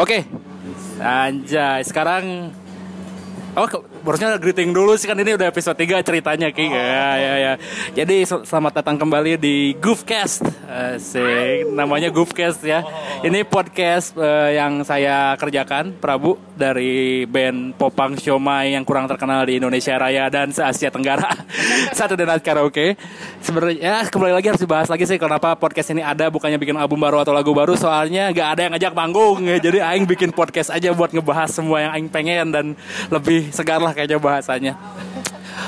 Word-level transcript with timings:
Oke. 0.00 0.24
Anjay, 0.96 1.84
sekarang 1.84 2.56
Oh, 3.50 3.66
harusnya 4.06 4.38
greeting 4.38 4.70
dulu 4.70 4.94
sih 4.94 5.10
kan 5.10 5.18
ini 5.18 5.34
udah 5.34 5.50
episode 5.50 5.74
3 5.74 6.06
ceritanya 6.06 6.54
Ki. 6.54 6.70
Ya, 6.70 7.18
ya, 7.18 7.34
ya. 7.34 7.52
Jadi 7.98 8.22
sel- 8.22 8.46
selamat 8.46 8.78
datang 8.78 8.94
kembali 8.94 9.42
di 9.42 9.74
Goofcast. 9.74 10.46
Asik. 10.70 11.66
Namanya 11.74 12.14
Goofcast 12.14 12.62
ya. 12.62 12.86
Ini 13.20 13.44
podcast 13.44 14.16
eh, 14.16 14.56
yang 14.56 14.80
saya 14.80 15.36
kerjakan 15.36 15.92
Prabu 15.92 16.40
dari 16.56 17.28
band 17.28 17.76
Popang 17.76 18.16
Siomay 18.16 18.72
yang 18.72 18.80
kurang 18.80 19.12
terkenal 19.12 19.44
di 19.44 19.60
Indonesia 19.60 19.92
Raya 20.00 20.32
dan 20.32 20.48
se 20.56 20.64
Asia 20.64 20.88
Tenggara. 20.88 21.28
Satu 22.00 22.16
dan 22.16 22.32
karaoke. 22.40 22.96
Sebenarnya 23.44 23.76
ya, 23.76 23.96
kembali 24.08 24.32
lagi 24.32 24.48
harus 24.48 24.64
dibahas 24.64 24.88
lagi 24.88 25.04
sih 25.04 25.20
kenapa 25.20 25.52
podcast 25.52 25.92
ini 25.92 26.00
ada 26.00 26.32
bukannya 26.32 26.56
bikin 26.56 26.80
album 26.80 26.96
baru 26.96 27.20
atau 27.20 27.36
lagu 27.36 27.52
baru 27.52 27.76
soalnya 27.76 28.32
gak 28.32 28.48
ada 28.56 28.60
yang 28.64 28.72
ngajak 28.72 28.92
manggung 28.96 29.44
ya. 29.44 29.60
Jadi 29.68 29.84
aing 29.84 30.08
bikin 30.08 30.32
podcast 30.32 30.72
aja 30.72 30.88
buat 30.96 31.12
ngebahas 31.12 31.52
semua 31.52 31.84
yang 31.84 31.92
aing 32.00 32.08
pengen 32.08 32.48
dan 32.48 32.66
lebih 33.12 33.52
segar 33.52 33.84
lah 33.84 33.92
kayaknya 33.92 34.16
bahasanya. 34.16 34.80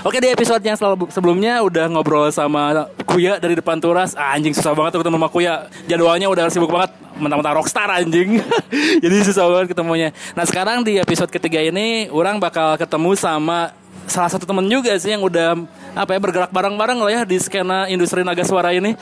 Oke 0.09 0.25
di 0.25 0.33
episode 0.33 0.65
yang 0.65 0.81
selalu- 0.81 1.13
sebelumnya 1.13 1.61
udah 1.61 1.85
ngobrol 1.93 2.33
sama 2.33 2.89
Kuya 3.05 3.37
dari 3.37 3.53
depan 3.53 3.77
Turas 3.77 4.17
ah, 4.17 4.33
Anjing 4.33 4.57
susah 4.57 4.73
banget 4.73 4.97
ketemu 4.97 5.21
sama 5.21 5.29
Kuya 5.29 5.69
Jadwalnya 5.85 6.33
udah 6.33 6.49
sibuk 6.49 6.73
banget 6.73 7.02
Mentang-mentang 7.23 7.55
rockstar 7.63 7.87
anjing 7.87 8.43
Jadi 9.05 9.17
susah 9.23 9.47
banget 9.47 9.79
ketemunya 9.79 10.11
Nah 10.35 10.43
sekarang 10.43 10.83
di 10.83 10.99
episode 10.99 11.31
ketiga 11.31 11.63
ini 11.63 12.11
Orang 12.11 12.43
bakal 12.43 12.75
ketemu 12.75 13.15
sama 13.15 13.71
Salah 14.11 14.29
satu 14.29 14.45
temen 14.45 14.67
juga 14.67 14.91
sih 14.99 15.15
yang 15.15 15.23
udah 15.23 15.55
apa 15.93 16.11
ya 16.17 16.21
bergerak 16.21 16.51
bareng-bareng 16.51 16.99
lah 16.99 17.13
ya 17.13 17.21
di 17.23 17.39
skena 17.39 17.87
industri 17.87 18.27
naga 18.27 18.43
suara 18.43 18.75
ini. 18.75 18.99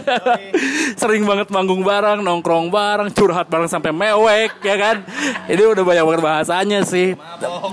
Sering 1.00 1.26
banget 1.26 1.50
manggung 1.50 1.82
bareng, 1.82 2.22
nongkrong 2.22 2.70
bareng, 2.70 3.10
curhat 3.10 3.50
bareng 3.50 3.66
sampai 3.66 3.90
mewek 3.90 4.54
ya 4.62 4.76
kan. 4.78 4.96
Ini 5.50 5.62
udah 5.66 5.84
banyak 5.84 6.04
banget 6.06 6.22
bahasanya 6.22 6.80
sih. 6.86 7.18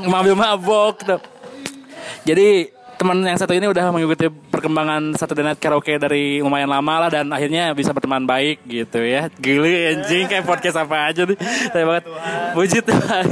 Mabok 0.08 0.36
mabok. 0.36 0.96
Jadi 2.26 2.81
teman 3.02 3.18
yang 3.26 3.34
satu 3.34 3.58
ini 3.58 3.66
udah 3.66 3.90
mengikuti 3.90 4.30
perkembangan 4.30 5.18
satu 5.18 5.34
Night 5.42 5.58
Karaoke 5.58 5.98
dari 5.98 6.38
lumayan 6.38 6.70
lama 6.70 7.02
lah 7.02 7.10
dan 7.10 7.34
akhirnya 7.34 7.74
bisa 7.74 7.90
berteman 7.98 8.30
baik 8.30 8.62
gitu 8.70 9.02
ya. 9.02 9.26
Gili 9.42 9.90
anjing 9.90 10.30
kayak 10.30 10.46
podcast 10.46 10.78
apa 10.78 11.10
aja 11.10 11.26
nih. 11.26 11.34
Saya 11.74 11.82
banget. 11.90 12.06
Puji 12.54 12.80
Tuhan. 12.86 13.26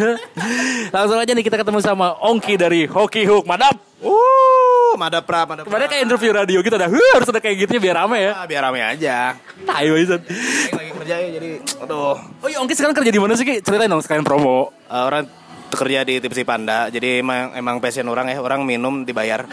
Langsung 0.90 1.22
aja 1.22 1.32
nih 1.38 1.46
kita 1.46 1.62
ketemu 1.62 1.86
sama 1.86 2.18
Ongki 2.18 2.58
dari 2.58 2.90
Hoki 2.90 3.30
Hook. 3.30 3.46
Madap. 3.46 3.78
Uh, 4.02 4.96
madap 4.98 5.28
pra, 5.30 5.46
madap. 5.46 5.70
Kemarin 5.70 5.86
kayak 5.86 6.02
interview 6.08 6.32
radio 6.34 6.58
gitu 6.66 6.74
dah. 6.74 6.90
Huh, 6.90 7.12
harus 7.14 7.30
ada 7.30 7.38
kayak 7.38 7.70
gitu 7.70 7.78
biar 7.78 8.02
rame 8.02 8.26
ya. 8.26 8.32
Ah, 8.42 8.50
biar 8.50 8.66
rame 8.66 8.82
aja. 8.82 9.38
Tai 9.70 9.86
banget. 9.86 10.22
Lagi 10.74 10.92
kerja 10.98 11.16
ya, 11.20 11.30
jadi 11.38 11.50
aduh. 11.86 12.18
Oh 12.18 12.48
iya 12.50 12.58
Ongki 12.58 12.74
sekarang 12.74 12.98
kerja 12.98 13.12
di 13.14 13.22
mana 13.22 13.38
sih 13.38 13.46
Ki? 13.46 13.62
Ceritain 13.62 13.92
dong 13.92 14.02
sekalian 14.02 14.26
promo. 14.26 14.74
Eh, 14.90 15.04
orang 15.04 15.30
kerja 15.70 16.02
di 16.02 16.18
Tipsi 16.18 16.42
Panda, 16.44 16.90
jadi 16.90 17.22
emang, 17.22 17.54
emang 17.54 17.78
passion 17.78 18.08
orang 18.10 18.30
ya, 18.30 18.42
orang 18.42 18.66
minum 18.66 19.06
dibayar. 19.06 19.46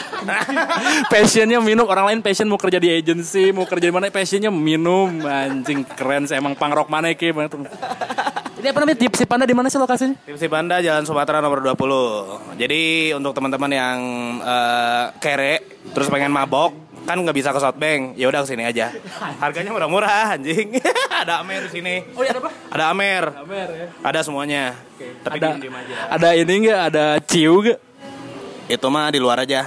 Passionnya 1.13 1.61
minum, 1.61 1.85
orang 1.87 2.13
lain 2.13 2.21
passion 2.25 2.49
mau 2.49 2.59
kerja 2.59 2.81
di 2.81 2.89
agency, 2.91 3.53
mau 3.53 3.69
kerja 3.69 3.89
di 3.89 3.95
mana 3.95 4.09
passionnya 4.09 4.49
minum. 4.49 5.23
Anjing 5.23 5.85
keren 5.85 6.25
sih 6.25 6.37
emang 6.37 6.57
punk 6.57 6.73
rock 6.73 6.89
mana 6.89 7.13
Ki. 7.13 7.31
Ini 8.57 8.73
apa 8.73 8.79
namanya? 8.83 8.99
Tipsi 8.99 9.29
Panda 9.29 9.45
di 9.45 9.53
mana 9.53 9.69
sih 9.69 9.77
lokasinya? 9.77 10.17
Tipsi 10.25 10.49
Panda 10.49 10.81
Jalan 10.81 11.05
Sumatera 11.05 11.45
nomor 11.45 11.61
20. 11.61 12.57
Jadi 12.57 13.13
untuk 13.13 13.37
teman-teman 13.37 13.71
yang 13.71 13.99
eh, 14.41 15.05
kere 15.21 15.85
terus 15.93 16.09
pengen 16.11 16.33
mabok 16.33 16.86
kan 17.07 17.17
nggak 17.23 17.37
bisa 17.39 17.55
ke 17.55 17.61
Southbank, 17.63 18.19
ya 18.19 18.27
udah 18.27 18.43
ke 18.43 18.49
sini 18.51 18.67
aja. 18.67 18.91
Harganya 19.39 19.71
murah-murah 19.71 20.35
anjing. 20.35 20.75
ada 21.23 21.41
Amer 21.41 21.71
di 21.71 21.71
sini. 21.71 22.03
Oh 22.19 22.27
iya 22.27 22.35
ada 22.35 22.41
apa? 22.43 22.51
Ada 22.75 22.85
Amer. 22.91 23.25
Amer 23.47 23.69
ya. 23.71 23.87
Ada 24.03 24.21
semuanya. 24.27 24.75
Tapi 25.23 25.39
ada, 25.39 25.55
diem-diem 25.55 25.77
aja. 25.79 25.95
ada 26.11 26.29
ini 26.35 26.55
enggak? 26.67 26.81
Ada 26.91 27.05
ciu 27.23 27.55
enggak? 27.63 27.79
Itu 28.67 28.91
mah 28.91 29.15
di 29.15 29.23
luar 29.23 29.47
aja. 29.47 29.63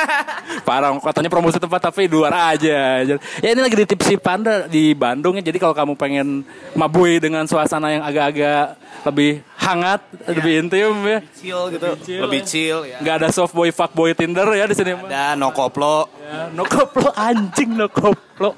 Parah, 0.68 0.96
katanya 0.96 1.28
promosi 1.28 1.60
tempat 1.60 1.92
tapi 1.92 2.08
di 2.08 2.16
luar 2.16 2.56
aja. 2.56 3.04
Ya 3.04 3.48
ini 3.52 3.60
lagi 3.60 3.76
di 3.76 3.84
Tipsi 3.84 4.16
Panda 4.16 4.64
di 4.64 4.96
Bandung 4.96 5.36
ya. 5.36 5.44
Jadi 5.44 5.60
kalau 5.60 5.76
kamu 5.76 5.92
pengen 5.94 6.40
mabui 6.72 7.20
dengan 7.20 7.44
suasana 7.44 7.92
yang 7.92 8.00
agak-agak 8.00 8.80
lebih 9.04 9.44
hangat, 9.60 10.00
lebih 10.24 10.52
intim 10.64 10.92
ya. 11.04 11.18
chill 11.36 11.62
gitu. 11.68 11.88
chill, 12.00 12.20
Lebih 12.24 12.40
ya. 12.40 12.48
chill 12.48 12.78
ya. 12.88 12.96
Nggak 13.04 13.14
ada 13.20 13.28
soft 13.28 13.52
boy 13.52 13.68
fuck 13.68 13.92
boy 13.92 14.16
Tinder 14.16 14.48
ya 14.56 14.64
di 14.64 14.76
sini. 14.76 14.96
Ada 14.96 15.36
no 15.36 15.52
koplo. 15.52 16.08
Ya, 16.24 16.48
no 16.52 16.64
koplo 16.64 17.12
anjing 17.12 17.76
no 17.76 17.92
koplo. 17.92 18.56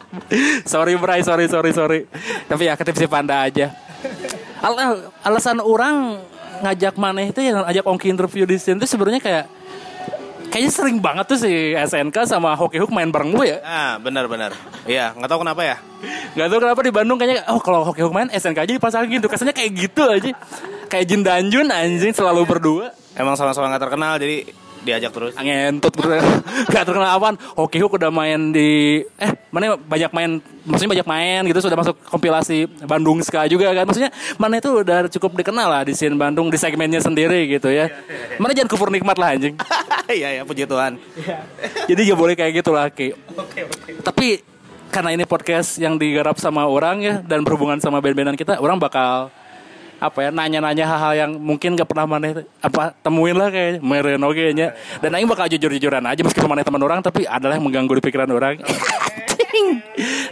sorry 0.63 0.95
Bray, 0.95 1.27
sorry 1.27 1.51
sorry 1.51 1.71
sorry. 1.75 2.01
Tapi 2.47 2.71
ya 2.71 2.79
ke 2.79 2.87
Tipsi 2.87 3.11
Panda 3.11 3.43
aja. 3.43 3.75
Al- 4.63 5.11
alasan 5.27 5.59
orang 5.59 6.23
ngajak 6.63 6.95
maneh 6.95 7.35
itu 7.35 7.43
yang 7.43 7.67
ngajak 7.67 7.83
Ongki 7.83 8.07
interview 8.07 8.47
di 8.47 8.55
sini 8.55 8.79
tuh 8.79 8.87
sebenarnya 8.87 9.19
kayak 9.19 9.45
kayaknya 10.53 10.71
sering 10.71 11.01
banget 11.01 11.25
tuh 11.25 11.41
si 11.41 11.73
SNK 11.73 12.29
sama 12.29 12.53
Hoki 12.53 12.77
Hook 12.77 12.93
main 12.93 13.09
bareng 13.09 13.33
gue 13.33 13.57
ya. 13.57 13.59
Ah, 13.65 13.93
benar-benar. 13.97 14.53
Iya, 14.85 15.17
nggak 15.17 15.31
tahu 15.33 15.41
kenapa 15.49 15.65
ya. 15.65 15.77
Gak 16.37 16.49
tau 16.53 16.61
kenapa 16.61 16.81
di 16.85 16.93
Bandung 16.93 17.17
kayaknya 17.17 17.49
oh 17.49 17.61
kalau 17.65 17.89
Hoki 17.89 18.05
Hook 18.05 18.13
main 18.13 18.29
SNK 18.29 18.59
aja 18.69 18.73
dipasang 18.77 19.09
gitu. 19.09 19.27
Kesannya 19.33 19.57
kayak 19.57 19.73
gitu 19.73 20.03
aja. 20.05 20.31
Kayak 20.93 21.05
Jin 21.09 21.23
dan 21.25 21.49
Jun 21.49 21.73
anjing 21.73 22.13
selalu 22.13 22.45
berdua. 22.45 22.93
Emang 23.17 23.37
sama-sama 23.37 23.73
nggak 23.73 23.83
terkenal, 23.89 24.17
jadi 24.21 24.49
diajak 24.83 25.11
terus. 25.15 25.33
Ngentut 25.39 25.95
berdua. 25.95 26.21
Gak 26.75 26.85
terkenal 26.85 27.15
apaan. 27.15 27.39
Hoki 27.57 27.79
Hook 27.83 27.97
udah 27.97 28.11
main 28.11 28.51
di 28.51 29.03
eh 29.19 29.31
mana 29.55 29.79
banyak 29.79 30.11
main 30.11 30.31
maksudnya 30.67 30.91
banyak 30.99 31.09
main 31.09 31.41
gitu 31.49 31.61
sudah 31.63 31.79
masuk 31.79 31.97
kompilasi 32.07 32.67
Bandung 32.85 33.23
Ska 33.23 33.47
juga 33.47 33.71
kan. 33.73 33.87
Maksudnya 33.87 34.11
mana 34.37 34.59
itu 34.59 34.71
udah 34.71 35.07
cukup 35.09 35.39
dikenal 35.39 35.69
lah 35.71 35.83
di 35.87 35.95
scene 35.95 36.19
Bandung 36.19 36.51
di 36.51 36.59
segmennya 36.59 37.01
sendiri 37.01 37.47
gitu 37.49 37.71
ya. 37.71 37.89
Mana 38.37 38.53
jangan 38.53 38.71
kufur 38.71 38.91
nikmat 38.91 39.17
lah 39.17 39.35
anjing. 39.35 39.57
Iya 40.13 40.29
ya, 40.29 40.43
puji 40.45 40.69
Tuhan. 40.69 41.01
Jadi 41.89 42.01
gak 42.05 42.19
boleh 42.19 42.35
kayak 42.37 42.53
gitu 42.61 42.75
lah 42.75 42.93
Ki. 42.93 43.17
Tapi 44.05 44.45
karena 44.93 45.17
ini 45.17 45.25
podcast 45.25 45.81
yang 45.81 45.97
digarap 45.97 46.37
sama 46.37 46.69
orang 46.69 47.01
ya 47.01 47.15
dan 47.25 47.41
berhubungan 47.41 47.81
sama 47.81 48.05
band-bandan 48.05 48.37
kita, 48.37 48.61
orang 48.61 48.77
bakal 48.77 49.33
apa 50.03 50.19
ya 50.27 50.31
nanya-nanya 50.35 50.83
hal-hal 50.83 51.13
yang 51.15 51.31
mungkin 51.39 51.79
gak 51.79 51.87
pernah 51.87 52.11
mana 52.11 52.43
apa 52.59 52.91
temuin 53.07 53.39
lah 53.39 53.55
kayaknya 53.55 53.79
meren 53.79 54.23
oke 54.27 54.45
nya 54.51 54.75
dan 54.99 55.15
aing 55.15 55.31
bakal 55.31 55.47
jujur-jujuran 55.47 56.03
aja 56.03 56.21
meskipun 56.27 56.51
mana 56.51 56.67
teman 56.67 56.83
orang 56.83 56.99
tapi 56.99 57.23
adalah 57.23 57.55
yang 57.55 57.63
mengganggu 57.63 58.03
di 58.03 58.03
pikiran 58.03 58.27
orang. 58.35 58.59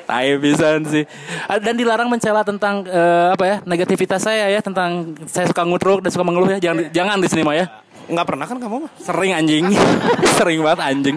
Tai 0.08 0.28
pisan 0.42 0.82
sih. 0.88 1.04
Ah, 1.46 1.60
Dan 1.60 1.78
dilarang 1.78 2.10
mencela 2.10 2.42
tentang 2.42 2.82
eh, 2.88 3.26
Apa 3.30 3.44
ya 3.46 3.56
Negativitas 3.62 4.24
saya 4.24 4.48
ya 4.48 4.58
Tentang 4.58 5.14
Saya 5.28 5.46
suka 5.46 5.62
ngutruk 5.62 6.02
Dan 6.02 6.10
suka 6.10 6.24
mengeluh 6.26 6.50
ya. 6.50 6.58
Jangan 6.58 6.90
jangan 6.90 7.16
di 7.20 7.28
sini 7.30 7.42
mah 7.46 7.54
ya. 7.54 7.66
Nggak 8.10 8.26
pernah 8.26 8.46
kan 8.48 8.56
kamu 8.58 8.76
mah? 8.88 8.92
Sering 8.98 9.32
anjing. 9.38 9.64
Sering 10.40 10.58
banget 10.66 10.80
anjing. 10.82 11.16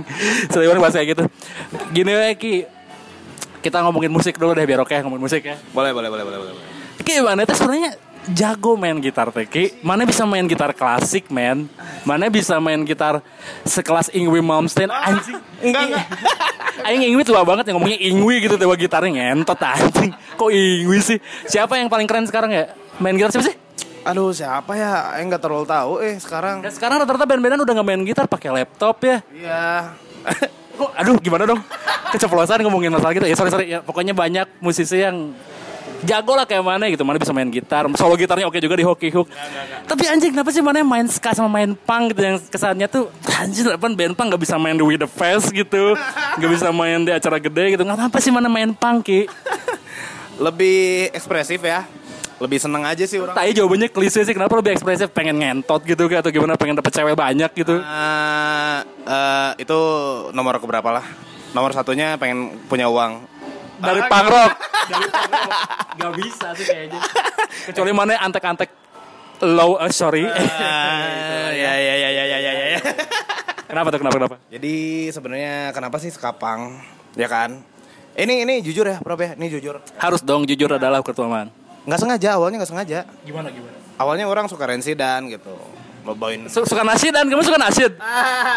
Sering 0.54 0.68
banget 0.70 0.82
bahasa 0.84 0.98
kayak 1.02 1.10
gitu. 1.18 1.24
Gini 1.90 2.12
ya 2.14 2.30
Ki. 2.38 2.70
Kita 3.66 3.82
ngomongin 3.82 4.12
musik 4.14 4.38
dulu 4.38 4.54
deh 4.54 4.68
biar 4.68 4.86
oke 4.86 4.94
ngomongin 5.02 5.24
musik 5.26 5.42
ya. 5.42 5.58
Boleh, 5.74 5.90
boleh, 5.90 6.12
boleh, 6.14 6.24
boleh, 6.28 6.40
boleh. 6.44 6.54
Ki 7.02 7.18
mana 7.26 7.42
itu 7.48 7.56
sebenarnya 7.58 7.98
jago 8.32 8.80
main 8.80 8.96
gitar 9.04 9.28
teh 9.36 9.44
Ki 9.44 9.76
Mana 9.84 10.08
bisa 10.08 10.24
main 10.24 10.48
gitar 10.48 10.72
klasik 10.72 11.28
men? 11.28 11.68
Mana 12.08 12.32
bisa 12.32 12.56
main 12.64 12.80
gitar 12.88 13.20
sekelas 13.68 14.12
Ingwi 14.16 14.40
Malmsteen? 14.40 14.88
Anjing. 14.88 15.40
Enggak, 15.60 15.84
enggak. 15.92 16.06
Aing 16.88 17.04
Ingwi 17.12 17.24
tua 17.28 17.44
banget 17.44 17.68
yang 17.68 17.80
ngomongnya 17.80 18.00
Ingwi 18.00 18.44
gitu 18.44 18.56
dewa 18.56 18.76
gitarnya 18.76 19.12
ngentot 19.12 19.60
anjing. 19.60 20.12
Kok 20.40 20.50
Ingwi 20.52 21.00
sih? 21.04 21.18
Siapa 21.48 21.76
yang 21.80 21.92
paling 21.92 22.08
keren 22.08 22.28
sekarang 22.28 22.52
ya? 22.52 22.72
Main 23.00 23.16
gitar 23.20 23.32
siapa 23.36 23.46
sih? 23.52 23.56
Aduh, 24.04 24.36
siapa 24.36 24.76
ya? 24.76 25.16
Aing 25.16 25.32
nggak 25.32 25.44
terlalu 25.44 25.64
tahu 25.68 26.04
eh 26.04 26.20
sekarang. 26.20 26.60
Dan 26.60 26.72
sekarang 26.76 27.04
rata-rata 27.04 27.24
band-bandan 27.24 27.64
udah 27.64 27.74
nggak 27.76 27.88
main 27.88 28.04
gitar 28.04 28.26
pakai 28.28 28.52
laptop 28.52 29.00
ya. 29.04 29.18
Iya. 29.32 29.96
Kok, 30.74 30.90
aduh 30.98 31.16
gimana 31.22 31.48
dong? 31.48 31.62
Keceplosan 32.12 32.66
ngomongin 32.66 32.92
masalah 32.94 33.14
gitu 33.16 33.26
ya 33.26 33.36
sorry 33.38 33.52
sorry. 33.54 33.66
Ya 33.70 33.80
pokoknya 33.80 34.12
banyak 34.12 34.48
musisi 34.60 35.00
yang 35.00 35.32
jago 36.04 36.34
lah 36.36 36.46
kayak 36.46 36.64
mana 36.64 36.86
gitu. 36.92 37.04
Mana 37.08 37.18
bisa 37.18 37.32
main 37.32 37.50
gitar. 37.50 37.88
Solo 37.96 38.14
gitarnya 38.20 38.46
oke 38.48 38.60
juga 38.60 38.76
di 38.78 38.86
hoki 38.86 39.10
hook. 39.10 39.28
Tapi 39.88 40.04
anjing 40.08 40.32
kenapa 40.36 40.52
sih 40.52 40.64
mana 40.64 40.84
main 40.84 41.08
ska 41.10 41.34
sama 41.34 41.50
main 41.50 41.74
punk 41.74 42.14
gitu? 42.14 42.22
Yang 42.22 42.38
kesannya 42.52 42.88
tuh 42.88 43.10
anjing 43.40 43.72
apa 43.72 43.88
band 43.90 44.14
punk 44.14 44.28
nggak 44.36 44.44
bisa 44.44 44.56
main 44.60 44.76
di 44.76 44.84
We 44.84 44.96
The 45.00 45.10
Fest 45.10 45.50
gitu. 45.52 45.96
Nggak 46.40 46.52
bisa 46.52 46.68
main 46.70 47.04
di 47.08 47.12
acara 47.12 47.38
gede 47.40 47.80
gitu. 47.80 47.84
Nggak 47.88 48.12
apa 48.12 48.18
sih 48.22 48.32
mana 48.32 48.48
main 48.52 48.76
punk 48.76 49.08
ki. 49.08 49.22
Lebih 50.46 51.14
ekspresif 51.14 51.62
ya. 51.64 51.88
Lebih 52.42 52.60
seneng 52.60 52.84
aja 52.84 53.08
sih 53.08 53.22
orang. 53.22 53.38
tapi 53.38 53.56
jawabannya 53.56 53.88
klise 53.88 54.26
sih 54.26 54.34
kenapa 54.36 54.58
lebih 54.60 54.76
ekspresif? 54.76 55.08
Pengen 55.16 55.40
ngentot 55.40 55.80
gitu 55.88 56.12
kan 56.12 56.20
atau 56.20 56.34
gimana? 56.34 56.60
Pengen 56.60 56.76
dapet 56.76 56.92
cewek 56.92 57.16
banyak 57.16 57.52
gitu? 57.56 57.80
Eh, 57.80 58.78
eh, 59.08 59.52
itu 59.64 59.80
nomor 60.36 60.60
keberapa 60.60 60.90
lah? 60.92 61.06
Nomor 61.54 61.72
satunya 61.72 62.18
pengen 62.20 62.58
punya 62.68 62.90
uang. 62.90 63.33
Dari 63.76 64.02
punk 64.04 64.28
rock 64.28 64.52
dari 64.92 65.06
punk 65.08 65.32
rock 65.32 65.60
nggak 65.94 66.14
bisa 66.16 66.48
sih 66.54 66.66
kayaknya 66.66 67.00
kecuali 67.66 67.92
mana 67.92 68.18
antek-antek 68.20 68.70
low 69.42 69.76
eh, 69.78 69.90
sorry 69.90 70.24
Ah, 70.28 71.50
ya 71.64 71.74
ya 71.74 71.94
ya 71.96 72.10
ya 72.12 72.24
ya 72.26 72.38
ya 72.40 72.52
ya. 72.70 72.80
kenapa 73.66 73.88
tuh 73.90 74.00
kenapa 74.00 74.16
kenapa 74.18 74.36
Jadi 74.48 74.76
sebenarnya 75.10 75.54
kenapa 75.72 75.98
sih 75.98 76.08
sekapang? 76.08 76.80
Ya 77.14 77.26
kan? 77.26 77.60
Ini 78.14 78.46
ini 78.46 78.62
jujur 78.62 78.86
ya, 78.86 78.98
Prof 78.98 79.18
ya. 79.18 79.34
Ini 79.34 79.50
jujur. 79.50 79.82
harus 79.98 80.22
dong 80.22 80.46
jujur 80.46 80.70
adalah 80.72 81.02
ketuaman 81.02 81.50
nggak 81.84 82.00
sengaja 82.00 82.30
awalnya 82.34 82.64
nggak 82.64 82.72
sengaja. 82.72 83.00
Gimana 83.22 83.50
gimana? 83.50 83.76
Awalnya 83.98 84.26
orang 84.26 84.48
suka 84.48 84.64
Rensidan 84.64 85.28
gitu. 85.28 85.52
Bawain 86.04 86.48
Su- 86.48 86.64
suka 86.64 86.84
nasid 86.84 87.12
dan 87.12 87.28
kamu 87.28 87.44
suka 87.44 87.56
nasid. 87.58 87.92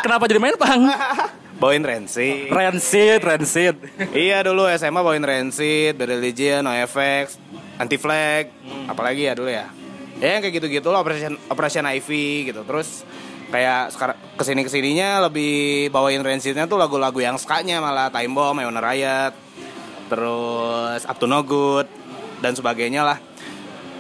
Kenapa 0.01 0.27
jadi 0.27 0.39
main 0.39 0.55
pang? 0.55 0.87
bawain 1.57 1.83
Rensi. 1.85 2.49
Rancid, 2.53 3.21
rancid. 3.25 3.77
iya 4.13 4.45
dulu 4.45 4.69
SMA 4.77 5.01
bawain 5.01 5.25
Rancid, 5.25 5.97
Bad 5.97 6.11
Religion, 6.13 6.65
NoFX, 6.65 7.41
Anti 7.81 7.97
Flag, 7.97 8.53
apalagi 8.89 9.29
ya 9.29 9.35
dulu 9.37 9.49
ya. 9.49 9.69
Ya 10.17 10.37
yang 10.37 10.41
kayak 10.41 10.61
gitu-gitu 10.61 10.89
loh 10.89 11.05
Operation 11.05 11.37
Operation 11.53 11.85
Ivy 11.85 12.53
gitu. 12.53 12.65
Terus 12.65 13.05
kayak 13.53 13.93
sekarang 13.93 14.17
ke 14.35 14.45
sini 14.45 14.61
ke 14.65 14.71
sininya 14.73 15.29
lebih 15.29 15.89
bawain 15.93 16.25
Rancidnya 16.25 16.65
tuh 16.65 16.81
lagu-lagu 16.81 17.21
yang 17.21 17.37
skanya 17.37 17.81
malah 17.85 18.09
Time 18.09 18.33
Bomb, 18.33 18.61
Iona 18.61 18.81
Riot, 18.81 19.33
terus 20.09 21.05
Up 21.05 21.17
to 21.21 21.29
No 21.29 21.45
Good 21.45 21.89
dan 22.41 22.57
sebagainya 22.57 23.05
lah. 23.05 23.19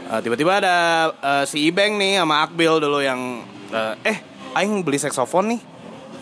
Eh, 0.07 0.21
tiba-tiba 0.23 0.63
ada 0.63 0.77
eh, 1.19 1.45
si 1.45 1.67
Ibeng 1.69 1.99
nih 1.99 2.23
sama 2.23 2.47
Akbil 2.47 2.73
dulu 2.79 3.03
yang 3.03 3.43
eh, 3.75 3.95
eh 4.07 4.19
aing 4.57 4.81
beli 4.87 4.97
saksofon 4.97 5.57
nih. 5.57 5.61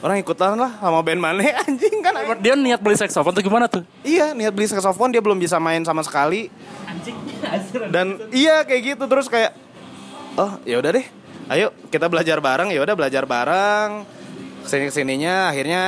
Orang 0.01 0.17
ikutan 0.19 0.59
lah 0.59 0.79
sama 0.81 0.99
band 1.03 1.21
mana 1.21 1.43
anjing 1.67 2.03
kan 2.03 2.13
aing 2.17 2.41
Dia 2.43 2.55
niat 2.59 2.81
beli 2.83 2.97
saxophone 2.99 3.35
tuh 3.37 3.45
gimana 3.45 3.67
tuh? 3.71 3.83
Iya 4.03 4.33
niat 4.33 4.53
beli 4.55 4.67
saksofon 4.67 5.13
dia 5.15 5.23
belum 5.23 5.39
bisa 5.39 5.61
main 5.63 5.83
sama 5.85 6.03
sekali 6.03 6.51
Anjing. 6.89 7.17
dan 7.95 8.19
iya 8.33 8.65
kayak 8.65 8.97
gitu 8.97 9.05
terus 9.07 9.27
kayak 9.29 9.55
oh 10.39 10.59
ya 10.65 10.81
udah 10.81 10.91
deh 10.97 11.07
ayo 11.53 11.71
kita 11.93 12.09
belajar 12.09 12.41
bareng 12.41 12.73
ya 12.73 12.81
udah 12.81 12.95
belajar 12.97 13.29
bareng 13.29 14.05
ke 14.65 14.69
sini 14.73 14.85
ke 14.89 14.95
sininya 14.97 15.53
akhirnya 15.53 15.83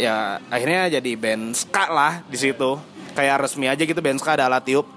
ya 0.00 0.40
akhirnya 0.48 0.96
jadi 0.96 1.10
band 1.20 1.52
ska 1.52 1.92
lah 1.92 2.24
di 2.24 2.40
situ 2.40 2.80
kayak 3.12 3.44
resmi 3.44 3.68
aja 3.68 3.84
gitu 3.84 4.00
band 4.00 4.16
ska 4.16 4.40
ada 4.40 4.48
alat 4.48 4.64
tiup 4.64 4.88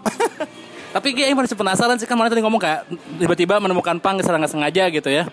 Tapi 0.88 1.14
gue 1.14 1.30
masih 1.30 1.54
penasaran 1.54 2.00
sih 2.02 2.10
kan 2.10 2.18
mana 2.18 2.26
tadi 2.26 2.42
ngomong 2.42 2.58
kayak 2.58 2.90
tiba-tiba 3.22 3.62
menemukan 3.62 4.02
pang 4.02 4.18
secara 4.18 4.42
nggak 4.42 4.50
sengaja 4.50 4.84
gitu 4.90 5.10
ya. 5.14 5.30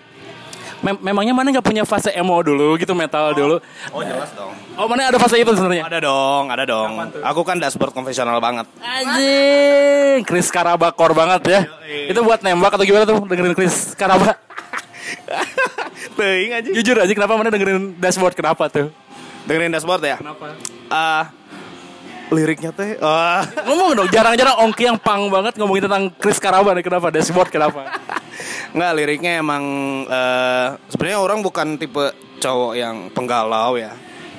Mem- 0.84 1.00
memangnya 1.02 1.32
mana 1.32 1.48
nggak 1.48 1.64
punya 1.64 1.82
fase 1.82 2.12
emo 2.12 2.36
dulu 2.38 2.76
gitu 2.76 2.92
metal 2.92 3.32
dulu? 3.32 3.56
oh 3.88 4.00
jelas 4.00 4.28
dong 4.30 4.52
Oh 4.74 4.84
mana 4.84 5.08
ada 5.08 5.16
fase 5.16 5.36
itu 5.36 5.48
sebenarnya? 5.48 5.82
ada 5.82 5.98
dong 5.98 6.44
ada 6.46 6.64
dong 6.64 6.90
aku 7.18 7.40
kan 7.40 7.56
dashboard 7.56 7.90
konvensional 7.90 8.36
banget 8.36 8.68
Anjing, 8.78 10.22
Chris 10.22 10.48
Karabakor 10.48 11.10
banget 11.10 11.42
ya. 11.46 11.60
Itu 12.06 12.20
buat 12.20 12.38
nembak 12.38 12.74
atau 12.74 12.84
gimana 12.84 13.02
tuh 13.02 13.24
dengerin 13.24 13.54
Chris 13.54 13.94
Karaba? 13.94 14.36
Teuing 16.16 16.52
aja 16.52 16.68
Jujur 16.70 16.96
aja 16.96 17.10
kenapa 17.10 17.34
mana 17.34 17.48
dengerin 17.48 17.96
dashboard 17.96 18.34
kenapa 18.34 18.68
tuh? 18.68 18.92
dengerin 19.44 19.70
dashboard 19.70 20.00
ya 20.02 20.16
Kenapa? 20.16 20.56
ah 20.88 21.28
liriknya 22.32 22.70
teh 22.72 22.96
ah 23.04 23.44
Ngomong 23.68 23.90
dong, 23.96 24.08
jarang-jarang 24.08 24.56
Ongki 24.64 24.88
yang 24.88 24.98
pang 25.00 25.28
banget 25.28 25.56
ngomongin 25.60 25.88
tentang 25.88 26.04
Chris 26.16 26.40
Karaba 26.40 26.72
nih 26.72 26.84
kenapa? 26.84 27.12
Dashboard 27.12 27.50
kenapa? 27.52 28.00
Nggak, 28.74 28.92
liriknya 28.96 29.38
emang 29.40 29.64
eh, 30.08 30.66
sebenarnya 30.88 31.18
orang 31.20 31.38
bukan 31.44 31.76
tipe 31.78 32.10
cowok 32.40 32.72
yang 32.76 33.08
penggalau 33.12 33.78
ya. 33.78 33.94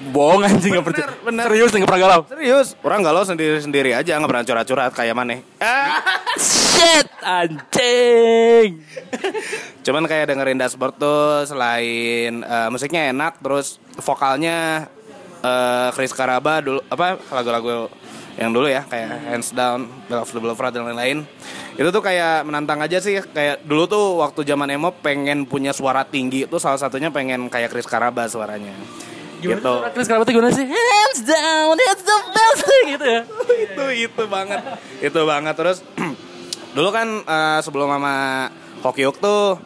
Bohong 0.05 0.45
anjing 0.45 0.75
nggak 0.75 0.85
percaya. 0.85 1.07
bener. 1.23 1.47
Serius 1.49 1.71
nggak 1.71 1.89
pernah 1.89 2.03
galau. 2.03 2.21
Serius, 2.29 2.67
orang 2.85 3.01
galau 3.01 3.23
sendiri-sendiri 3.25 3.95
aja 3.95 4.19
nggak 4.19 4.29
pernah 4.29 4.45
curhat-curhat 4.45 4.91
kayak 4.93 5.15
mana. 5.17 5.41
Ah. 5.57 6.03
Shit, 6.37 7.07
anjing. 7.23 8.83
Cuman 9.81 10.03
kayak 10.05 10.29
dengerin 10.29 10.59
dashboard 10.59 10.99
tuh 10.99 11.47
selain 11.47 12.43
eh, 12.43 12.67
musiknya 12.69 13.09
enak, 13.09 13.39
terus 13.39 13.79
vokalnya 13.97 14.91
eh, 15.45 15.89
Chris 15.93 16.11
Karaba 16.11 16.65
dulu 16.65 16.81
apa 16.89 17.21
lagu-lagu 17.29 17.93
yang 18.35 18.51
dulu 18.51 18.67
ya 18.67 18.83
kayak 18.83 19.31
Hands 19.31 19.49
Down, 19.55 19.87
Bell 20.11 20.19
of 20.19 20.31
the 20.33 20.39
Boulevard 20.43 20.75
dan 20.75 20.83
lain-lain. 20.83 21.23
Itu 21.75 21.91
tuh 21.91 22.03
kayak 22.03 22.43
menantang 22.43 22.83
aja 22.83 22.99
sih 22.99 23.23
kayak 23.23 23.63
dulu 23.63 23.87
tuh 23.87 24.05
waktu 24.19 24.43
zaman 24.43 24.75
emo 24.75 24.91
pengen 24.91 25.47
punya 25.47 25.71
suara 25.71 26.03
tinggi 26.03 26.43
itu 26.43 26.57
salah 26.59 26.79
satunya 26.79 27.11
pengen 27.11 27.47
kayak 27.47 27.71
Chris 27.71 27.87
Karaba 27.87 28.27
suaranya. 28.27 28.75
Gimana 29.39 29.59
gitu. 29.59 29.73
sih 29.79 29.91
Chris 29.95 30.07
Karaba 30.07 30.23
tuh 30.27 30.33
gimana 30.35 30.51
sih? 30.51 30.67
Hands 30.67 31.19
down, 31.23 31.75
it's 31.79 32.03
the 32.03 32.17
best 32.31 32.61
thing 32.67 32.85
gitu 32.99 33.05
ya. 33.07 33.21
itu 33.65 33.85
itu 34.11 34.23
banget 34.27 34.61
itu 34.99 35.19
banget 35.23 35.55
terus 35.55 35.77
dulu 36.75 36.89
kan 36.91 37.07
eh, 37.23 37.59
sebelum 37.63 37.87
sama 37.87 38.47
Hokiuk 38.83 39.15
tuh 39.23 39.59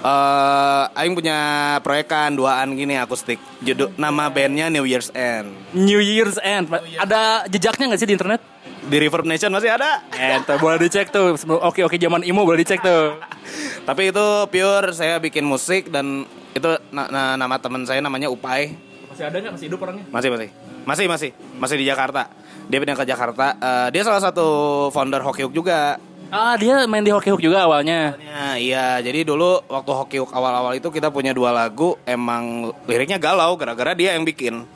eh 0.00 0.84
Aing 0.94 1.12
punya 1.12 1.38
proyekan 1.80 2.34
duaan 2.34 2.72
gini 2.72 2.94
akustik 2.94 3.36
judul 3.60 3.94
nama 3.94 4.26
bandnya 4.26 4.66
New 4.68 4.82
Year's 4.82 5.08
End 5.10 5.52
New 5.70 5.98
Year's 5.98 6.36
End. 6.38 6.66
Ada 6.96 7.46
jejaknya 7.46 7.92
nggak 7.92 8.00
sih 8.00 8.08
di 8.08 8.14
internet? 8.14 8.42
di 8.84 9.00
Reverb 9.00 9.24
Nation 9.24 9.48
masih 9.48 9.72
ada 9.72 10.04
Ente 10.12 10.60
boleh 10.60 10.76
dicek 10.76 11.08
tuh. 11.08 11.32
Oke 11.64 11.80
oke 11.80 11.96
zaman 11.96 12.20
imo 12.20 12.44
boleh 12.44 12.60
dicek 12.60 12.84
tuh. 12.84 13.16
tapi 13.88 14.12
itu 14.12 14.26
pure 14.46 14.92
saya 14.92 15.16
bikin 15.16 15.40
musik 15.42 15.88
dan 15.88 16.24
itu 16.52 16.68
na- 16.90 17.08
na- 17.08 17.34
nama 17.34 17.56
teman 17.56 17.84
saya 17.84 18.04
namanya 18.04 18.28
Upai 18.28 18.76
Masih 19.08 19.24
ada 19.24 19.36
nggak? 19.38 19.52
Masih 19.56 19.66
hidup 19.68 19.80
orangnya? 19.80 20.04
masih 20.10 20.28
masih 20.28 20.48
masih 20.84 21.04
masih 21.08 21.30
masih 21.56 21.76
di 21.80 21.86
Jakarta 21.88 22.28
dia 22.64 22.76
pindah 22.76 22.92
ke 22.92 23.04
Jakarta 23.04 23.46
Eh, 23.56 23.88
dia 23.88 24.04
salah 24.04 24.20
satu 24.20 24.46
founder 24.90 25.24
Hokiuk 25.24 25.56
juga 25.56 25.96
Ah 26.34 26.58
dia 26.58 26.82
main 26.90 27.06
di 27.06 27.14
Hoki 27.14 27.30
Hook 27.30 27.38
juga 27.38 27.62
awalnya. 27.62 28.18
Ya, 28.18 28.58
iya, 28.58 28.86
jadi 28.98 29.22
dulu 29.22 29.62
waktu 29.70 29.90
Hoki 29.94 30.16
Hook 30.18 30.34
awal-awal 30.34 30.74
itu 30.74 30.90
kita 30.90 31.06
punya 31.14 31.30
dua 31.30 31.54
lagu 31.54 31.94
emang 32.02 32.74
liriknya 32.90 33.22
galau 33.22 33.54
gara-gara 33.54 33.94
dia 33.94 34.18
yang 34.18 34.26
bikin. 34.26 34.66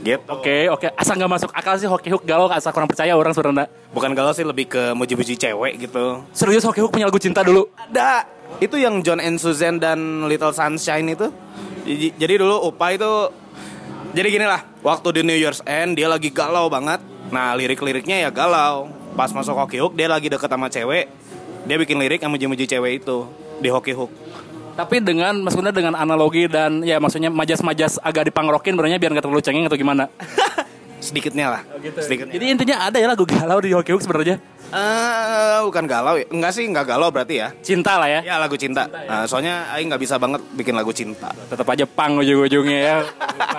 Gitu. 0.00 0.24
Oke 0.32 0.72
oke. 0.72 0.88
Asal 0.96 1.20
nggak 1.20 1.32
masuk 1.36 1.50
akal 1.52 1.76
sih 1.76 1.84
Hoki 1.84 2.08
Hook 2.08 2.24
galau 2.24 2.48
asal 2.48 2.72
kurang 2.72 2.88
percaya 2.88 3.12
orang 3.12 3.36
sebenarnya. 3.36 3.68
Bukan 3.92 4.16
galau 4.16 4.32
sih 4.32 4.40
lebih 4.40 4.72
ke 4.72 4.96
muji-muji 4.96 5.36
cewek 5.36 5.84
gitu. 5.84 6.24
Serius 6.32 6.64
Hoki 6.64 6.80
Hook 6.80 6.96
punya 6.96 7.12
lagu 7.12 7.20
cinta 7.20 7.44
dulu. 7.44 7.68
Ada. 7.76 8.24
Itu 8.56 8.80
yang 8.80 9.04
John 9.04 9.20
and 9.20 9.36
Susan 9.36 9.76
dan 9.76 10.24
Little 10.32 10.56
Sunshine 10.56 11.12
itu. 11.12 11.28
Jadi, 11.84 12.16
jadi 12.16 12.34
dulu 12.40 12.72
Upa 12.72 12.96
itu 12.96 13.28
jadi 14.10 14.26
gini 14.32 14.46
lah, 14.48 14.64
waktu 14.80 15.20
di 15.20 15.28
New 15.28 15.36
Year's 15.36 15.60
End 15.68 16.00
dia 16.00 16.08
lagi 16.08 16.32
galau 16.32 16.72
banget. 16.72 17.04
Nah, 17.28 17.52
lirik-liriknya 17.54 18.26
ya 18.26 18.30
galau. 18.32 18.90
Pas 19.16 19.30
masuk 19.34 19.54
Hoki 19.56 19.78
Hook 19.82 19.94
dia 19.98 20.06
lagi 20.06 20.30
deket 20.30 20.50
sama 20.50 20.70
cewek. 20.70 21.10
Dia 21.66 21.76
bikin 21.76 22.00
lirik 22.00 22.20
yang 22.22 22.32
muji-muji 22.32 22.64
cewek 22.64 23.04
itu 23.04 23.28
di 23.60 23.68
Hoki 23.68 23.92
Hook. 23.92 24.10
Tapi 24.78 25.02
dengan 25.04 25.36
maksudnya 25.44 25.74
dengan 25.74 25.92
analogi 25.92 26.48
dan 26.48 26.80
ya 26.80 26.96
maksudnya 26.96 27.28
majas-majas 27.28 28.00
agak 28.00 28.32
dipangrokin 28.32 28.72
sebenarnya 28.78 28.96
biar 28.96 29.12
nggak 29.12 29.24
terlalu 29.28 29.42
cengeng 29.44 29.66
atau 29.68 29.76
gimana. 29.76 30.08
Sedikitnya 31.04 31.58
lah. 31.58 31.62
Sedikitnya. 32.00 32.32
Jadi 32.36 32.44
intinya 32.48 32.76
ada 32.88 32.96
ya 33.00 33.08
lagu 33.08 33.24
galau 33.24 33.58
di 33.60 33.72
Hoki 33.72 33.92
Hook 33.92 34.04
sebenarnya. 34.04 34.36
Eh, 34.70 35.58
bukan 35.66 35.84
galau 35.90 36.14
ya? 36.14 36.30
Enggak 36.30 36.52
sih, 36.54 36.62
enggak 36.62 36.86
galau 36.86 37.10
berarti 37.10 37.42
ya. 37.42 37.50
Cinta 37.58 37.98
lah 37.98 38.06
ya. 38.06 38.20
Ya 38.22 38.38
lagu 38.38 38.54
cinta. 38.54 38.86
Nah, 38.86 39.26
soalnya 39.26 39.66
Aing 39.74 39.90
nggak 39.90 39.98
bisa 39.98 40.14
banget 40.14 40.38
bikin 40.54 40.78
lagu 40.78 40.94
cinta. 40.94 41.34
Tetap 41.50 41.66
aja 41.66 41.84
pang 41.90 42.14
ujung-ujungnya 42.22 42.78
ya. 42.78 42.96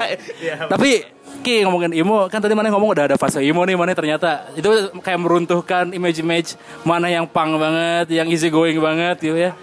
Tapi 0.71 1.03
Ki 1.41 1.65
ngomongin 1.65 1.91
emo 1.97 2.29
kan 2.29 2.37
tadi 2.37 2.53
mana 2.53 2.69
ngomong 2.69 2.93
udah 2.93 3.05
ada 3.09 3.17
fase 3.17 3.41
emo 3.41 3.65
nih 3.65 3.73
mana 3.73 3.97
ternyata 3.97 4.53
itu 4.53 4.93
kayak 5.01 5.19
meruntuhkan 5.19 5.89
image-image 5.89 6.53
mana 6.85 7.09
yang 7.09 7.25
pang 7.25 7.57
banget, 7.57 8.13
yang 8.13 8.29
easy 8.29 8.53
going 8.53 8.77
banget 8.77 9.17
gitu 9.19 9.37
ya. 9.37 9.57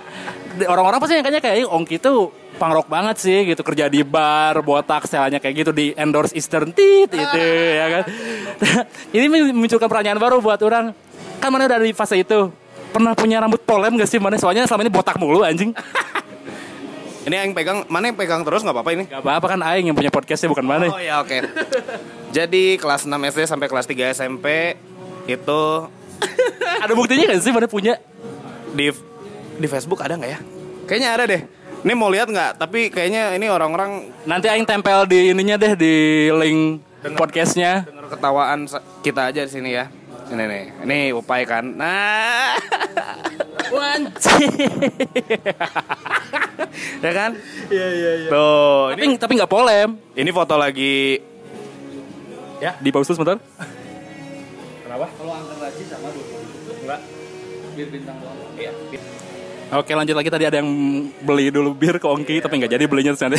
Orang-orang 0.66 0.98
pasti 0.98 1.14
nyangkanya 1.14 1.38
kayak 1.38 1.70
Ongki 1.70 2.02
tuh 2.02 2.34
punk 2.58 2.74
rock 2.74 2.88
banget 2.90 3.16
sih 3.22 3.38
gitu 3.46 3.62
kerja 3.62 3.86
di 3.86 4.02
bar 4.02 4.58
botak 4.66 5.06
setelahnya 5.06 5.38
kayak 5.38 5.54
gitu 5.62 5.70
di 5.70 5.94
endorse 5.94 6.34
Eastern 6.34 6.74
Tit 6.74 7.14
itu 7.14 7.38
ya 7.78 7.86
kan. 7.86 8.02
Ini 9.16 9.26
memunculkan 9.30 9.86
pertanyaan 9.86 10.18
baru 10.18 10.42
buat 10.42 10.58
orang. 10.66 10.90
Kan 11.38 11.48
mana 11.54 11.70
udah 11.70 11.78
di 11.78 11.94
fase 11.94 12.18
itu 12.18 12.50
pernah 12.90 13.14
punya 13.14 13.38
rambut 13.38 13.62
polem 13.62 13.94
gak 13.94 14.10
sih 14.10 14.18
mana 14.18 14.34
soalnya 14.40 14.66
selama 14.66 14.82
ini 14.82 14.90
botak 14.90 15.16
mulu 15.22 15.46
anjing. 15.46 15.70
Ini 17.28 17.44
Aing 17.44 17.52
pegang, 17.52 17.84
mana 17.92 18.08
yang 18.08 18.16
pegang 18.16 18.40
terus 18.40 18.64
nggak 18.64 18.72
apa-apa 18.72 18.90
ini? 18.96 19.04
Gak 19.04 19.20
apa-apa 19.20 19.46
kan 19.52 19.60
Aing 19.60 19.92
yang 19.92 19.96
punya 19.96 20.08
podcastnya 20.08 20.48
bukan 20.48 20.64
mana. 20.64 20.88
Oh 20.88 20.96
ya 20.96 21.20
oke. 21.20 21.44
Jadi 22.32 22.80
kelas 22.80 23.04
6 23.04 23.12
SD 23.12 23.44
sampai 23.44 23.68
kelas 23.68 23.84
3 23.84 24.16
SMP 24.16 24.46
itu 25.28 25.62
Ada 26.84 26.92
buktinya 26.96 27.28
gak 27.28 27.40
sih 27.44 27.52
mana 27.52 27.68
punya? 27.68 28.00
di 28.68 28.92
di 29.58 29.66
Facebook 29.68 30.00
ada 30.04 30.16
nggak 30.16 30.32
ya? 30.32 30.40
Kayaknya 30.88 31.08
ada 31.12 31.24
deh. 31.28 31.42
Ini 31.84 31.92
mau 31.92 32.08
lihat 32.08 32.32
nggak? 32.32 32.60
Tapi 32.60 32.88
kayaknya 32.88 33.36
ini 33.36 33.52
orang-orang 33.52 34.08
Nanti 34.24 34.48
Aing 34.48 34.64
tempel 34.64 35.04
di 35.04 35.36
ininya 35.36 35.60
deh 35.60 35.76
di 35.76 35.94
link 36.32 36.80
podcastnya. 37.12 37.84
denger 37.84 38.08
ketawaan 38.08 38.64
kita 39.04 39.28
aja 39.28 39.44
di 39.44 39.52
sini 39.52 39.76
ya. 39.76 39.92
Ini 40.28 40.44
nih, 40.44 40.64
ini 40.84 40.98
upai 41.10 41.42
kan. 41.42 41.64
Nah, 41.64 42.54
Wanci. 43.68 44.44
ya 47.04 47.12
kan? 47.12 47.30
Iya 47.68 47.86
iya 47.90 48.10
iya. 48.18 48.28
Tuh, 48.28 48.92
Tapi 48.92 49.02
ini, 49.02 49.14
tapi 49.16 49.32
nggak 49.36 49.48
polem. 49.48 49.96
ini 50.12 50.30
foto 50.30 50.54
lagi 50.54 51.18
Ya 52.58 52.74
di 52.76 52.90
pause 52.90 53.08
dulu 53.08 53.14
sebentar. 53.14 53.38
Kenapa? 54.82 55.06
Kalau 55.14 55.32
angka 55.32 55.54
gaji 55.58 55.82
sama 55.86 56.08
dua 56.10 56.26
Enggak. 56.74 57.00
bir 57.76 57.88
bintang 57.88 58.16
Iya. 58.58 58.72
Oke 59.68 59.92
lanjut 59.92 60.16
lagi 60.16 60.32
tadi 60.32 60.48
ada 60.48 60.64
yang 60.64 60.70
beli 61.20 61.52
dulu 61.52 61.76
bir 61.76 62.00
ke 62.00 62.08
Ongki 62.08 62.40
tapi 62.40 62.56
nggak 62.56 62.72
jadi 62.72 62.84
belinya 62.88 63.12
terus 63.12 63.36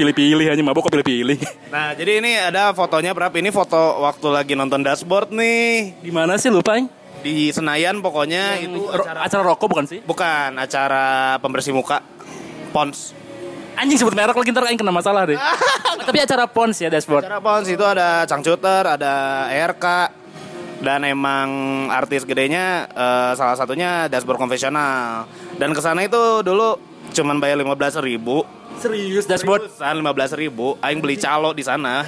pilih-pilih 0.00 0.48
hanya 0.48 0.64
mabok 0.64 0.88
kok 0.88 0.96
pilih-pilih. 0.96 1.36
Nah, 1.68 1.92
jadi 1.92 2.24
ini 2.24 2.32
ada 2.32 2.72
fotonya 2.72 3.12
berapa? 3.12 3.36
Ini 3.36 3.52
foto 3.52 4.00
waktu 4.00 4.26
lagi 4.32 4.56
nonton 4.56 4.80
dashboard 4.80 5.28
nih. 5.28 6.00
Di 6.00 6.08
mana 6.08 6.40
sih 6.40 6.48
lupa 6.48 6.80
Aing? 6.80 6.88
di 7.20 7.52
Senayan 7.52 8.00
pokoknya 8.00 8.64
itu 8.64 8.80
Ro- 8.80 9.04
acara 9.04 9.28
acara 9.28 9.42
rokok 9.44 9.68
bukan 9.68 9.84
sih? 9.84 10.00
bukan 10.00 10.56
acara 10.56 11.36
pembersih 11.36 11.76
muka 11.76 12.00
Pons. 12.72 13.12
Anjing 13.76 14.00
sebut 14.00 14.16
merek 14.16 14.32
lagi 14.32 14.48
ntar 14.48 14.64
aing 14.64 14.80
kena 14.80 14.88
masalah 14.88 15.28
deh. 15.28 15.36
Tapi 16.08 16.16
acara 16.16 16.48
Pons 16.48 16.80
ya 16.80 16.88
dashboard. 16.88 17.28
Acara 17.28 17.44
Pons 17.44 17.68
itu 17.68 17.84
ada 17.84 18.24
Cangcuter, 18.24 18.96
ada 18.96 19.12
RK 19.52 19.84
dan 20.80 21.04
emang 21.04 21.48
artis 21.92 22.24
gedenya 22.24 22.88
eh, 22.88 23.32
salah 23.36 23.52
satunya 23.52 24.08
dashboard 24.08 24.40
konvensional. 24.40 25.28
Dan 25.60 25.76
ke 25.76 25.80
sana 25.84 26.00
itu 26.00 26.40
dulu 26.40 26.80
cuman 27.12 27.36
bayar 27.36 27.60
15.000 27.60 28.00
ribu. 28.00 28.48
Serius 28.80 29.28
dashboard. 29.28 29.68
Seriusan 29.68 30.00
15.000 30.00 30.40
ribu. 30.40 30.80
Aing 30.80 31.04
beli 31.04 31.20
calo 31.20 31.52
di 31.52 31.60
sana. 31.60 32.00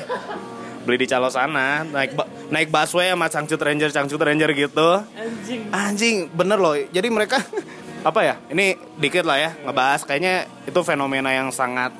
Beli 0.82 1.04
di 1.04 1.06
calo 1.06 1.30
sana, 1.30 1.86
naik 1.86 2.18
ba- 2.18 2.26
naik 2.50 2.66
busway 2.66 3.14
sama 3.14 3.30
Cangcut 3.30 3.60
Ranger, 3.60 3.94
Cangcut 3.94 4.18
Ranger 4.18 4.50
gitu. 4.50 4.88
Anjing. 5.14 5.60
Anjing, 5.70 6.16
bener 6.32 6.58
loh. 6.58 6.74
Jadi 6.74 7.06
mereka 7.06 7.38
apa 8.08 8.20
ya? 8.24 8.34
Ini 8.50 8.74
dikit 8.98 9.22
lah 9.22 9.38
ya 9.38 9.50
ngebahas. 9.62 10.02
Kayaknya 10.02 10.48
itu 10.66 10.80
fenomena 10.82 11.30
yang 11.30 11.54
sangat 11.54 11.94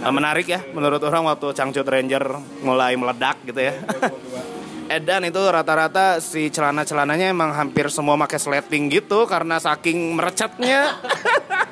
eh, 0.00 0.12
menarik 0.14 0.48
ya 0.48 0.62
menurut 0.72 1.02
orang 1.04 1.26
waktu 1.28 1.52
Cangcut 1.52 1.84
Ranger 1.84 2.24
mulai 2.64 2.96
meledak 2.96 3.42
gitu 3.44 3.60
ya. 3.60 3.76
Edan 4.94 5.26
itu 5.26 5.42
rata-rata 5.42 6.22
si 6.22 6.54
celana-celananya 6.54 7.34
emang 7.34 7.50
hampir 7.50 7.90
semua 7.90 8.14
pakai 8.14 8.38
sleting 8.38 8.86
gitu 8.94 9.26
karena 9.26 9.58
saking 9.58 10.14
merecatnya. 10.14 10.94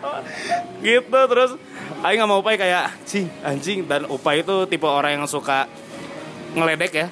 gitu 0.86 1.20
terus 1.30 1.54
Aing 2.02 2.18
nggak 2.18 2.30
mau 2.34 2.42
Upai 2.42 2.58
kayak 2.58 2.90
anjing 2.98 3.30
anjing 3.46 3.78
dan 3.86 4.10
Upai 4.10 4.42
itu 4.42 4.66
tipe 4.66 4.90
orang 4.90 5.22
yang 5.22 5.26
suka 5.30 5.70
ngeledek 6.52 6.92
ya. 6.92 7.06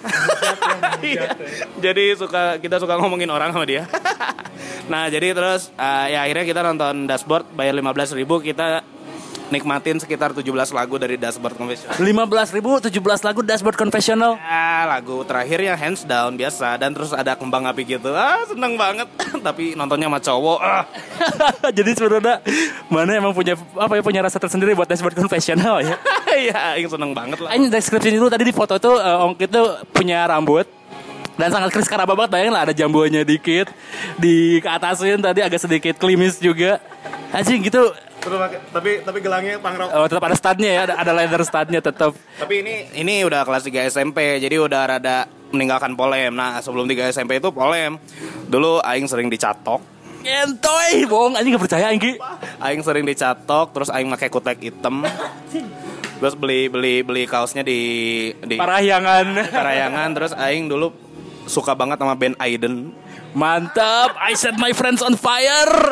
Iya. 1.00 1.22
jadi 1.84 2.04
suka 2.18 2.58
kita 2.58 2.82
suka 2.82 2.98
ngomongin 2.98 3.30
orang 3.30 3.54
sama 3.54 3.64
dia. 3.64 3.88
nah, 4.92 5.08
jadi 5.08 5.32
terus 5.32 5.72
eh, 5.78 6.06
ya 6.12 6.26
akhirnya 6.26 6.44
kita 6.44 6.60
nonton 6.66 7.06
dashboard 7.08 7.48
bayar 7.54 7.78
15.000 7.78 8.20
ribu 8.20 8.42
kita 8.42 8.84
nikmatin 9.50 9.98
sekitar 9.98 10.30
17 10.32 10.46
lagu 10.72 10.94
dari 10.96 11.18
dashboard 11.18 11.58
conventional. 11.58 11.94
15 11.98 12.56
ribu 12.56 12.70
17 12.78 13.26
lagu 13.26 13.40
dashboard 13.42 13.76
confessional. 13.76 14.38
Ya, 14.38 14.86
lagu 14.86 15.26
terakhirnya 15.26 15.74
hands 15.74 16.06
down 16.06 16.38
biasa 16.38 16.78
dan 16.78 16.94
terus 16.94 17.10
ada 17.10 17.34
kembang 17.34 17.66
api 17.66 17.82
gitu. 17.84 18.14
Ah, 18.14 18.40
seneng 18.46 18.78
banget. 18.78 19.10
Tapi 19.46 19.74
nontonnya 19.74 20.06
sama 20.08 20.20
cowok. 20.22 20.58
Ah. 20.62 20.84
Jadi 21.76 21.90
sebenarnya 21.98 22.40
mana 22.88 23.10
emang 23.18 23.34
punya 23.34 23.58
apa 23.76 23.98
ya 23.98 24.02
punya 24.02 24.20
rasa 24.24 24.38
tersendiri 24.38 24.72
buat 24.72 24.88
dashboard 24.88 25.18
confessional 25.18 25.82
ya. 25.84 25.98
Iya, 26.30 26.78
yang 26.78 26.86
seneng 26.86 27.10
banget 27.10 27.42
lah. 27.42 27.50
Aing 27.50 27.74
deskripsi 27.74 28.14
dulu 28.14 28.30
tadi 28.30 28.46
di 28.46 28.54
foto 28.54 28.78
tuh 28.78 29.02
eh, 29.02 29.24
Ongkit 29.26 29.50
tuh 29.50 29.82
punya 29.90 30.30
rambut 30.30 30.62
dan 31.40 31.48
sangat 31.48 31.72
Chris 31.72 31.88
Karaba 31.88 32.12
banget 32.12 32.36
bayangin 32.36 32.52
lah 32.52 32.68
ada 32.68 32.74
jambuannya 32.76 33.24
dikit 33.24 33.72
di 34.20 34.60
keatasin 34.60 35.24
tadi 35.24 35.40
agak 35.40 35.64
sedikit 35.64 35.96
klimis 35.96 36.36
juga 36.36 36.76
anjing 37.32 37.64
gitu 37.64 37.88
tapi 38.20 39.00
tapi 39.00 39.18
gelangnya 39.24 39.56
pangrok. 39.56 39.88
oh, 39.96 40.04
tetap 40.04 40.24
ada 40.28 40.36
studnya 40.36 40.70
ya 40.76 40.80
ada, 40.84 40.94
ada 41.00 41.12
leather 41.16 41.40
studnya 41.40 41.80
tetap 41.80 42.12
Tapi 42.36 42.60
ini 42.60 42.74
ini 42.92 43.24
udah 43.24 43.48
kelas 43.48 43.64
3 43.64 43.88
SMP, 43.88 44.36
jadi 44.36 44.60
udah 44.60 44.82
rada 44.84 45.24
meninggalkan 45.56 45.96
polem. 45.96 46.36
Nah, 46.36 46.60
sebelum 46.60 46.84
3 46.84 47.08
SMP 47.10 47.40
itu 47.40 47.48
polem. 47.48 47.96
Dulu 48.48 48.84
aing 48.84 49.08
sering 49.08 49.32
dicatok. 49.32 49.80
Entoy, 50.20 51.08
bohong 51.08 51.32
anjing 51.32 51.56
gak 51.56 51.64
percaya 51.64 51.88
Anggi. 51.88 52.20
Aing 52.60 52.84
sering 52.84 53.08
dicatok, 53.08 53.72
terus 53.72 53.88
aing 53.88 54.12
pakai 54.12 54.28
kutek 54.28 54.60
hitam. 54.60 55.00
Terus 56.20 56.36
beli 56.36 56.68
beli 56.68 57.00
beli 57.00 57.24
kaosnya 57.24 57.64
di 57.64 57.80
di 58.44 58.60
Parahyangan. 58.60 59.48
Parayangan 59.48 60.08
terus 60.12 60.36
aing 60.36 60.68
dulu 60.68 60.92
suka 61.50 61.74
banget 61.74 61.98
sama 61.98 62.14
band 62.14 62.38
Aiden. 62.38 62.94
Mantap, 63.34 64.14
I 64.22 64.38
set 64.38 64.54
my 64.54 64.70
friends 64.70 65.02
on 65.02 65.18
fire. 65.18 65.74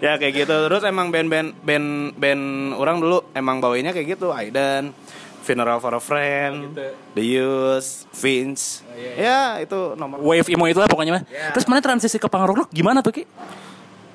Ya 0.00 0.16
kayak 0.16 0.46
gitu. 0.46 0.56
Terus 0.72 0.80
emang 0.88 1.12
band-band 1.12 1.52
band 1.60 2.16
band 2.16 2.72
orang 2.80 2.96
dulu 2.96 3.28
emang 3.36 3.60
bawainya 3.60 3.92
kayak 3.92 4.16
gitu. 4.16 4.32
Aiden, 4.32 4.96
Funeral 5.44 5.84
for 5.84 5.92
a 5.92 6.00
Friend, 6.00 6.72
The 7.12 7.24
Used, 7.36 8.08
Vince. 8.16 8.84
Ya, 8.96 9.60
itu 9.60 9.96
nomor 10.00 10.24
Wave 10.24 10.48
emo 10.48 10.64
itu 10.64 10.80
lah 10.80 10.88
pokoknya 10.88 11.20
mah. 11.20 11.24
Terus 11.52 11.68
mana 11.68 11.84
transisi 11.84 12.16
ke 12.16 12.24
punk 12.24 12.56
rock 12.56 12.72
gimana 12.72 13.04
tuh 13.04 13.20
Ki? 13.20 13.24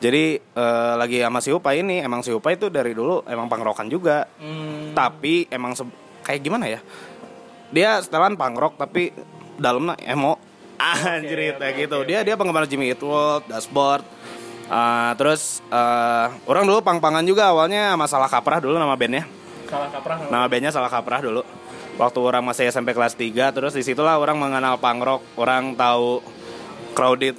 Jadi 0.02 0.42
eh, 0.42 0.94
lagi 0.98 1.22
sama 1.22 1.40
si 1.40 1.54
Upa 1.54 1.78
ini 1.78 2.02
emang 2.02 2.26
si 2.26 2.34
Upa 2.34 2.50
itu 2.50 2.74
dari 2.74 2.98
dulu 2.98 3.22
emang 3.30 3.46
pangrokan 3.46 3.86
juga. 3.90 4.26
Tapi 4.98 5.46
emang 5.54 5.78
kayak 6.26 6.42
gimana 6.42 6.74
ya? 6.74 6.80
Dia 7.74 8.02
setelan 8.02 8.38
pangrok 8.38 8.82
tapi 8.82 9.14
dalamnya 9.64 9.96
emo. 10.04 10.36
Anjir 11.16 11.56
kayak 11.56 11.88
gitu. 11.88 12.04
Dia 12.04 12.28
dia 12.28 12.36
penggemar 12.36 12.68
Jimmy 12.68 12.92
Eat 12.92 13.00
World, 13.00 13.48
Dashboard. 13.48 14.04
Ah, 14.68 15.16
terus 15.16 15.64
eh, 15.72 16.28
orang 16.44 16.68
dulu 16.68 16.84
pang-pangan 16.84 17.24
juga 17.24 17.52
awalnya 17.52 17.96
sama 17.96 18.06
Salah 18.12 18.28
Kaprah 18.32 18.60
dulu 18.60 18.76
nama 18.76 19.00
bandnya. 19.00 19.24
Salah 19.68 19.90
kaprah. 19.90 20.18
Nama 20.30 20.46
bandnya 20.52 20.72
Salah 20.76 20.92
Kaprah 20.92 21.22
dulu. 21.24 21.42
Waktu 21.94 22.20
orang 22.26 22.44
masih 22.46 22.70
SMP 22.74 22.94
kelas 22.94 23.14
3 23.14 23.54
terus 23.54 23.74
di 23.78 23.86
situlah 23.86 24.18
orang 24.18 24.38
mengenal 24.38 24.78
punk 24.78 25.02
rock. 25.02 25.22
Orang 25.38 25.78
tahu 25.78 26.22
crowded 26.94 27.38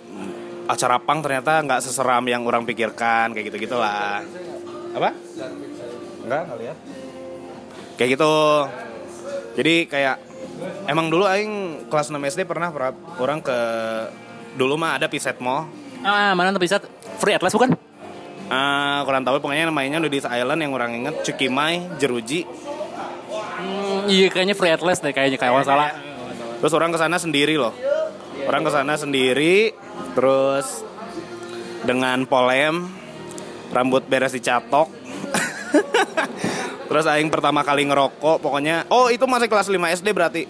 acara 0.64 0.97
punk 0.99 1.26
ternyata 1.26 1.61
nggak 1.62 1.81
seseram 1.85 2.25
yang 2.26 2.43
orang 2.47 2.66
pikirkan 2.66 3.35
kayak 3.35 3.50
gitu 3.52 3.66
gitulah. 3.71 4.23
Apa? 4.95 5.11
Enggak, 6.25 6.43
enggak 6.49 6.59
lihat. 6.59 6.78
Kayak 7.99 8.11
gitu. 8.19 8.35
Jadi 9.54 9.75
kayak 9.87 10.16
emang 10.89 11.09
dulu 11.09 11.25
aing 11.25 11.87
kelas 11.89 12.13
6 12.13 12.19
SD 12.21 12.41
pernah 12.45 12.71
pernah 12.71 12.93
orang 13.19 13.41
ke 13.41 13.59
dulu 14.55 14.79
mah 14.79 14.97
ada 14.99 15.11
Piset 15.11 15.39
Mall. 15.43 15.67
Ah, 16.05 16.37
mana 16.37 16.53
tuh 16.53 16.63
bisa 16.63 16.79
Free 17.19 17.35
Atlas 17.35 17.55
bukan? 17.57 17.75
Ah, 18.53 19.01
kurang 19.09 19.25
tahu 19.25 19.41
pokoknya 19.41 19.73
namanya 19.73 19.99
Nudis 19.99 20.29
Island 20.29 20.61
yang 20.61 20.73
orang 20.77 20.93
inget 21.01 21.15
Cukimai, 21.25 21.97
Jeruji. 21.97 22.45
Hmm, 23.35 24.05
iya 24.07 24.29
kayaknya 24.29 24.53
Free 24.53 24.73
Atlas 24.73 25.01
deh 25.01 25.17
kayaknya 25.17 25.41
kayak 25.41 25.65
salah. 25.65 25.97
Terus 26.61 26.73
orang 26.77 26.93
ke 26.93 26.99
sana 27.01 27.17
sendiri 27.17 27.57
loh. 27.57 27.73
Orang 28.45 28.63
ke 28.67 28.71
sana 28.71 29.01
sendiri 29.01 29.73
terus 30.13 30.85
dengan 31.89 32.29
polem 32.29 32.93
rambut 33.73 34.05
beres 34.05 34.37
dicatok. 34.37 34.93
terus 36.85 37.05
aing 37.09 37.29
pertama 37.33 37.64
kali 37.64 37.88
ngerokok 37.88 38.41
pokoknya 38.41 38.85
oh 38.93 39.09
itu 39.09 39.25
masih 39.25 39.49
kelas 39.49 39.69
5 39.69 39.76
SD 40.00 40.09
berarti. 40.12 40.43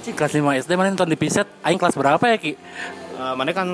Cik, 0.00 0.16
kelas 0.16 0.32
5 0.32 0.64
SD 0.64 0.70
mana 0.80 0.88
nonton 0.92 1.08
di 1.08 1.18
Piset? 1.18 1.44
Aing 1.60 1.76
kelas 1.76 1.92
berapa 1.92 2.24
ya 2.24 2.36
Ki? 2.40 2.56
Eh, 3.20 3.34
mana 3.36 3.52
kan 3.52 3.68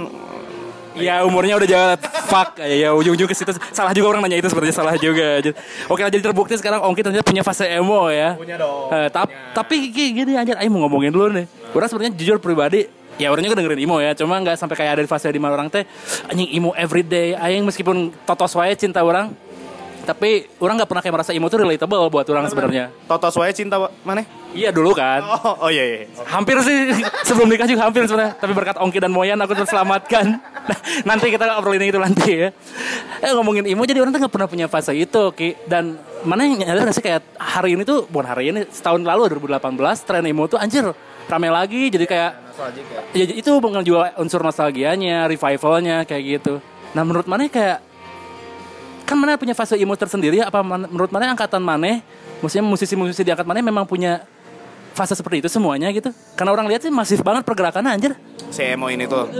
Ya 0.96 1.20
umurnya 1.28 1.60
udah 1.60 1.68
jalan 1.68 1.98
fuck 2.24 2.56
ya 2.56 2.88
ujung-ujung 2.96 3.28
ke 3.28 3.36
situ 3.36 3.52
salah 3.68 3.92
juga 3.92 4.16
orang 4.16 4.24
nanya 4.24 4.40
itu 4.40 4.48
sebenarnya 4.48 4.80
salah 4.80 4.96
juga. 4.96 5.44
Oke 5.92 6.00
jadi 6.08 6.24
terbukti 6.24 6.56
sekarang 6.56 6.80
Ongki 6.80 7.04
ternyata 7.04 7.20
punya 7.20 7.44
fase 7.44 7.68
emo 7.68 8.08
ya. 8.08 8.32
Punya 8.32 8.56
dong. 8.56 8.88
Eh, 8.88 9.08
tap- 9.12 9.28
tapi 9.52 9.92
Ki, 9.92 10.16
gini 10.16 10.32
aja, 10.40 10.56
Aing 10.56 10.72
mau 10.72 10.88
ngomongin 10.88 11.12
dulu 11.12 11.28
nih. 11.36 11.44
Orang 11.76 11.88
sebenarnya 11.92 12.16
jujur 12.16 12.40
pribadi 12.40 12.88
Ya 13.16 13.32
orangnya 13.32 13.56
kan 13.56 13.64
dengerin 13.64 13.80
emo 13.80 13.96
ya, 13.96 14.12
cuma 14.12 14.36
nggak 14.36 14.60
sampai 14.60 14.76
kayak 14.76 15.00
ada 15.00 15.02
di 15.04 15.08
fase 15.08 15.32
di 15.32 15.40
mana 15.40 15.56
orang 15.56 15.72
teh 15.72 15.88
anjing 16.28 16.52
emo 16.52 16.76
everyday. 16.76 17.32
Aing 17.32 17.64
meskipun 17.64 18.12
totos 18.28 18.52
wae 18.52 18.76
cinta 18.76 19.00
orang, 19.00 19.32
tapi 20.06 20.46
orang 20.62 20.78
nggak 20.78 20.90
pernah 20.90 21.02
kayak 21.02 21.14
merasa 21.18 21.30
emo 21.34 21.50
tuh 21.50 21.66
relatable 21.66 22.06
buat 22.06 22.26
orang 22.30 22.46
sebenarnya. 22.46 22.94
Toto 23.10 23.26
Swaya 23.34 23.50
cinta 23.50 23.76
mana? 24.06 24.22
Iya 24.54 24.70
dulu 24.70 24.94
kan. 24.94 25.26
Oh, 25.26 25.66
oh 25.66 25.70
iya 25.70 25.84
iya. 25.84 25.98
Hampir 26.30 26.56
sih 26.62 26.94
sebelum 27.28 27.50
nikah 27.50 27.66
juga 27.66 27.90
hampir 27.90 28.06
sebenarnya. 28.06 28.38
Tapi 28.38 28.52
berkat 28.54 28.78
Ongki 28.78 29.02
dan 29.02 29.10
Moyan 29.10 29.42
aku 29.42 29.58
terselamatkan. 29.58 30.38
Nah, 30.38 30.78
nanti 31.10 31.28
kita 31.28 31.58
obrolin 31.58 31.82
itu 31.82 31.98
nanti 31.98 32.46
ya. 32.46 32.48
Eh 33.20 33.32
ngomongin 33.34 33.66
emo 33.66 33.82
jadi 33.82 33.98
orang 34.00 34.14
tuh 34.14 34.22
nggak 34.22 34.32
pernah 34.32 34.48
punya 34.48 34.66
fase 34.70 34.94
itu 34.94 35.22
Ki. 35.34 35.58
Dan 35.66 35.98
mana 36.22 36.46
yang 36.46 36.62
nyadar 36.62 36.88
sih 36.94 37.02
kayak 37.02 37.26
hari 37.36 37.74
ini 37.74 37.82
tuh 37.82 38.06
bukan 38.06 38.26
hari 38.30 38.54
ini 38.54 38.64
setahun 38.70 39.02
lalu 39.02 39.26
2018 39.42 40.06
tren 40.06 40.22
emo 40.22 40.46
tuh 40.46 40.62
anjir 40.62 40.86
rame 41.26 41.50
lagi 41.50 41.90
jadi 41.90 42.06
kayak 42.06 42.32
ya 43.12 43.24
itu 43.26 43.50
juga 43.82 44.14
unsur 44.16 44.40
nostalgianya, 44.40 45.26
revivalnya 45.26 46.06
kayak 46.06 46.22
gitu. 46.40 46.62
Nah 46.94 47.02
menurut 47.04 47.28
mana 47.28 47.50
kayak 47.50 47.85
kan 49.06 49.16
mana 49.16 49.38
punya 49.38 49.54
fase 49.54 49.78
emo 49.78 49.94
tersendiri? 49.94 50.42
Apa 50.42 50.60
mana- 50.66 50.90
menurut 50.90 51.14
mana 51.14 51.30
angkatan 51.30 51.62
mana 51.62 52.02
maksudnya 52.42 52.66
musisi-musisi 52.66 53.22
di 53.22 53.30
angkat 53.30 53.46
mana 53.46 53.62
memang 53.62 53.86
punya 53.86 54.26
fase 54.92 55.14
seperti 55.14 55.46
itu 55.46 55.48
semuanya 55.48 55.88
gitu? 55.94 56.10
Karena 56.34 56.50
orang 56.50 56.66
lihat 56.66 56.82
sih 56.82 56.90
masif 56.90 57.22
banget 57.22 57.46
pergerakannya 57.46 57.94
anjir. 57.94 58.12
Si 58.50 58.66
emo 58.66 58.90
ini 58.90 59.06
tuh. 59.06 59.30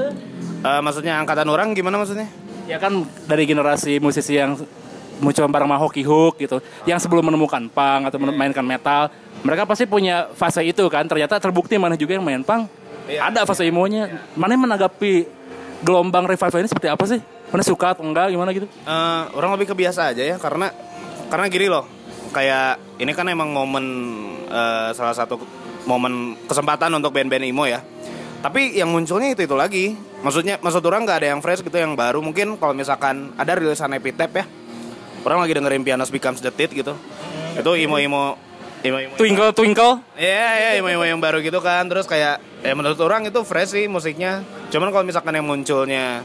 Eh, 0.63 0.81
maksudnya 0.81 1.19
angkatan 1.19 1.51
orang 1.51 1.75
gimana 1.75 1.99
maksudnya? 1.99 2.31
ya 2.67 2.83
kan 2.83 3.07
dari 3.31 3.47
generasi 3.47 4.03
musisi 4.03 4.35
yang 4.35 4.59
muncul 5.23 5.47
bareng 5.47 5.71
sama 5.71 5.79
hoki 5.79 6.03
hook 6.03 6.35
gitu 6.43 6.59
yang 6.83 6.99
sebelum 6.99 7.31
menemukan 7.31 7.71
punk 7.71 8.11
atau 8.11 8.19
memainkan 8.19 8.67
metal 8.67 9.07
mereka 9.47 9.63
pasti 9.63 9.87
punya 9.87 10.27
fase 10.35 10.67
itu 10.67 10.83
kan. 10.91 11.07
Ternyata 11.07 11.39
terbukti 11.39 11.79
mana 11.79 11.95
juga 11.95 12.19
yang 12.19 12.27
main 12.27 12.43
punk. 12.43 12.67
Ada 13.07 13.47
fase 13.47 13.71
emo-nya. 13.71 14.19
Mana 14.35 14.59
yang 14.59 14.67
menanggapi 14.67 15.31
gelombang 15.87 16.27
revival 16.27 16.59
ini 16.59 16.67
seperti 16.67 16.89
apa 16.91 17.05
sih 17.07 17.21
mana 17.47 17.63
suka 17.63 17.95
atau 17.95 18.03
enggak 18.03 18.31
gimana 18.35 18.51
gitu 18.51 18.67
Eh, 18.67 19.23
orang 19.35 19.55
lebih 19.55 19.71
kebiasa 19.73 20.11
aja 20.13 20.23
ya 20.23 20.37
karena 20.37 20.71
karena 21.27 21.47
gini 21.47 21.67
loh 21.67 21.85
kayak 22.31 22.99
ini 22.99 23.13
kan 23.15 23.27
emang 23.31 23.51
momen 23.51 23.85
eh, 24.47 24.91
salah 24.93 25.15
satu 25.15 25.39
momen 25.87 26.35
kesempatan 26.47 26.91
untuk 26.95 27.15
band-band 27.15 27.47
emo 27.47 27.65
ya 27.65 27.81
Tapi 28.37 28.79
yang 28.79 28.93
munculnya 28.95 29.35
itu 29.35 29.43
itu 29.43 29.57
lagi. 29.59 29.97
Maksudnya 30.23 30.61
maksud 30.63 30.79
orang 30.87 31.03
nggak 31.03 31.19
ada 31.19 31.29
yang 31.35 31.41
fresh 31.43 31.67
gitu 31.67 31.83
yang 31.83 31.99
baru. 31.99 32.23
Mungkin 32.23 32.55
kalau 32.61 32.79
misalkan 32.79 33.35
ada 33.35 33.59
rilisan 33.59 33.91
Epitap 33.91 34.31
ya. 34.39 34.45
Orang 35.27 35.43
lagi 35.43 35.57
dengerin 35.57 35.83
Pianos 35.83 36.15
Becomes 36.15 36.39
the 36.39 36.55
Tit 36.55 36.71
gitu. 36.71 36.95
Itu 37.59 37.71
imo-imo 37.75 38.39
imo-imo. 38.87 39.19
Twinkle 39.19 39.51
Twinkle. 39.51 39.99
Iya, 40.15 40.47
iya, 40.63 40.71
imo-imo 40.79 41.03
yang 41.03 41.19
baru 41.19 41.43
gitu 41.43 41.59
kan. 41.59 41.91
Terus 41.91 42.07
kayak 42.07 42.39
ya 42.63 42.73
menurut 42.79 43.01
orang 43.03 43.27
itu 43.27 43.41
fresh 43.43 43.75
sih 43.75 43.91
musiknya. 43.91 44.47
Cuman 44.71 44.95
kalau 44.95 45.03
misalkan 45.03 45.35
yang 45.35 45.47
munculnya 45.49 46.23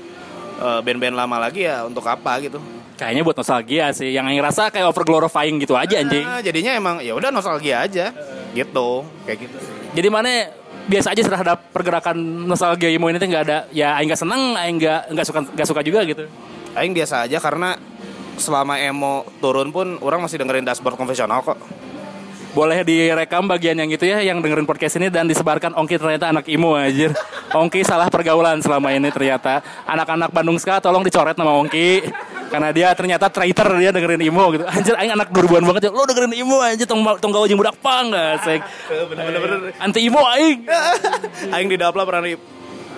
band-band 0.61 1.15
lama 1.17 1.37
lagi 1.41 1.65
ya 1.65 1.83
untuk 1.83 2.05
apa 2.05 2.37
gitu. 2.43 2.61
Kayaknya 3.01 3.21
buat 3.25 3.37
nostalgia 3.37 3.89
sih. 3.97 4.13
Yang 4.13 4.37
ngerasa 4.37 4.69
kayak 4.69 4.85
over 4.93 5.01
glorifying 5.01 5.57
gitu 5.57 5.73
aja 5.73 5.97
anjing. 5.97 6.21
Nah, 6.21 6.41
jadinya 6.45 6.71
emang 6.77 6.95
ya 7.01 7.17
udah 7.17 7.33
nostalgia 7.33 7.81
aja. 7.81 8.13
Gitu, 8.53 8.89
kayak 9.25 9.37
gitu 9.47 9.57
sih. 9.57 9.73
Jadi 9.97 10.07
mana 10.07 10.29
biasa 10.85 11.13
aja 11.13 11.21
terhadap 11.21 11.57
pergerakan 11.73 12.17
nostalgia 12.45 12.89
emo 12.89 13.09
ini 13.09 13.21
tuh 13.21 13.29
nggak 13.29 13.43
ada 13.45 13.57
ya 13.69 13.93
aing 14.01 14.09
nggak 14.09 14.21
seneng 14.21 14.57
aing 14.57 14.81
nggak 14.81 15.01
nggak 15.13 15.25
suka 15.29 15.39
nggak 15.53 15.67
suka 15.69 15.81
juga 15.85 16.01
gitu 16.09 16.25
Aing 16.71 16.95
biasa 16.95 17.27
aja 17.27 17.37
karena 17.43 17.75
selama 18.39 18.79
emo 18.79 19.27
turun 19.43 19.75
pun 19.75 19.99
orang 19.99 20.23
masih 20.23 20.39
dengerin 20.39 20.63
dashboard 20.63 20.95
konvensional 20.95 21.43
kok. 21.43 21.59
Boleh 22.51 22.83
direkam 22.83 23.47
bagian 23.47 23.79
yang 23.79 23.89
itu 23.89 24.03
ya 24.03 24.19
yang 24.19 24.43
dengerin 24.43 24.67
podcast 24.67 24.99
ini 24.99 25.07
dan 25.07 25.27
disebarkan 25.27 25.71
Ongki 25.75 25.95
ternyata 25.95 26.31
anak 26.31 26.45
emo 26.51 26.75
anjir. 26.75 27.15
Ongki 27.51 27.83
salah 27.83 28.11
pergaulan 28.11 28.59
selama 28.59 28.91
ini 28.91 29.11
ternyata. 29.11 29.63
Anak-anak 29.87 30.31
Bandung 30.31 30.59
ska 30.59 30.83
tolong 30.83 31.03
dicoret 31.03 31.35
nama 31.39 31.55
Ongki. 31.59 32.03
Karena 32.51 32.75
dia 32.75 32.91
ternyata 32.91 33.31
traitor 33.31 33.79
dia 33.79 33.95
dengerin 33.95 34.19
emo 34.27 34.51
gitu. 34.51 34.67
Anjir 34.67 34.95
aing 34.99 35.15
anak 35.15 35.31
2000-an 35.31 35.63
banget 35.63 35.81
ya. 35.87 35.91
Lo 35.95 36.03
dengerin 36.03 36.35
emo 36.35 36.59
anjir 36.59 36.83
tong 36.83 36.99
tong 37.23 37.31
gawe 37.31 37.47
jeung 37.47 37.59
budak 37.59 37.79
pang 37.79 38.11
asik. 38.11 38.59
Bener-bener. 38.91 39.71
anti 39.79 39.99
emo 40.03 40.19
aing. 40.27 40.67
Aing 41.55 41.67
di 41.71 41.79
dapla 41.79 42.03
pernah 42.03 42.27
di 42.27 42.35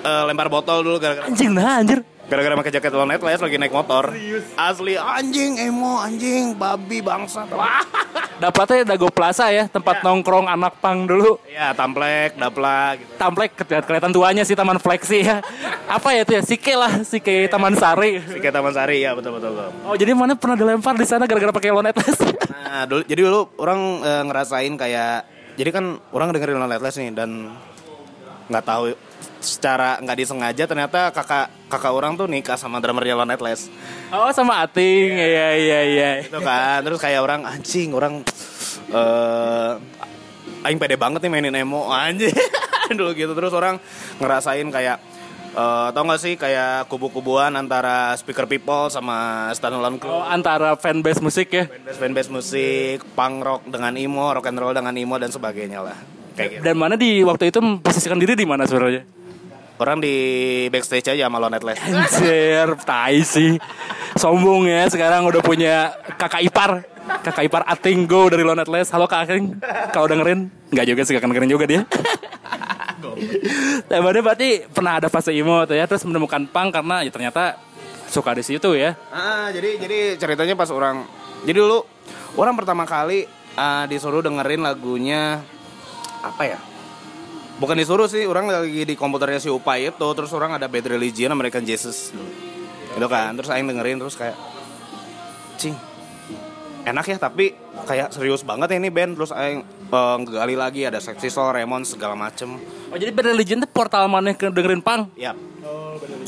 eh, 0.04 0.24
lempar 0.28 0.48
botol 0.52 0.84
dulu 0.84 0.98
gara-gara 1.00 1.26
anjing 1.26 1.52
nah 1.56 1.80
anjir 1.80 2.00
gara-gara 2.34 2.58
pakai 2.58 2.74
jaket 2.74 2.90
low 2.90 3.06
les 3.06 3.38
lagi 3.38 3.58
naik 3.62 3.70
motor. 3.70 4.10
Asli 4.58 4.98
anjing 4.98 5.62
emo 5.62 6.02
anjing 6.02 6.58
babi 6.58 7.06
bangsa. 7.06 7.46
Wah. 7.54 7.86
dapatnya 8.44 8.98
Dago 8.98 9.14
Plaza 9.14 9.54
ya 9.54 9.70
tempat 9.70 10.02
nongkrong 10.02 10.50
anak 10.50 10.82
pang 10.82 11.06
dulu 11.06 11.38
Ya 11.46 11.70
tamplek, 11.78 12.34
dapla 12.34 12.98
gitu. 12.98 13.14
Tamplek 13.22 13.54
kelihat- 13.54 13.86
kelihatan 13.86 14.10
tuanya 14.10 14.42
sih 14.42 14.58
Taman 14.58 14.82
Fleksi 14.82 15.22
ya. 15.22 15.38
Apa 15.86 16.18
ya 16.18 16.26
itu 16.26 16.34
ya? 16.34 16.42
Sike 16.42 16.74
lah, 16.74 17.06
Sike 17.06 17.46
Taman 17.48 17.78
Sari. 17.78 18.18
Sike 18.26 18.50
Taman 18.50 18.74
Sari 18.74 19.06
ya 19.06 19.14
betul 19.14 19.38
betul. 19.38 19.54
betul. 19.54 19.70
Oh, 19.86 19.94
jadi 19.94 20.12
mana 20.18 20.34
pernah 20.34 20.58
dilempar 20.58 20.98
di 20.98 21.06
sana 21.06 21.30
gara-gara 21.30 21.54
pakai 21.54 21.70
lonet 21.70 21.94
les? 21.94 22.18
Nah, 22.50 22.90
dulu, 22.90 23.02
jadi 23.06 23.22
dulu 23.22 23.42
orang 23.62 23.80
eh, 24.02 24.24
ngerasain 24.26 24.74
kayak 24.74 25.14
jadi 25.54 25.70
kan 25.70 25.86
orang 26.10 26.34
dengerin 26.34 26.58
low 26.58 26.66
les 26.66 26.96
nih 26.98 27.14
dan 27.14 27.54
nggak 28.50 28.66
tahu 28.66 28.92
secara 29.44 30.00
nggak 30.00 30.18
disengaja 30.18 30.64
ternyata 30.66 31.12
kakak 31.12 31.52
kakak 31.68 31.94
orang 31.94 32.16
tuh 32.16 32.26
nikah 32.32 32.56
sama 32.56 32.80
drummernya 32.80 33.20
Lonet 33.20 33.44
Les 33.44 33.68
oh, 34.14 34.32
sama 34.32 34.64
Ating. 34.64 35.10
Iya, 35.14 35.48
iya, 35.58 35.80
iya. 35.84 36.10
itu 36.24 36.40
kan. 36.40 36.80
Terus 36.86 37.00
kayak 37.02 37.22
orang 37.22 37.42
anjing 37.44 37.92
orang 37.92 38.22
eh 38.94 39.72
aing 40.64 40.80
pede 40.80 40.96
banget 40.96 41.26
nih 41.26 41.32
mainin 41.32 41.56
emo. 41.58 41.90
Anjing. 41.90 42.34
Dulu 42.98 43.12
gitu. 43.18 43.34
Terus 43.34 43.52
orang 43.52 43.82
ngerasain 44.22 44.70
kayak 44.70 44.98
eh 45.54 45.88
tau 45.94 46.04
gak 46.10 46.22
sih 46.22 46.34
kayak 46.34 46.90
kubu-kubuan 46.90 47.54
antara 47.54 48.18
speaker 48.18 48.50
people 48.50 48.90
sama 48.90 49.50
stand 49.58 49.78
alone 49.78 49.98
crew. 50.02 50.10
Oh, 50.10 50.26
antara 50.26 50.78
fanbase 50.78 51.22
musik 51.22 51.54
ya. 51.54 51.70
fanbase 51.70 51.98
fanbase 51.98 52.30
musik 52.34 52.98
punk 53.14 53.42
rock 53.42 53.62
dengan 53.70 53.94
emo 53.98 54.34
rock 54.34 54.50
and 54.50 54.58
roll 54.58 54.74
dengan 54.74 54.94
emo 54.98 55.16
dan 55.22 55.30
sebagainya 55.30 55.82
lah. 55.82 55.98
Kayak 56.34 56.50
gitu. 56.58 56.62
Dan 56.66 56.76
mana 56.78 56.98
di 56.98 57.22
waktu 57.22 57.54
itu 57.54 57.62
memposisikan 57.62 58.18
diri 58.18 58.34
di 58.34 58.46
mana 58.46 58.66
sebenarnya? 58.66 59.23
Orang 59.84 60.00
di 60.00 60.16
backstage 60.72 61.12
aja 61.12 61.28
sama 61.28 61.44
Lonet 61.44 61.60
Les 61.60 61.76
Anjir, 61.76 62.68
tai 62.88 63.20
sih. 63.28 63.60
Sombong 64.16 64.64
ya, 64.72 64.88
sekarang 64.88 65.28
udah 65.28 65.44
punya 65.44 65.92
kakak 66.16 66.40
ipar. 66.48 66.88
Kakak 67.04 67.44
ipar 67.52 67.68
Ating 67.68 68.08
Go 68.08 68.32
dari 68.32 68.48
Lonet 68.48 68.72
Les. 68.72 68.88
Halo 68.96 69.12
Kak 69.12 69.28
Ating, 69.28 69.60
kalau 69.92 70.08
dengerin. 70.08 70.48
Nggak 70.72 70.86
juga 70.88 71.02
sih, 71.04 71.12
gak 71.20 71.28
dengerin 71.28 71.52
juga 71.52 71.66
dia. 71.68 71.84
Tapi 73.92 74.20
berarti 74.24 74.50
pernah 74.72 75.04
ada 75.04 75.12
fase 75.12 75.36
emo 75.36 75.68
tuh 75.68 75.76
ya, 75.76 75.84
terus 75.84 76.08
menemukan 76.08 76.48
punk 76.48 76.80
karena 76.80 77.04
ya 77.04 77.12
ternyata 77.12 77.60
suka 78.08 78.32
di 78.32 78.44
situ 78.48 78.80
ya. 78.80 78.96
Ah, 79.12 79.52
jadi 79.52 79.76
jadi 79.78 80.00
ceritanya 80.16 80.56
pas 80.56 80.72
orang 80.72 81.04
jadi 81.44 81.60
dulu 81.60 81.84
orang 82.40 82.56
pertama 82.56 82.88
kali 82.88 83.28
ah, 83.60 83.84
disuruh 83.86 84.24
dengerin 84.24 84.64
lagunya 84.64 85.44
apa 86.24 86.44
ya? 86.48 86.60
Bukan 87.62 87.78
disuruh 87.78 88.10
sih, 88.10 88.26
orang 88.26 88.50
lagi 88.50 88.82
di 88.84 88.96
komputernya 88.98 89.38
si 89.38 89.50
Upai 89.50 89.90
itu, 89.90 90.08
terus 90.18 90.34
orang 90.34 90.58
ada 90.58 90.66
Bad 90.66 90.90
Religion 90.90 91.30
American 91.30 91.64
Jesus. 91.64 92.10
Gitu 92.94 93.08
kan. 93.10 93.34
Terus 93.38 93.50
aing 93.54 93.70
dengerin 93.70 93.98
terus 94.02 94.18
kayak 94.18 94.38
cing. 95.58 95.78
Enak 96.84 97.06
ya 97.08 97.16
tapi 97.16 97.56
kayak 97.88 98.12
serius 98.12 98.44
banget 98.44 98.76
ya 98.76 98.78
ini 98.78 98.92
band 98.92 99.16
terus 99.16 99.32
aing 99.32 99.64
eh, 99.64 100.16
ngegali 100.20 100.56
lagi 100.60 100.82
ada 100.84 101.00
Sexy 101.00 101.32
Soul, 101.32 101.56
Raymond 101.56 101.88
segala 101.88 102.12
macem 102.12 102.60
Oh 102.94 103.00
jadi 103.02 103.10
Bad 103.10 103.34
Religion 103.34 103.58
tuh 103.58 103.72
portal 103.74 104.06
mana 104.06 104.38
ke 104.38 104.54
dengerin 104.54 104.78
punk? 104.78 105.18
Yap. 105.18 105.34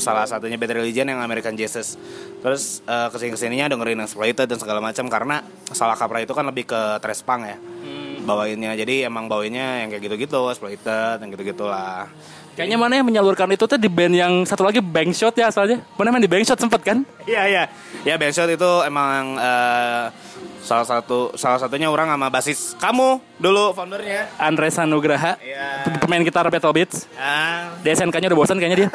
Salah 0.02 0.26
satunya 0.26 0.58
Bad 0.58 0.74
Religion 0.74 1.06
yang 1.06 1.22
American 1.22 1.54
Jesus. 1.54 1.94
Terus 2.42 2.82
uh, 2.90 3.06
ke 3.06 3.22
sini 3.22 3.30
ke 3.30 3.38
sininya 3.38 3.70
dengerin 3.70 4.02
Exploited 4.02 4.50
dan 4.50 4.58
segala 4.58 4.82
macam 4.82 5.06
karena 5.06 5.46
salah 5.70 5.94
kaprah 5.94 6.26
itu 6.26 6.34
kan 6.34 6.42
lebih 6.42 6.66
ke 6.66 6.98
thrash 6.98 7.22
punk 7.22 7.46
ya. 7.46 7.56
Bawainnya 8.26 8.74
jadi 8.74 9.06
emang 9.06 9.30
bawainnya 9.30 9.86
yang 9.86 9.88
kayak 9.88 10.02
gitu-gitu, 10.02 10.40
Exploited 10.50 11.22
yang 11.22 11.30
gitu-gitulah. 11.30 12.10
Kayaknya 12.56 12.78
mana 12.80 12.92
yang 12.96 13.06
menyalurkan 13.06 13.52
itu 13.52 13.68
tuh 13.68 13.76
di 13.76 13.86
band 13.86 14.16
yang 14.16 14.32
satu 14.42 14.64
lagi 14.64 14.80
Bangshot 14.80 15.36
ya 15.36 15.46
asalnya. 15.46 15.84
Mana 15.94 16.08
main 16.08 16.24
di 16.24 16.30
Bangshot 16.30 16.56
sempet 16.56 16.80
kan? 16.80 17.04
Iya 17.22 17.42
iya. 17.46 17.62
Ya 18.02 18.16
Bandshot 18.16 18.48
itu 18.48 18.70
emang 18.82 19.36
eh, 19.36 20.04
salah 20.64 20.82
satu 20.82 21.36
salah 21.36 21.60
satunya 21.60 21.86
orang 21.86 22.08
sama 22.08 22.26
basis 22.26 22.72
kamu 22.80 23.20
dulu 23.36 23.76
foundernya. 23.76 24.32
Andres 24.40 24.74
Sanugraha, 24.74 25.36
Iya. 25.38 26.00
pemain 26.00 26.24
gitar 26.24 26.48
Battle 26.48 26.72
Beats. 26.72 27.04
Ah, 27.14 27.76
Di 27.78 27.92
SNK-nya 27.92 28.32
udah 28.32 28.40
bosan 28.40 28.56
kayaknya 28.56 28.88
dia. 28.88 28.90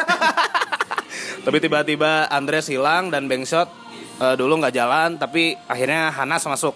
tapi 1.46 1.58
tiba-tiba 1.58 2.28
Andres 2.28 2.66
hilang 2.66 3.14
dan 3.14 3.30
Bangshot 3.30 3.70
eh, 4.18 4.36
dulu 4.36 4.58
nggak 4.58 4.74
jalan 4.74 5.22
tapi 5.22 5.54
akhirnya 5.70 6.10
Hanas 6.10 6.44
masuk. 6.44 6.74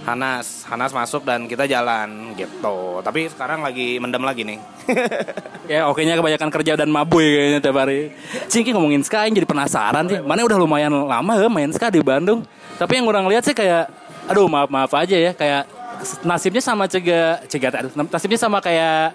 Hanas, 0.00 0.64
Hanas 0.64 0.96
masuk 0.96 1.28
dan 1.28 1.44
kita 1.44 1.68
jalan 1.68 2.32
gitu. 2.32 3.04
Tapi 3.04 3.28
sekarang 3.28 3.60
lagi 3.60 4.00
mendem 4.00 4.24
lagi 4.24 4.42
nih. 4.48 4.58
ya 5.72 5.86
oke 5.92 6.00
nya 6.00 6.16
kebanyakan 6.16 6.50
kerja 6.50 6.72
dan 6.74 6.88
mabuy 6.88 7.26
kayaknya 7.36 7.60
tiap 7.60 7.76
hari. 7.76 8.10
Cingki 8.48 8.72
ngomongin 8.72 9.04
ska 9.04 9.28
jadi 9.28 9.44
penasaran 9.44 10.08
sih. 10.08 10.18
Mana 10.24 10.42
udah 10.48 10.56
lumayan 10.56 10.92
lama 11.04 11.32
ya 11.36 11.52
main 11.52 11.68
ska 11.70 11.92
di 11.92 12.00
Bandung. 12.00 12.40
Tapi 12.80 12.96
yang 12.96 13.06
orang 13.12 13.28
lihat 13.28 13.44
sih 13.44 13.52
kayak 13.52 13.92
aduh 14.24 14.48
maaf 14.48 14.72
maaf 14.72 14.92
aja 14.96 15.16
ya 15.16 15.32
kayak 15.36 15.68
nasibnya 16.24 16.62
sama 16.64 16.86
cega 16.88 17.44
cega 17.50 17.82
nasibnya 17.92 18.38
sama 18.40 18.62
kayak 18.62 19.12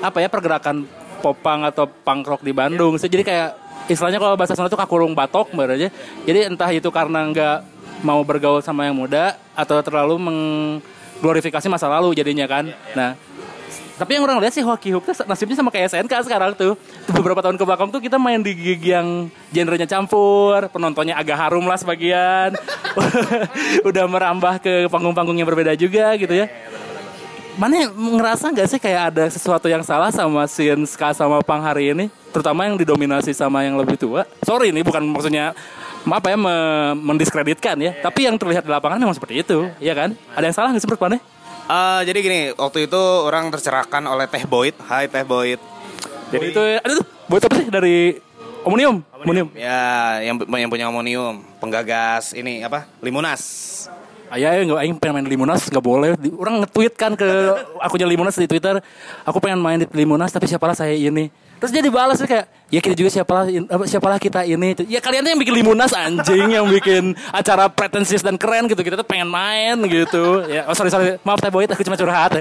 apa 0.00 0.18
ya 0.24 0.28
pergerakan 0.32 0.88
popang 1.20 1.68
atau 1.68 1.84
punk 1.84 2.24
rock 2.24 2.42
di 2.42 2.56
Bandung. 2.56 2.96
Jadi 2.96 3.20
kayak 3.20 3.70
istilahnya 3.92 4.16
kalau 4.16 4.34
bahasa 4.40 4.56
sana 4.56 4.72
tuh 4.72 4.80
kakurung 4.80 5.12
batok 5.12 5.52
aja. 5.68 5.92
Jadi 6.24 6.38
entah 6.48 6.70
itu 6.72 6.88
karena 6.88 7.28
nggak 7.28 7.58
mau 8.00 8.20
bergaul 8.24 8.64
sama 8.64 8.88
yang 8.88 8.96
muda 8.96 9.36
atau 9.52 9.80
terlalu 9.84 10.16
mengglorifikasi 10.16 11.66
masa 11.68 11.88
lalu 11.88 12.16
jadinya 12.16 12.48
kan. 12.48 12.72
Nah, 12.96 13.16
tapi 14.00 14.16
yang 14.16 14.24
orang 14.24 14.40
lihat 14.40 14.56
sih 14.56 14.64
hoki 14.64 14.96
hook 14.96 15.04
nasibnya 15.28 15.60
sama 15.60 15.68
kayak 15.68 15.92
SNK 15.92 16.24
sekarang 16.24 16.56
tuh. 16.56 16.72
Tuh 17.04 17.12
Beberapa 17.20 17.44
tahun 17.44 17.60
ke 17.60 17.64
belakang 17.68 17.92
tuh 17.92 18.00
kita 18.00 18.16
main 18.16 18.40
di 18.40 18.56
gig 18.56 18.80
yang 18.80 19.28
genrenya 19.52 19.84
campur, 19.84 20.72
penontonnya 20.72 21.20
agak 21.20 21.36
harum 21.36 21.68
lah 21.68 21.76
sebagian. 21.76 22.56
Udah 23.88 24.08
merambah 24.08 24.56
ke 24.64 24.88
panggung-panggung 24.88 25.36
yang 25.36 25.44
berbeda 25.44 25.76
juga 25.76 26.16
gitu 26.16 26.32
ya. 26.32 26.48
Mana 27.60 27.92
ngerasa 27.92 28.48
nggak 28.56 28.68
sih 28.72 28.80
kayak 28.80 29.12
ada 29.12 29.28
sesuatu 29.28 29.68
yang 29.68 29.84
salah 29.84 30.08
sama 30.08 30.48
scene 30.48 30.88
ska 30.88 31.12
sama 31.12 31.44
pang 31.44 31.60
hari 31.60 31.92
ini? 31.92 32.08
Terutama 32.32 32.64
yang 32.64 32.80
didominasi 32.80 33.36
sama 33.36 33.68
yang 33.68 33.76
lebih 33.76 34.00
tua. 34.00 34.24
Sorry 34.48 34.72
ini 34.72 34.80
bukan 34.80 35.04
maksudnya 35.12 35.52
apa 36.02 36.26
ya 36.28 36.36
me- 36.36 36.94
mendiskreditkan 36.96 37.76
ya. 37.76 37.92
Tapi 37.98 38.24
yang 38.24 38.36
terlihat 38.36 38.64
di 38.64 38.70
lapangan 38.70 38.96
memang 38.96 39.12
seperti 39.12 39.40
itu, 39.40 39.68
ya 39.78 39.92
kan? 39.92 40.16
Ada 40.32 40.44
yang 40.44 40.56
salah 40.56 40.68
nggak 40.72 40.80
sih 40.80 40.88
menurut 40.88 41.02
Pane? 41.02 41.16
Eh, 41.70 42.00
jadi 42.02 42.18
gini, 42.18 42.40
waktu 42.52 42.78
itu 42.84 42.98
orang 43.22 43.46
tercerahkan 43.48 44.02
oleh 44.04 44.26
Teh 44.26 44.42
Boyd. 44.42 44.74
Hai 44.80 45.06
Teh 45.06 45.22
Boyd. 45.22 45.60
Jadi 46.30 46.44
itu 46.50 46.60
aduh 46.62 47.02
buat 47.26 47.42
apa 47.42 47.54
sih 47.56 47.68
dari 47.68 47.96
Omnium? 48.60 49.02
Omnium. 49.22 49.48
Ya, 49.52 50.18
yang 50.20 50.36
yang 50.46 50.68
punya 50.68 50.86
amonium, 50.86 51.42
penggagas 51.58 52.32
ini 52.32 52.60
apa? 52.60 52.86
Limunas. 53.00 53.42
Ayah 54.30 54.54
ya 54.54 54.62
nggak 54.62 54.78
aing 54.78 54.94
pengen 54.94 55.14
main 55.18 55.26
di 55.26 55.32
Limunas 55.34 55.66
nggak 55.66 55.82
boleh. 55.82 56.14
Di- 56.14 56.30
Orang 56.30 56.62
nge-tweet 56.62 56.94
kan 56.94 57.14
ke 57.14 57.26
akunnya 57.86 58.06
Limunas 58.06 58.34
di 58.34 58.46
Twitter. 58.46 58.78
Aku 59.22 59.38
pengen 59.38 59.58
main 59.58 59.78
di 59.78 59.86
Limunas 59.90 60.30
tapi 60.30 60.46
siapalah 60.46 60.74
saya 60.74 60.94
ini. 60.94 61.30
Terus 61.60 61.70
dia 61.70 61.82
dibalas 61.84 62.16
kayak 62.16 62.48
ya 62.72 62.80
kita 62.80 62.96
juga 62.96 63.12
siapalah 63.12 63.44
apa, 63.46 63.84
siapalah 63.84 64.16
kita 64.16 64.42
ini. 64.42 64.72
Ya 64.88 64.98
kalian 64.98 65.20
tuh 65.20 65.30
yang 65.30 65.40
bikin 65.40 65.54
Limunas 65.54 65.92
anjing 65.92 66.48
yang 66.50 66.64
bikin 66.66 67.12
acara 67.30 67.68
pretensius 67.68 68.24
dan 68.24 68.40
keren 68.40 68.64
gitu. 68.64 68.80
Kita 68.80 68.96
tuh 68.96 69.04
pengen 69.04 69.28
main 69.28 69.76
gitu. 69.84 70.48
Ya 70.48 70.64
oh 70.64 70.72
sorry 70.72 70.88
sorry 70.88 71.20
maaf 71.20 71.38
Teh 71.38 71.52
Boyd 71.52 71.68
aku 71.68 71.84
cuma 71.84 72.00
curhat. 72.00 72.40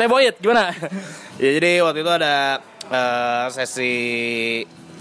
Teh 0.00 0.08
Boyd 0.08 0.40
gimana? 0.40 0.72
Ya 1.36 1.50
jadi 1.54 1.84
waktu 1.84 2.00
itu 2.00 2.10
ada 2.10 2.58
eh, 2.88 3.44
sesi 3.52 3.94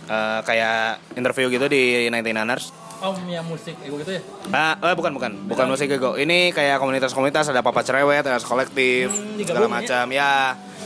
eh, 0.04 0.40
kayak 0.44 1.16
interview 1.16 1.48
gitu 1.48 1.66
di 1.66 2.12
99ers. 2.12 2.84
Oh, 3.04 3.12
yang 3.28 3.44
musik 3.44 3.76
ego 3.84 4.00
gitu 4.00 4.16
ya? 4.16 4.22
Ah, 4.48 4.80
eh, 4.80 4.96
bukan 4.96 5.12
bukan, 5.12 5.32
bukan 5.44 5.66
musik 5.68 5.92
ego. 5.92 6.16
Ini 6.16 6.56
kayak 6.56 6.80
komunitas-komunitas 6.80 7.52
ada 7.52 7.60
papa 7.60 7.84
cerewet, 7.84 8.24
ada 8.24 8.40
kolektif, 8.40 9.12
Hmm, 9.12 9.44
segala 9.44 9.68
ya? 9.68 9.72
macam. 9.76 10.06
Ya, 10.08 10.32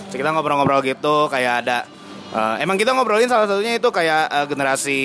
kita 0.09 0.33
ngobrol-ngobrol 0.33 0.81
gitu, 0.81 1.29
kayak 1.29 1.61
ada. 1.61 1.85
Eh, 2.29 2.55
emang 2.59 2.75
kita 2.75 2.91
ngobrolin 2.91 3.27
salah 3.27 3.45
satunya 3.45 3.77
itu 3.77 3.87
kayak 3.87 4.23
eh, 4.27 4.45
generasi 4.47 4.99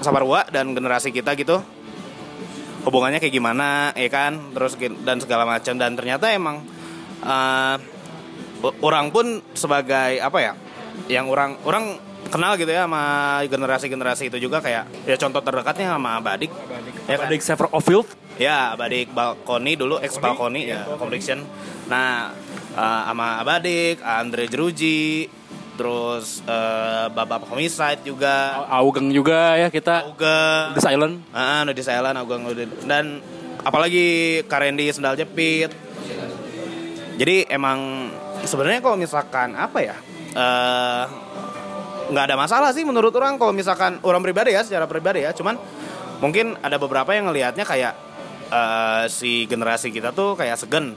Saparwa 0.00 0.46
dan 0.48 0.72
generasi 0.72 1.10
kita 1.10 1.34
gitu. 1.34 1.60
Hubungannya 2.80 3.20
kayak 3.20 3.34
gimana, 3.34 3.92
ya 3.92 4.08
kan? 4.08 4.56
Terus 4.56 4.72
dan 5.04 5.20
segala 5.20 5.44
macam. 5.44 5.76
Dan 5.76 5.92
ternyata 5.92 6.32
emang 6.32 6.64
o- 8.60 8.76
orang 8.80 9.12
pun 9.12 9.44
sebagai 9.52 10.16
apa 10.16 10.38
ya? 10.40 10.52
Yang 11.12 11.26
orang 11.28 11.50
orang 11.68 11.84
kenal 12.32 12.56
gitu 12.56 12.70
ya 12.70 12.88
sama 12.88 13.02
generasi-generasi 13.44 14.30
itu 14.30 14.38
juga 14.38 14.62
kayak 14.62 15.04
ya 15.04 15.16
contoh 15.20 15.44
terdekatnya 15.44 15.92
sama 15.92 16.24
Badik. 16.24 16.48
Ya 17.04 17.20
kan? 17.20 17.28
Adik 17.28 17.42
Sever 17.44 17.68
Ofield. 17.72 18.08
Ya, 18.40 18.72
Abadik 18.72 19.12
Balkoni 19.12 19.76
dulu, 19.76 20.00
ex 20.00 20.16
Balkoni 20.16 20.64
ya, 20.64 20.88
Conviction. 20.96 21.44
Nah, 21.92 22.32
eh, 22.72 23.00
sama 23.04 23.36
Abadik, 23.44 24.00
Andre 24.00 24.48
Jeruji, 24.48 25.28
terus 25.80 26.44
eh, 26.44 27.06
Babak 27.08 27.48
Homicide 27.48 28.04
juga, 28.04 28.68
Augeng 28.68 29.08
juga 29.08 29.56
ya 29.56 29.72
kita. 29.72 30.12
Auga, 30.12 30.76
The 30.76 30.80
Silent. 30.84 31.24
ah, 31.32 31.64
Nudi 31.64 31.80
Island, 31.80 32.16
Augeng 32.20 32.44
Nudi- 32.44 32.68
dan 32.84 33.24
apalagi 33.64 34.40
Karendi 34.44 34.92
Sendal 34.92 35.16
Jepit. 35.16 35.72
Jadi 37.16 37.48
emang 37.48 38.12
sebenarnya 38.44 38.84
kalau 38.84 39.00
misalkan 39.00 39.56
apa 39.56 39.80
ya? 39.80 39.96
eh 40.30 41.04
nggak 42.10 42.24
ada 42.30 42.36
masalah 42.38 42.70
sih 42.70 42.86
menurut 42.86 43.10
orang 43.18 43.34
kalau 43.34 43.50
misalkan 43.50 43.98
orang 44.06 44.22
pribadi 44.22 44.54
ya 44.54 44.62
secara 44.62 44.86
pribadi 44.86 45.26
ya 45.26 45.34
cuman 45.34 45.58
mungkin 46.22 46.54
ada 46.62 46.78
beberapa 46.78 47.10
yang 47.14 47.26
ngelihatnya 47.30 47.66
kayak 47.66 47.94
eh, 48.46 49.04
si 49.10 49.50
generasi 49.50 49.90
kita 49.90 50.14
tuh 50.14 50.38
kayak 50.38 50.54
segen 50.54 50.94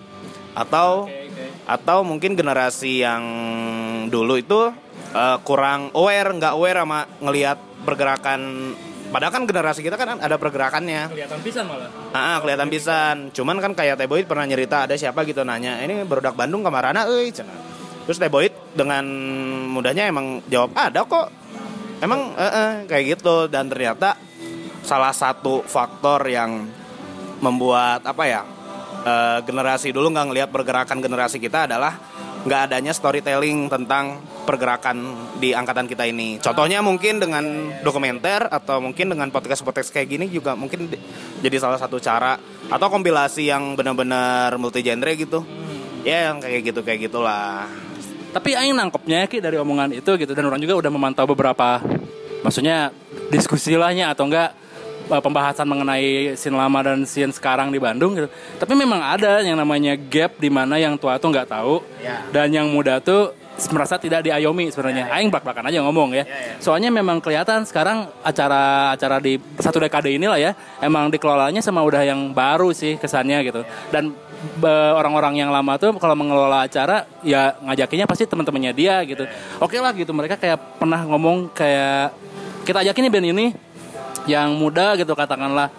atau 0.54 1.10
atau 1.66 2.06
mungkin 2.06 2.38
generasi 2.38 3.02
yang 3.02 3.24
dulu 4.08 4.40
itu 4.40 4.72
eh, 5.14 5.38
kurang 5.44 5.92
aware 5.94 6.32
nggak 6.34 6.54
aware 6.56 6.80
sama 6.84 7.00
ngelihat 7.22 7.58
pergerakan 7.84 8.72
padahal 9.14 9.30
kan 9.30 9.44
generasi 9.46 9.86
kita 9.86 9.94
kan 9.94 10.18
ada 10.18 10.42
pergerakannya 10.42 11.14
Kelihatan 11.14 11.40
pisan 11.46 11.70
malah. 11.70 11.90
Ah, 12.18 12.42
kelihatan 12.42 12.66
pisan. 12.74 13.16
Cuman 13.30 13.62
kan 13.62 13.78
kayak 13.78 14.02
Teboyd 14.02 14.26
pernah 14.26 14.50
nyerita 14.50 14.90
ada 14.90 14.98
siapa 14.98 15.22
gitu 15.22 15.46
nanya, 15.46 15.78
ini 15.86 16.02
berudak 16.02 16.34
Bandung 16.34 16.66
kemarana 16.66 17.06
euy 17.06 17.30
cenah. 17.30 17.54
Terus 18.10 18.18
Teboyd 18.18 18.54
dengan 18.74 19.06
mudahnya 19.70 20.10
emang 20.10 20.42
jawab 20.50 20.74
ada 20.74 21.06
kok. 21.06 21.30
Emang 22.02 22.34
eh, 22.36 22.44
eh, 22.44 22.72
kayak 22.90 23.04
gitu 23.16 23.48
dan 23.48 23.70
ternyata 23.70 24.18
salah 24.84 25.16
satu 25.16 25.64
faktor 25.64 26.28
yang 26.28 26.68
membuat 27.40 28.04
apa 28.04 28.24
ya 28.28 28.42
eh, 29.08 29.40
generasi 29.48 29.96
dulu 29.96 30.12
nggak 30.12 30.28
ngelihat 30.32 30.50
pergerakan 30.52 31.00
generasi 31.00 31.40
kita 31.40 31.70
adalah 31.70 31.96
nggak 32.44 32.62
adanya 32.70 32.92
storytelling 32.92 33.72
tentang 33.72 34.20
pergerakan 34.44 35.16
di 35.40 35.56
angkatan 35.56 35.88
kita 35.88 36.04
ini. 36.04 36.38
Contohnya 36.44 36.84
mungkin 36.84 37.24
dengan 37.24 37.72
dokumenter 37.82 38.52
atau 38.52 38.84
mungkin 38.84 39.16
dengan 39.16 39.32
podcast-podcast 39.32 39.96
kayak 39.96 40.08
gini 40.12 40.26
juga 40.28 40.52
mungkin 40.52 40.92
di- 40.92 41.00
jadi 41.40 41.56
salah 41.56 41.80
satu 41.80 42.04
cara 42.04 42.36
atau 42.68 42.88
kompilasi 42.92 43.48
yang 43.48 43.80
benar-benar 43.80 44.60
multi 44.60 44.84
genre 44.84 45.12
gitu. 45.16 45.40
Ya 46.04 46.32
yang 46.32 46.44
kayak 46.44 46.62
gitu 46.68 46.80
kayak 46.84 47.08
gitulah. 47.08 47.64
Tapi 48.36 48.60
aing 48.60 48.76
nangkepnya 48.76 49.24
Ki 49.32 49.40
dari 49.40 49.56
omongan 49.56 49.96
itu 49.96 50.12
gitu 50.20 50.36
dan 50.36 50.44
orang 50.44 50.60
juga 50.60 50.84
udah 50.84 50.92
memantau 50.92 51.24
beberapa 51.30 51.80
maksudnya 52.44 52.92
diskusi 53.32 53.80
lahnya 53.80 54.12
atau 54.12 54.28
enggak 54.28 54.52
pembahasan 55.20 55.68
mengenai 55.68 56.34
scene 56.34 56.56
lama 56.56 56.80
dan 56.82 57.04
scene 57.04 57.30
sekarang 57.30 57.70
di 57.70 57.78
Bandung 57.78 58.16
gitu. 58.16 58.32
Tapi 58.58 58.74
memang 58.74 59.04
ada 59.04 59.44
yang 59.44 59.60
namanya 59.60 59.94
gap 59.94 60.40
di 60.40 60.48
mana 60.48 60.80
yang 60.80 60.96
tua 60.96 61.20
tuh 61.20 61.30
nggak 61.30 61.50
tahu 61.52 61.84
Ya. 62.00 62.24
dan 62.32 62.50
yang 62.50 62.72
muda 62.72 62.98
tuh 62.98 63.36
merasa 63.70 64.02
tidak 64.02 64.26
diayomi 64.26 64.74
sebenarnya. 64.74 65.14
Aing 65.14 65.30
belak-belakan 65.30 65.70
aja 65.70 65.86
ngomong 65.86 66.18
ya. 66.18 66.26
Ya, 66.26 66.26
ya. 66.26 66.54
Soalnya 66.58 66.90
memang 66.90 67.22
kelihatan 67.22 67.62
sekarang 67.70 68.10
acara-acara 68.26 69.22
di 69.22 69.38
satu 69.62 69.78
dekade 69.78 70.10
inilah 70.10 70.42
ya 70.42 70.52
emang 70.82 71.14
dikelolanya 71.14 71.62
sama 71.62 71.86
udah 71.86 72.02
yang 72.02 72.34
baru 72.34 72.74
sih 72.74 72.98
kesannya 72.98 73.46
gitu. 73.46 73.62
Dan 73.94 74.18
be- 74.58 74.94
orang-orang 74.98 75.38
yang 75.38 75.54
lama 75.54 75.78
tuh 75.78 75.94
kalau 76.02 76.18
mengelola 76.18 76.66
acara 76.66 77.06
ya 77.22 77.54
ngajakinnya 77.62 78.10
pasti 78.10 78.26
teman-temannya 78.26 78.74
dia 78.74 79.06
gitu. 79.06 79.30
Oke 79.62 79.78
lah 79.78 79.94
gitu 79.94 80.10
mereka 80.18 80.34
kayak 80.36 80.82
pernah 80.82 81.06
ngomong 81.06 81.54
kayak 81.54 82.10
kita 82.66 82.82
ajakin 82.82 83.06
nih 83.06 83.12
band 83.14 83.28
ini 83.38 83.46
yang 84.30 84.56
muda 84.56 84.96
gitu 84.96 85.12
katakanlah 85.14 85.70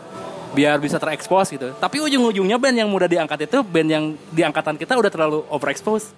biar 0.55 0.79
bisa 0.79 0.97
terekspos 1.03 1.51
gitu. 1.51 1.75
Tapi 1.77 1.99
ujung-ujungnya 1.99 2.57
band 2.57 2.77
yang 2.79 2.89
muda 2.89 3.11
diangkat 3.11 3.51
itu 3.51 3.59
band 3.67 3.89
yang 3.91 4.05
di 4.31 4.43
angkatan 4.47 4.79
kita 4.79 4.95
udah 4.95 5.11
terlalu 5.11 5.43
overexpose. 5.51 6.15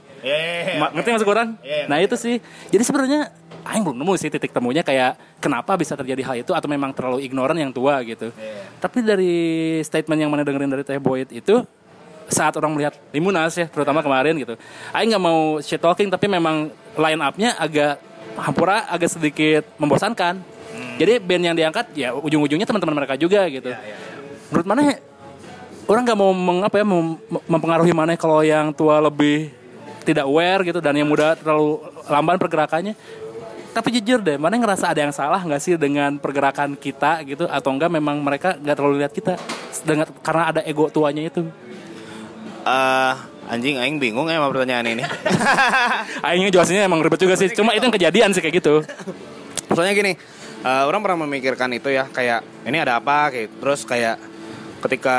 Ma- 0.83 0.93
ngerti 0.93 1.09
maksud 1.17 1.29
orang? 1.29 1.49
Iya. 1.65 1.87
Nah 1.89 1.99
itu 2.03 2.15
sih. 2.19 2.43
Jadi 2.69 2.83
sebenarnya 2.85 3.33
Aing 3.67 3.83
belum 3.83 3.99
nemu 3.99 4.15
sih 4.15 4.31
titik 4.31 4.55
temunya 4.55 4.87
kayak 4.87 5.19
kenapa 5.43 5.75
bisa 5.75 5.99
terjadi 5.99 6.23
hal 6.23 6.37
itu 6.39 6.55
atau 6.55 6.71
memang 6.71 6.95
terlalu 6.95 7.27
ignoran 7.27 7.59
yang 7.59 7.75
tua 7.75 7.99
gitu. 8.07 8.31
Tapi 8.79 9.03
dari 9.03 9.35
statement 9.83 10.23
yang 10.23 10.31
mana 10.31 10.47
dengerin 10.47 10.71
dari 10.71 10.87
Teh 10.87 11.03
Boyd 11.03 11.35
itu 11.35 11.67
saat 12.31 12.55
orang 12.59 12.75
melihat 12.75 12.95
Limunas 13.11 13.55
ya 13.55 13.67
terutama 13.67 14.07
kemarin 14.07 14.39
gitu. 14.39 14.55
Aing 14.95 15.11
nggak 15.11 15.23
mau 15.23 15.59
shit 15.59 15.83
talking 15.83 16.07
tapi 16.11 16.31
memang 16.31 16.71
line 16.95 17.23
up-nya 17.23 17.59
agak 17.59 17.99
hampura 18.39 18.87
agak 18.87 19.11
sedikit 19.11 19.67
membosankan. 19.83 20.39
Jadi 20.97 21.12
band 21.21 21.43
yang 21.53 21.57
diangkat 21.57 21.87
ya 21.93 22.17
ujung-ujungnya 22.17 22.65
teman-teman 22.65 23.05
mereka 23.05 23.15
juga 23.21 23.45
gitu. 23.53 23.69
Menurut 24.49 24.67
mana 24.67 24.97
orang 25.87 26.03
nggak 26.03 26.19
mau 26.19 26.33
meng, 26.33 26.59
apa 26.65 26.77
ya 26.81 26.85
mem- 26.87 27.21
mempengaruhi 27.47 27.93
mana 27.93 28.17
kalau 28.17 28.41
yang 28.41 28.73
tua 28.73 28.99
lebih 28.99 29.53
tidak 30.07 30.25
aware 30.25 30.62
gitu 30.62 30.79
dan 30.79 30.95
yang 30.95 31.09
muda 31.11 31.35
terlalu 31.37 31.83
lamban 32.09 32.39
pergerakannya. 32.39 32.95
Tapi 33.77 34.01
jujur 34.01 34.25
deh 34.25 34.41
mana 34.41 34.57
ngerasa 34.57 34.89
ada 34.89 35.05
yang 35.05 35.12
salah 35.12 35.37
nggak 35.45 35.61
sih 35.61 35.77
dengan 35.77 36.17
pergerakan 36.17 36.81
kita 36.81 37.21
gitu? 37.29 37.45
Atau 37.45 37.77
enggak 37.77 37.93
memang 37.93 38.17
mereka 38.25 38.57
nggak 38.57 38.77
terlalu 38.79 39.05
lihat 39.05 39.12
kita 39.12 39.37
dengan 39.85 40.09
karena 40.25 40.43
ada 40.49 40.61
ego 40.65 40.89
tuanya 40.89 41.29
itu? 41.29 41.45
Eh, 42.67 43.15
anjing 43.53 43.77
aing 43.79 44.01
bingung 44.01 44.27
ya 44.33 44.41
sama 44.41 44.49
pertanyaan 44.49 44.97
ini. 44.97 45.05
akhirnya 46.25 46.51
jelasinnya 46.51 46.89
emang 46.89 47.05
ribet 47.05 47.21
juga 47.21 47.37
sih. 47.37 47.53
Cuma 47.53 47.77
itu 47.77 47.85
yang 47.85 47.95
kejadian 47.95 48.31
sih 48.33 48.41
kayak 48.41 48.65
gitu. 48.65 48.81
Soalnya 49.71 49.93
gini, 49.93 50.12
eh, 50.64 50.85
orang 50.87 51.01
pernah 51.05 51.29
memikirkan 51.29 51.73
itu 51.75 51.92
ya, 51.92 52.09
kayak 52.09 52.64
ini 52.64 52.79
ada 52.81 53.03
apa? 53.03 53.35
Kayak 53.35 53.51
terus 53.61 53.83
kayak 53.85 54.16
ketika 54.87 55.19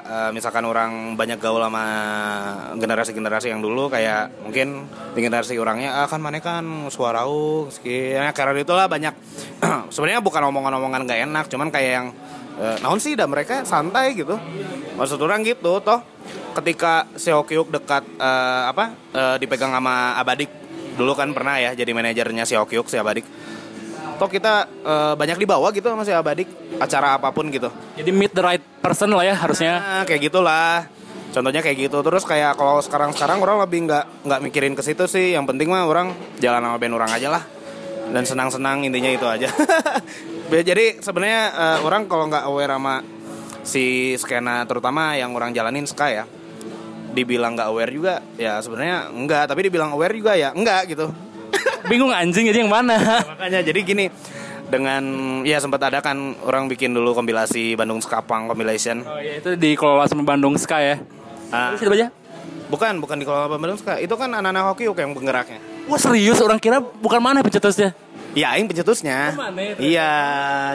eh, 0.00 0.30
misalkan 0.32 0.64
orang 0.64 1.18
banyak 1.18 1.36
gaul 1.36 1.60
sama 1.60 1.84
generasi-generasi 2.78 3.52
yang 3.52 3.60
dulu 3.60 3.92
kayak 3.92 4.46
mungkin 4.46 4.88
generasi 5.12 5.58
orangnya 5.60 6.00
ah 6.00 6.06
kan 6.08 6.22
mana 6.22 6.40
kan 6.40 6.64
suarau 6.88 7.66
sekian 7.68 8.30
karena 8.32 8.62
itulah 8.62 8.86
banyak 8.88 9.12
sebenarnya 9.94 10.24
bukan 10.24 10.48
omongan-omongan 10.48 11.04
gak 11.04 11.20
enak 11.28 11.44
cuman 11.52 11.68
kayak 11.68 11.92
yang 11.92 12.06
eh, 12.56 12.76
naon 12.80 13.02
sih 13.02 13.12
dah 13.18 13.28
mereka 13.28 13.66
santai 13.68 14.16
gitu. 14.16 14.38
Maksud 14.96 15.18
orang 15.20 15.44
gitu 15.44 15.82
toh 15.82 16.00
ketika 16.62 17.08
Seokyuk 17.18 17.68
dekat 17.68 18.06
eh, 18.16 18.62
apa 18.70 18.96
eh, 19.12 19.36
dipegang 19.42 19.74
sama 19.74 20.16
Abadik 20.16 20.48
dulu 20.92 21.16
kan 21.16 21.32
pernah 21.32 21.56
ya 21.56 21.72
jadi 21.72 21.88
manajernya 21.90 22.44
Seokyuk 22.44 22.86
si 22.86 23.00
Abadik 23.00 23.24
toh 24.22 24.30
kita 24.30 24.70
eh, 24.86 25.14
banyak 25.18 25.42
dibawa 25.42 25.74
gitu 25.74 25.90
sama 25.90 26.06
si 26.06 26.14
Abadik 26.14 26.46
acara 26.78 27.18
apa 27.18 27.34
pun 27.34 27.50
gitu 27.50 27.66
jadi 27.98 28.14
meet 28.14 28.30
the 28.30 28.42
right 28.42 28.62
person 28.78 29.10
lah 29.10 29.26
ya 29.26 29.34
harusnya 29.34 29.82
Nah, 29.82 30.02
kayak 30.06 30.30
gitulah. 30.30 30.86
Contohnya 31.32 31.64
kayak 31.64 31.88
gitu. 31.88 31.98
Terus 32.04 32.22
kayak 32.22 32.54
kalau 32.54 32.78
sekarang-sekarang 32.78 33.40
orang 33.40 33.58
lebih 33.64 33.88
nggak 33.88 34.04
nggak 34.26 34.40
mikirin 34.42 34.74
ke 34.76 34.82
situ 34.84 35.06
sih. 35.08 35.32
Yang 35.32 35.54
penting 35.54 35.68
mah 35.70 35.86
orang 35.86 36.12
jalan 36.38 36.62
sama 36.62 36.76
band 36.78 36.94
orang 36.94 37.10
aja 37.10 37.28
lah. 37.32 37.42
Dan 38.12 38.22
senang-senang 38.22 38.84
intinya 38.84 39.08
itu 39.08 39.24
aja. 39.24 39.48
Jadi 40.68 41.00
sebenarnya 41.00 41.42
eh, 41.50 41.78
orang 41.86 42.04
kalau 42.10 42.28
nggak 42.28 42.44
aware 42.44 42.72
sama 42.76 42.94
si 43.62 44.12
skena 44.18 44.66
terutama 44.68 45.16
yang 45.16 45.32
orang 45.32 45.56
jalanin 45.56 45.88
ska 45.88 46.12
ya. 46.12 46.24
Dibilang 47.12 47.56
nggak 47.56 47.68
aware 47.68 47.92
juga 47.92 48.14
ya 48.36 48.60
sebenarnya 48.60 49.12
enggak, 49.12 49.44
tapi 49.48 49.60
dibilang 49.68 49.92
aware 49.92 50.12
juga 50.16 50.36
ya 50.36 50.52
enggak 50.52 50.92
gitu. 50.92 51.08
Bingung 51.86 52.10
anjing 52.10 52.46
jadi 52.46 52.62
yang 52.66 52.72
mana 52.72 52.98
Makanya 53.32 53.60
jadi 53.62 53.80
gini 53.82 54.06
dengan 54.68 55.02
ya 55.44 55.60
sempat 55.60 55.84
ada 55.84 56.00
kan 56.00 56.16
orang 56.42 56.64
bikin 56.66 56.96
dulu 56.96 57.12
kompilasi 57.12 57.76
Bandung 57.76 58.00
Skapang 58.00 58.48
compilation. 58.48 59.04
oh 59.04 59.20
iya 59.20 59.36
itu 59.38 59.52
dikelola 59.52 60.08
sama 60.08 60.24
Bandung 60.24 60.56
Sky 60.56 60.82
ya 60.82 60.96
Ah. 61.52 61.76
Aja 61.76 62.08
Bukan, 62.72 63.04
bukan 63.04 63.20
di 63.20 63.28
Kuala 63.28 63.44
Bandung 63.52 63.76
Ska. 63.76 64.00
Itu 64.00 64.16
kan 64.16 64.32
anak-anak 64.32 64.72
hoki 64.72 64.88
yang 64.88 65.12
penggeraknya. 65.12 65.60
Wah 65.84 66.00
serius 66.00 66.40
orang 66.40 66.56
kira 66.56 66.80
bukan 66.80 67.20
mana 67.20 67.44
pencetusnya 67.44 67.92
Ya, 68.32 68.56
aing 68.56 68.64
pencetusnya. 68.64 69.36
Oh, 69.36 69.44
mana 69.44 69.76
itu? 69.76 69.92
Iya, 69.92 70.10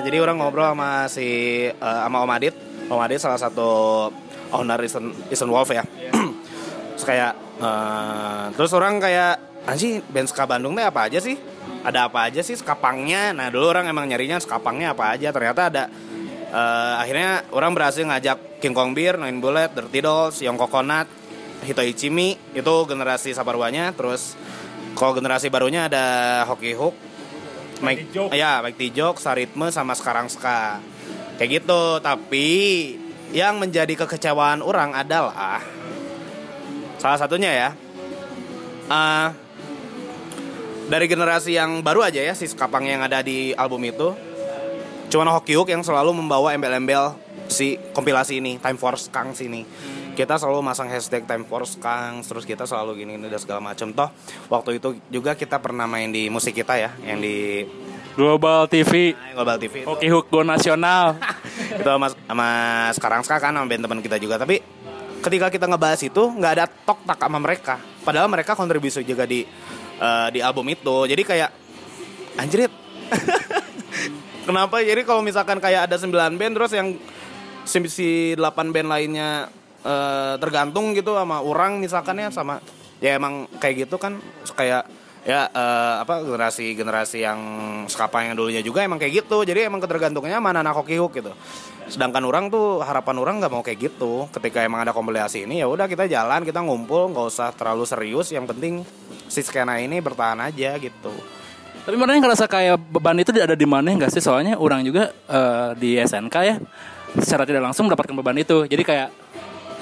jadi 0.06 0.22
orang 0.22 0.38
ngobrol 0.38 0.70
sama 0.78 1.10
si 1.10 1.26
eh, 1.66 1.74
sama 1.74 2.22
Om 2.22 2.30
Adit. 2.38 2.54
Om 2.86 3.02
Adit 3.02 3.18
salah 3.18 3.42
satu 3.42 3.70
owner 4.54 4.78
Isen, 4.86 5.10
Isen 5.34 5.50
Wolf 5.50 5.74
ya. 5.74 5.82
Iya. 6.98 7.06
kayak 7.06 7.34
eh, 7.62 8.44
terus 8.58 8.72
orang 8.74 8.98
kayak 8.98 9.36
anjing 9.70 10.02
band 10.10 10.28
ska 10.28 10.50
Bandung 10.50 10.74
teh 10.74 10.86
apa 10.86 11.06
aja 11.06 11.22
sih? 11.22 11.38
Ada 11.86 12.10
apa 12.10 12.28
aja 12.28 12.42
sih 12.42 12.58
skapangnya? 12.58 13.32
Nah 13.32 13.54
dulu 13.54 13.70
orang 13.70 13.86
emang 13.88 14.10
nyarinya 14.10 14.42
skapangnya 14.42 14.98
apa 14.98 15.14
aja. 15.14 15.30
Ternyata 15.30 15.62
ada 15.70 15.84
eh, 16.52 16.94
akhirnya 16.98 17.46
orang 17.54 17.72
berhasil 17.78 18.02
ngajak 18.02 18.60
King 18.60 18.74
Kong 18.74 18.92
Beer, 18.98 19.16
Nine 19.22 19.38
Bullet, 19.38 19.72
Dirty 19.78 20.02
Dolls, 20.02 20.42
Young 20.42 20.58
Coconut, 20.58 21.06
Hito 21.62 21.86
Ichimi 21.86 22.34
itu 22.58 22.76
generasi 22.90 23.32
saparwanya 23.38 23.94
terus 23.94 24.34
kalau 24.98 25.14
generasi 25.14 25.54
barunya 25.54 25.86
ada 25.86 26.42
Hockey 26.50 26.74
Hook 26.74 27.08
Mike, 27.82 28.10
Tijok. 28.10 28.30
ya 28.34 28.60
Mike 28.66 28.78
Tijok, 28.78 29.16
Saritme 29.22 29.70
sama 29.70 29.94
sekarang 29.94 30.28
Ska. 30.30 30.82
Kayak 31.38 31.62
gitu. 31.62 32.02
Tapi 32.02 32.48
yang 33.34 33.62
menjadi 33.62 33.94
kekecewaan 33.94 34.66
orang 34.66 34.98
adalah 34.98 35.62
salah 36.98 37.18
satunya 37.18 37.52
ya. 37.54 37.70
Eh, 38.88 39.28
dari 40.88 41.06
generasi 41.06 41.56
yang 41.56 41.84
baru 41.84 42.04
aja 42.04 42.24
ya 42.24 42.32
si 42.32 42.48
Skapang 42.48 42.88
yang 42.88 43.04
ada 43.04 43.20
di 43.24 43.52
album 43.56 43.84
itu. 43.84 44.16
Cuman 45.08 45.32
Hook 45.32 45.72
yang 45.72 45.84
selalu 45.88 46.12
membawa 46.12 46.52
embel-embel 46.52 47.16
si 47.48 47.80
kompilasi 47.96 48.44
ini 48.44 48.60
Time 48.60 48.76
for 48.76 49.00
Skanks 49.00 49.40
ini 49.40 49.64
kita 50.18 50.36
selalu 50.36 50.66
masang 50.66 50.90
hashtag 50.92 51.24
Time 51.24 51.48
for 51.48 51.64
Skanks 51.64 52.28
terus 52.28 52.44
kita 52.44 52.68
selalu 52.68 53.06
gini 53.06 53.16
gini 53.16 53.32
dan 53.32 53.40
segala 53.40 53.64
macam 53.64 53.94
toh 53.96 54.10
waktu 54.52 54.82
itu 54.82 55.00
juga 55.08 55.38
kita 55.38 55.62
pernah 55.64 55.88
main 55.88 56.12
di 56.12 56.28
musik 56.28 56.58
kita 56.58 56.76
ya 56.76 56.92
yang 57.06 57.24
di 57.24 57.64
Global 58.18 58.66
TV, 58.66 59.14
Global 59.14 59.62
TV 59.62 59.86
Hoki 59.86 60.10
Hook 60.10 60.34
Go 60.34 60.42
Nasional. 60.42 61.22
itu 61.78 61.86
sama, 61.86 62.10
sama 62.10 62.50
sekarang 62.98 63.22
sekarang 63.22 63.42
kan 63.46 63.54
sama 63.62 63.68
band 63.70 63.86
teman 63.86 64.02
kita 64.02 64.18
juga. 64.18 64.42
Tapi 64.42 64.58
ketika 65.22 65.48
kita 65.50 65.66
ngebahas 65.66 66.02
itu 66.04 66.24
nggak 66.34 66.54
ada 66.58 66.66
tok 66.68 67.00
tak 67.08 67.20
sama 67.22 67.40
mereka. 67.42 67.76
Padahal 68.06 68.28
mereka 68.32 68.54
kontribusi 68.54 69.04
juga 69.04 69.28
di 69.28 69.44
eh, 69.98 70.28
di 70.32 70.40
album 70.40 70.68
itu. 70.72 71.06
Jadi 71.10 71.24
kayak 71.26 71.52
anjrit 72.38 72.72
kenapa? 74.48 74.80
Jadi 74.84 75.02
kalau 75.04 75.22
misalkan 75.26 75.58
kayak 75.60 75.92
ada 75.92 75.98
9 76.00 76.14
band 76.40 76.54
terus 76.56 76.72
yang 76.72 76.96
si, 77.68 77.78
si 77.92 78.10
8 78.40 78.74
band 78.74 78.88
lainnya 78.88 79.52
eh, 79.84 80.34
tergantung 80.40 80.96
gitu 80.96 81.18
sama 81.18 81.44
orang 81.44 81.82
misalkan 81.82 82.22
ya 82.22 82.30
sama 82.32 82.64
ya 82.98 83.18
emang 83.18 83.46
kayak 83.62 83.86
gitu 83.86 84.02
kan 84.02 84.18
kayak 84.58 84.90
ya 85.28 85.52
eh, 85.52 85.96
apa 86.08 86.24
generasi 86.24 86.72
generasi 86.72 87.20
yang 87.20 87.40
skapa 87.92 88.24
yang 88.24 88.40
dulunya 88.40 88.64
juga 88.64 88.80
emang 88.88 88.96
kayak 88.96 89.28
gitu. 89.28 89.44
Jadi 89.44 89.68
emang 89.68 89.84
ketergantungannya 89.84 90.40
mana 90.40 90.64
anak 90.64 90.80
hoki 90.80 90.96
hook 90.96 91.20
gitu. 91.20 91.36
Sedangkan 91.92 92.24
orang 92.24 92.48
tuh 92.48 92.80
harapan 92.80 93.16
orang 93.20 93.36
nggak 93.44 93.52
mau 93.52 93.60
kayak 93.60 93.92
gitu. 93.92 94.32
Ketika 94.32 94.64
emang 94.64 94.88
ada 94.88 94.96
kompilasi 94.96 95.44
ini 95.44 95.60
ya 95.60 95.68
udah 95.68 95.92
kita 95.92 96.08
jalan 96.08 96.48
kita 96.48 96.64
ngumpul 96.64 97.12
nggak 97.12 97.28
usah 97.28 97.52
terlalu 97.52 97.84
serius. 97.84 98.32
Yang 98.32 98.56
penting 98.56 98.74
si 99.28 99.44
skena 99.44 99.84
ini 99.84 100.00
bertahan 100.00 100.40
aja 100.40 100.80
gitu. 100.80 101.12
Tapi 101.84 101.96
mana 102.00 102.16
yang 102.16 102.24
ngerasa 102.24 102.48
kayak 102.48 102.80
beban 102.88 103.20
itu 103.20 103.36
ada 103.36 103.56
di 103.56 103.68
mana 103.68 103.92
nggak 103.92 104.12
sih? 104.16 104.24
Soalnya 104.24 104.56
orang 104.56 104.88
juga 104.88 105.12
eh, 105.12 105.70
di 105.76 106.00
SNK 106.00 106.36
ya 106.48 106.56
secara 107.20 107.44
tidak 107.44 107.68
langsung 107.68 107.92
mendapatkan 107.92 108.16
beban 108.16 108.40
itu. 108.40 108.64
Jadi 108.64 108.84
kayak 108.88 109.12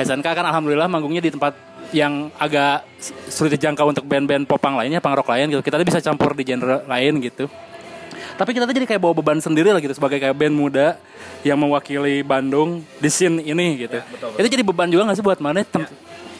SNK 0.01 0.25
kan 0.25 0.45
alhamdulillah 0.49 0.89
manggungnya 0.89 1.21
di 1.21 1.29
tempat 1.29 1.53
yang 1.95 2.27
agak 2.35 2.83
sulit 3.31 3.55
dijangkau 3.55 3.87
untuk 3.95 4.03
band-band 4.03 4.43
popang 4.43 4.75
lainnya, 4.75 4.99
punk 4.99 5.23
rock 5.23 5.31
lain 5.31 5.47
gitu. 5.47 5.63
Kita 5.63 5.79
tuh 5.79 5.87
bisa 5.87 6.03
campur 6.03 6.35
di 6.35 6.43
genre 6.43 6.83
lain 6.83 7.23
gitu. 7.23 7.47
Tapi 8.35 8.51
kita 8.51 8.67
tuh 8.67 8.75
jadi 8.75 8.83
kayak 8.83 8.99
bawa 8.99 9.15
beban 9.15 9.39
sendiri 9.39 9.71
lah 9.71 9.79
gitu 9.79 9.95
sebagai 9.95 10.19
kayak 10.19 10.35
band 10.35 10.51
muda 10.51 10.99
yang 11.47 11.55
mewakili 11.55 12.19
Bandung 12.19 12.83
di 12.99 13.07
scene 13.07 13.39
ini 13.39 13.87
gitu. 13.87 14.03
Itu 14.35 14.47
jadi 14.51 14.59
beban 14.59 14.91
juga 14.91 15.07
gak 15.07 15.15
sih 15.15 15.23
buat 15.23 15.39
mana? 15.39 15.63
Tem- 15.63 15.87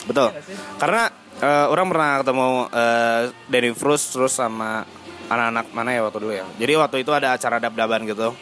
Betul. 0.04 0.36
Karena 0.76 1.08
eh, 1.40 1.66
orang 1.72 1.88
pernah 1.88 2.12
ketemu 2.20 2.48
eh, 2.68 3.22
Denny 3.48 3.72
Frus 3.72 4.12
terus 4.12 4.36
sama 4.36 4.84
anak-anak 5.32 5.66
mana 5.72 5.90
ya 5.96 6.02
waktu 6.04 6.20
dulu 6.20 6.34
ya. 6.36 6.46
Jadi 6.60 6.72
waktu 6.76 6.98
itu 7.08 7.12
ada 7.16 7.32
acara 7.32 7.64
dab-daban 7.64 8.04
gitu. 8.04 8.36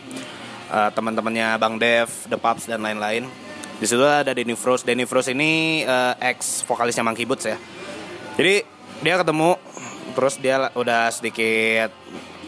Eh, 0.73 0.89
teman-temannya 0.97 1.53
Bang 1.61 1.77
Dev, 1.77 2.09
The 2.25 2.41
Pups 2.41 2.65
dan 2.65 2.81
lain-lain. 2.81 3.29
Di 3.77 3.85
situ 3.89 4.03
ada 4.03 4.31
Denny 4.33 4.53
Frus. 4.53 4.85
Denny 4.85 5.05
Frus 5.07 5.29
ini 5.31 5.83
eh, 5.83 6.13
ex 6.33 6.61
vokalisnya 6.67 7.05
Monkey 7.05 7.25
Boots 7.25 7.45
ya. 7.47 7.57
Jadi 8.37 8.65
dia 9.03 9.15
ketemu 9.19 9.57
terus 10.13 10.37
dia 10.37 10.69
udah 10.73 11.09
sedikit 11.09 11.89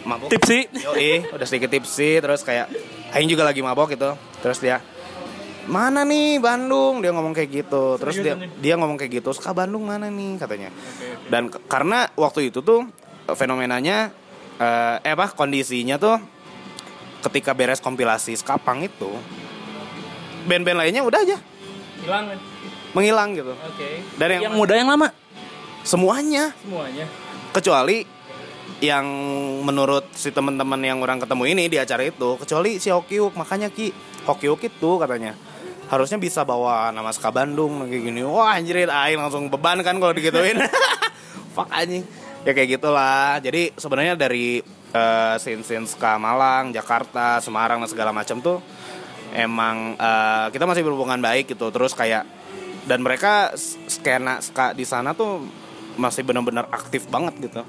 mabuk. 0.06 0.30
Tipsy. 0.30 0.70
Yoi, 0.72 1.30
udah 1.34 1.46
sedikit 1.46 1.70
tipsy 1.74 2.22
terus 2.22 2.46
kayak 2.46 2.70
Aing 3.16 3.30
juga 3.32 3.48
lagi 3.48 3.64
mabok 3.64 3.94
gitu. 3.94 4.14
Terus 4.44 4.62
dia 4.62 4.82
mana 5.66 6.06
nih 6.06 6.38
Bandung 6.38 7.02
dia 7.02 7.10
ngomong 7.10 7.34
kayak 7.34 7.50
gitu 7.50 7.98
terus 7.98 8.22
dia 8.22 8.38
dia 8.38 8.78
ngomong 8.78 9.02
kayak 9.02 9.22
gitu 9.22 9.34
Ska 9.34 9.50
Bandung 9.50 9.90
mana 9.90 10.14
nih 10.14 10.38
katanya 10.38 10.70
dan 11.30 11.50
karena 11.50 12.06
waktu 12.14 12.54
itu 12.54 12.62
tuh 12.62 12.86
fenomenanya 13.34 14.14
eh, 14.62 15.02
eh 15.02 15.14
apa 15.18 15.34
kondisinya 15.34 15.98
tuh 15.98 16.22
ketika 17.26 17.58
beres 17.58 17.82
kompilasi 17.82 18.38
Skapang 18.38 18.86
itu 18.86 19.10
band-band 20.46 20.78
lainnya 20.80 21.02
udah 21.02 21.20
aja. 21.20 21.38
Hilang. 22.00 22.38
menghilang 22.94 23.36
gitu. 23.36 23.52
Oke. 23.52 24.08
Dan 24.16 24.28
yang- 24.32 24.44
yang 24.48 24.56
muda 24.56 24.74
yang 24.74 24.88
lama? 24.88 25.12
Semuanya. 25.84 26.56
Semuanya. 26.64 27.06
kecuali 27.52 28.04
yang 28.84 29.08
menurut 29.64 30.12
si 30.12 30.28
teman-teman 30.28 30.76
yang 30.80 31.00
orang 31.00 31.24
ketemu 31.24 31.44
ini 31.48 31.64
di 31.66 31.80
acara 31.80 32.04
itu 32.04 32.36
kecuali 32.36 32.84
si 32.84 32.92
Hokiuk 32.92 33.32
makanya 33.32 33.72
Ki 33.72 33.96
Hokiuk 34.28 34.60
itu 34.60 34.90
katanya 35.00 35.32
harusnya 35.88 36.20
bisa 36.20 36.44
bawa 36.44 36.92
nama 36.92 37.16
Ska 37.16 37.32
Bandung 37.32 37.88
kayak 37.88 38.12
gini. 38.12 38.28
Wah 38.28 38.60
anjir 38.60 38.84
aing 38.84 39.16
langsung 39.16 39.48
beban 39.48 39.80
kan 39.88 39.96
kalau 39.96 40.12
digituin. 40.12 40.60
Fuck 41.56 41.72
anjing. 41.72 42.04
Ya 42.44 42.52
kayak 42.52 42.76
gitulah. 42.76 43.40
Jadi 43.40 43.72
sebenarnya 43.74 44.20
dari 44.20 44.60
eh, 44.92 45.36
scene-scene 45.40 45.88
Ska 45.88 46.20
Malang 46.20 46.76
Jakarta 46.76 47.40
Semarang 47.40 47.80
dan 47.80 47.90
segala 47.90 48.12
macam 48.12 48.44
tuh 48.44 48.60
emang 49.32 49.96
eh, 49.96 50.46
kita 50.52 50.66
masih 50.66 50.84
berhubungan 50.84 51.18
baik 51.18 51.50
gitu. 51.50 51.72
Terus 51.72 51.96
kayak 51.96 52.28
dan 52.86 53.02
mereka 53.02 53.50
skena 53.90 54.38
ska 54.40 54.70
di 54.72 54.86
sana 54.86 55.18
tuh 55.18 55.42
masih 55.96 56.22
benar-benar 56.22 56.68
aktif 56.70 57.08
banget 57.08 57.34
gitu. 57.42 57.66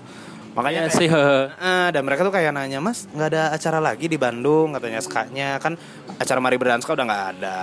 Makanya 0.53 0.89
Iya 0.89 0.91
kayak- 0.91 1.01
sih. 1.01 1.09
Ah, 1.57 1.89
dan 1.89 2.03
mereka 2.03 2.25
tuh 2.25 2.33
kayak 2.33 2.51
nanya 2.51 2.81
mas 2.81 3.05
nggak 3.09 3.29
ada 3.29 3.43
acara 3.53 3.79
lagi 3.79 4.09
di 4.09 4.17
Bandung? 4.17 4.73
Katanya 4.73 5.01
skanya. 5.01 5.49
Kan 5.57 5.77
acara 6.17 6.41
Mari 6.41 6.57
Berdanska 6.57 6.93
udah 6.93 7.05
nggak 7.05 7.27
ada. 7.39 7.61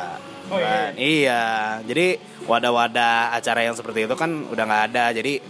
Oh, 0.51 0.59
iya, 0.59 0.69
Kan? 0.69 0.91
iya. 0.95 1.43
Jadi 1.83 2.07
wadah-wadah 2.45 3.33
acara 3.33 3.65
yang 3.65 3.73
seperti 3.73 4.05
itu 4.05 4.13
kan 4.13 4.29
udah 4.45 4.63
nggak 4.63 4.83
ada. 4.93 5.05
Jadi 5.09 5.41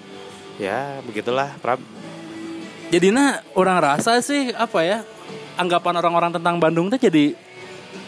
ya 0.55 1.03
begitulah 1.03 1.51
Prab. 1.59 1.83
Jadinya 2.93 3.41
orang 3.57 3.81
rasa 3.81 4.21
sih 4.21 4.53
apa 4.53 4.85
ya 4.85 5.01
anggapan 5.57 5.97
orang-orang 5.97 6.31
tentang 6.31 6.61
Bandung 6.61 6.87
tuh 6.87 7.01
jadi 7.01 7.33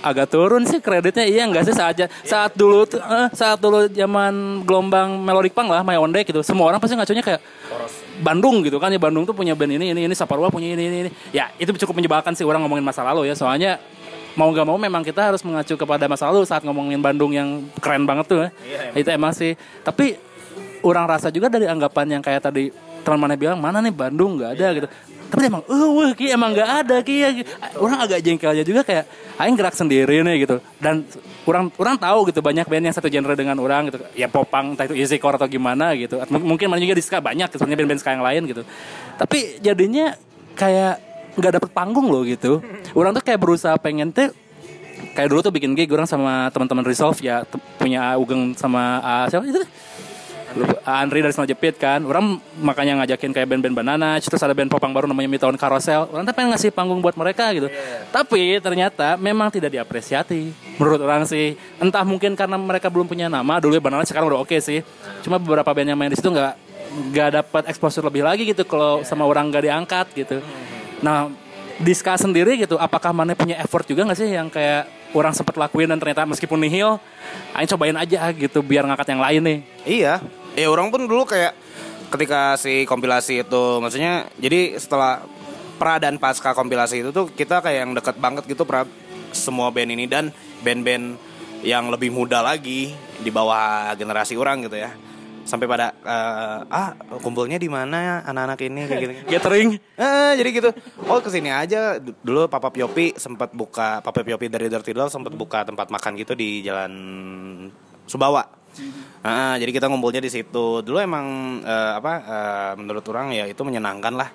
agak 0.06 0.30
turun 0.30 0.64
sih 0.70 0.78
kreditnya 0.78 1.26
iya 1.26 1.44
enggak 1.50 1.66
sih? 1.66 1.74
Saat 1.74 2.06
saat 2.28 2.52
dulu 2.54 2.86
eh, 2.86 3.28
saat 3.34 3.58
dulu 3.58 3.90
zaman 3.90 4.64
gelombang 4.68 5.18
melodic 5.18 5.52
punk 5.58 5.74
lah 5.74 5.82
My 5.82 5.98
One 5.98 6.14
Day 6.14 6.24
gitu 6.28 6.46
semua 6.46 6.70
orang 6.70 6.78
pasti 6.78 6.94
ngacunya 6.94 7.24
kayak 7.26 7.42
Bandung 8.22 8.64
gitu 8.64 8.78
kan 8.78 8.94
ya 8.94 9.00
Bandung 9.02 9.28
tuh 9.28 9.36
punya 9.36 9.58
band 9.58 9.76
ini 9.76 9.92
ini 9.92 10.08
ini 10.08 10.16
Saparua 10.16 10.54
punya 10.54 10.72
ini 10.72 10.84
ini 10.88 10.98
ini. 11.08 11.12
Ya 11.34 11.52
itu 11.58 11.74
cukup 11.86 12.00
menyebalkan 12.00 12.38
sih 12.38 12.46
orang 12.46 12.64
ngomongin 12.64 12.86
masa 12.86 13.02
lalu 13.02 13.28
ya 13.28 13.36
soalnya 13.36 13.82
mau 14.36 14.52
nggak 14.52 14.68
mau 14.68 14.76
memang 14.76 15.02
kita 15.02 15.32
harus 15.32 15.42
mengacu 15.48 15.80
kepada 15.80 16.12
masa 16.12 16.28
lalu 16.28 16.44
saat 16.44 16.62
ngomongin 16.68 17.00
Bandung 17.00 17.32
yang 17.32 17.66
keren 17.80 18.04
banget 18.04 18.26
tuh 18.28 18.38
ya. 18.44 18.50
itu 18.94 19.10
emang 19.10 19.32
sih. 19.32 19.56
Tapi 19.84 20.20
orang 20.86 21.10
rasa 21.10 21.34
juga 21.34 21.50
dari 21.50 21.66
anggapan 21.66 22.20
yang 22.20 22.22
kayak 22.22 22.46
tadi 22.46 22.70
teman 23.06 23.22
mana 23.22 23.38
bilang 23.38 23.62
mana 23.62 23.78
nih 23.86 23.94
Bandung 23.94 24.42
nggak 24.42 24.52
ada 24.58 24.68
gitu 24.74 24.88
tapi 25.26 25.50
emang 25.50 25.62
eh 25.66 25.90
wah 25.90 26.12
ki 26.14 26.26
emang 26.32 26.50
nggak 26.54 26.70
ada 26.86 26.98
ki. 27.02 27.16
Ya. 27.18 27.30
orang 27.82 27.98
agak 28.06 28.20
jengkelnya 28.22 28.64
juga 28.64 28.82
kayak 28.86 29.06
aing 29.42 29.58
gerak 29.58 29.76
sendiri 29.76 30.22
nih 30.22 30.46
gitu. 30.46 30.62
Dan 30.78 31.04
orang 31.50 31.74
orang 31.76 31.96
tahu 31.98 32.30
gitu 32.30 32.40
banyak 32.46 32.66
band 32.70 32.84
yang 32.90 32.96
satu 32.96 33.10
genre 33.10 33.34
dengan 33.34 33.58
orang 33.60 33.90
gitu. 33.90 34.00
Ya 34.14 34.30
popang 34.30 34.78
entah 34.78 34.86
itu 34.86 34.96
easy 34.96 35.18
core 35.18 35.42
atau 35.42 35.50
gimana 35.50 35.98
gitu. 35.98 36.22
M- 36.22 36.46
mungkin 36.46 36.70
mana 36.70 36.80
juga 36.82 36.96
di 36.96 37.04
ska 37.04 37.20
banyak 37.20 37.50
gitu, 37.52 37.58
sebenarnya 37.62 37.80
band-band 37.84 38.02
ska 38.02 38.12
yang 38.14 38.26
lain 38.26 38.42
gitu. 38.48 38.62
Tapi 39.18 39.60
jadinya 39.60 40.16
kayak 40.56 41.02
nggak 41.36 41.52
dapet 41.60 41.70
panggung 41.74 42.08
loh 42.08 42.24
gitu. 42.24 42.64
Orang 42.96 43.12
tuh 43.18 43.24
kayak 43.26 43.42
berusaha 43.42 43.76
pengen 43.82 44.14
tuh 44.14 44.32
kayak 45.16 45.28
dulu 45.32 45.40
tuh 45.44 45.52
bikin 45.52 45.76
gig 45.76 45.92
orang 45.92 46.08
sama 46.08 46.48
teman-teman 46.52 46.84
Resolve 46.84 47.20
ya 47.24 47.44
punya 47.80 48.16
Ugeng 48.20 48.56
sama 48.56 49.00
ah, 49.04 49.26
siapa 49.28 49.48
itu 49.48 49.64
Andri 50.86 51.20
dari 51.20 51.34
Snow 51.36 51.50
Jepit 51.50 51.76
kan. 51.76 52.00
Orang 52.08 52.40
makanya 52.62 53.04
ngajakin 53.04 53.36
kayak 53.36 53.48
band-band 53.52 53.76
Banana 53.76 54.16
terus 54.22 54.40
ada 54.40 54.56
band 54.56 54.72
popang 54.72 54.96
baru 54.96 55.10
namanya 55.10 55.28
Mitaun 55.28 55.60
Carousel 55.60 56.08
orang 56.08 56.30
pengen 56.32 56.56
ngasih 56.56 56.72
panggung 56.72 57.04
buat 57.04 57.18
mereka 57.20 57.52
gitu. 57.52 57.68
Tapi 58.14 58.62
ternyata 58.64 59.20
memang 59.20 59.52
tidak 59.52 59.76
diapresiasi. 59.76 60.56
Menurut 60.80 61.02
orang 61.04 61.28
sih 61.28 61.60
entah 61.82 62.08
mungkin 62.08 62.38
karena 62.40 62.56
mereka 62.56 62.88
belum 62.88 63.10
punya 63.10 63.28
nama 63.28 63.60
dulu 63.60 63.76
ya 63.76 63.84
Banana 63.84 64.08
sekarang 64.08 64.32
udah 64.32 64.40
oke 64.46 64.58
sih. 64.64 64.80
Cuma 65.26 65.42
beberapa 65.42 65.68
band 65.68 65.92
yang 65.92 66.00
main 66.00 66.12
di 66.12 66.18
situ 66.18 66.32
nggak 66.32 66.54
nggak 67.12 67.30
dapat 67.44 67.64
exposure 67.68 68.08
lebih 68.08 68.24
lagi 68.24 68.48
gitu 68.48 68.64
kalau 68.64 69.04
sama 69.04 69.28
orang 69.28 69.52
nggak 69.52 69.64
diangkat 69.68 70.08
gitu. 70.16 70.38
Nah 71.04 71.28
di 71.76 71.92
ska 71.92 72.16
sendiri 72.16 72.56
gitu 72.56 72.80
apakah 72.80 73.12
mana 73.12 73.36
punya 73.36 73.60
effort 73.60 73.84
juga 73.84 74.08
nggak 74.08 74.16
sih 74.16 74.32
yang 74.32 74.48
kayak 74.48 74.88
orang 75.12 75.36
sempat 75.36 75.60
lakuin 75.60 75.92
dan 75.92 76.00
ternyata 76.00 76.24
meskipun 76.24 76.56
nihil 76.56 77.00
ayo 77.52 77.66
cobain 77.76 77.96
aja 78.00 78.32
gitu 78.32 78.64
biar 78.64 78.88
ngangkat 78.88 79.08
yang 79.12 79.22
lain 79.24 79.42
nih? 79.44 79.60
Iya, 79.84 80.14
ya 80.56 80.68
orang 80.72 80.90
pun 80.90 81.06
dulu 81.06 81.28
kayak 81.28 81.54
ketika 82.10 82.56
si 82.56 82.88
kompilasi 82.88 83.44
itu 83.44 83.64
maksudnya 83.84 84.32
jadi 84.40 84.80
setelah 84.80 85.22
pra 85.76 86.00
dan 86.00 86.16
pasca 86.16 86.56
kompilasi 86.56 87.04
itu 87.04 87.10
tuh 87.12 87.28
kita 87.28 87.60
kayak 87.60 87.80
yang 87.84 87.92
deket 87.92 88.16
banget 88.16 88.44
gitu 88.48 88.64
pra 88.64 88.88
semua 89.36 89.68
band 89.70 89.92
ini 89.92 90.08
dan 90.08 90.32
band-band 90.64 91.20
yang 91.60 91.92
lebih 91.92 92.14
muda 92.14 92.40
lagi 92.40 92.96
di 93.20 93.30
bawah 93.32 93.92
generasi 94.00 94.40
orang 94.40 94.64
gitu 94.64 94.80
ya 94.80 94.96
sampai 95.46 95.70
pada 95.70 95.94
eh, 96.02 96.60
ah 96.74 96.98
kumpulnya 97.22 97.62
di 97.62 97.70
mana 97.70 97.98
ya 98.02 98.16
anak-anak 98.26 98.60
ini 98.66 98.82
kayak 98.90 99.02
gitu 99.02 99.14
Gathering. 99.38 99.70
Eh, 99.78 100.32
jadi 100.42 100.50
gitu. 100.50 100.70
Oh, 101.06 101.22
ke 101.22 101.30
sini 101.30 101.54
aja. 101.54 102.02
Dulu 102.02 102.50
Papa 102.50 102.74
Piopi 102.74 103.14
sempat 103.16 103.54
buka 103.54 104.02
Papa 104.02 104.26
Piopi 104.26 104.50
dari 104.50 104.68
Dirty 104.68 104.92
Doll 104.92 105.14
sempat 105.14 105.38
buka 105.38 105.62
tempat 105.62 105.94
makan 105.94 106.18
gitu 106.18 106.34
di 106.34 106.66
Jalan 106.66 106.94
Subawa. 108.10 108.65
Ah, 109.26 109.56
jadi 109.58 109.72
kita 109.74 109.90
ngumpulnya 109.90 110.22
di 110.22 110.30
situ. 110.30 110.82
Dulu 110.86 110.98
emang 111.02 111.26
eh, 111.66 111.92
apa 111.98 112.14
eh, 112.22 112.72
menurut 112.78 113.06
orang 113.10 113.34
ya 113.34 113.50
itu 113.50 113.62
menyenangkan 113.66 114.14
lah. 114.14 114.30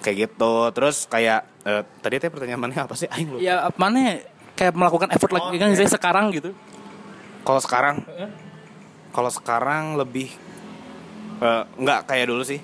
Kayak 0.00 0.16
gitu. 0.30 0.54
Terus 0.72 1.04
kayak 1.10 1.44
eh, 1.66 1.82
tadi 2.00 2.16
teh 2.22 2.30
pertanyaannya 2.32 2.80
apa 2.82 2.94
sih? 2.96 3.08
Aing 3.10 3.36
lupa. 3.36 3.42
Ya 3.42 3.66
mana 3.76 4.22
kayak 4.56 4.72
melakukan 4.72 5.08
effort 5.12 5.32
lagi 5.36 5.56
kan 5.60 5.68
saya 5.76 5.90
sekarang 5.90 6.32
gitu. 6.32 6.50
Kalau 7.46 7.60
sekarang 7.62 8.02
kalau 9.12 9.30
sekarang 9.30 10.00
lebih 10.00 10.32
eh, 11.40 11.62
nggak 11.76 12.08
kayak 12.08 12.26
dulu 12.32 12.42
sih. 12.42 12.60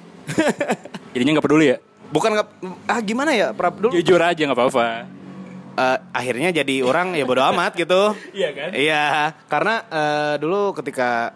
Jadinya 1.13 1.39
nggak 1.39 1.47
peduli 1.47 1.77
ya. 1.77 1.79
Bukan 2.13 2.31
nggak 2.37 2.49
ah 2.89 3.01
gimana 3.01 3.33
ya? 3.33 3.57
Prap 3.57 3.77
dulu 3.81 3.97
Jujur 3.97 4.21
aja 4.21 4.37
nggak 4.37 4.59
apa-apa. 4.59 5.22
Eh, 5.77 5.99
akhirnya 6.13 6.51
jadi 6.53 6.85
orang 6.85 7.17
ya 7.17 7.25
bodo 7.25 7.43
amat 7.53 7.77
gitu. 7.77 8.13
Iya 8.39 8.51
kan? 8.53 8.69
Iya, 8.73 9.05
karena 9.49 9.75
eh, 9.89 10.35
dulu 10.41 10.77
ketika 10.77 11.33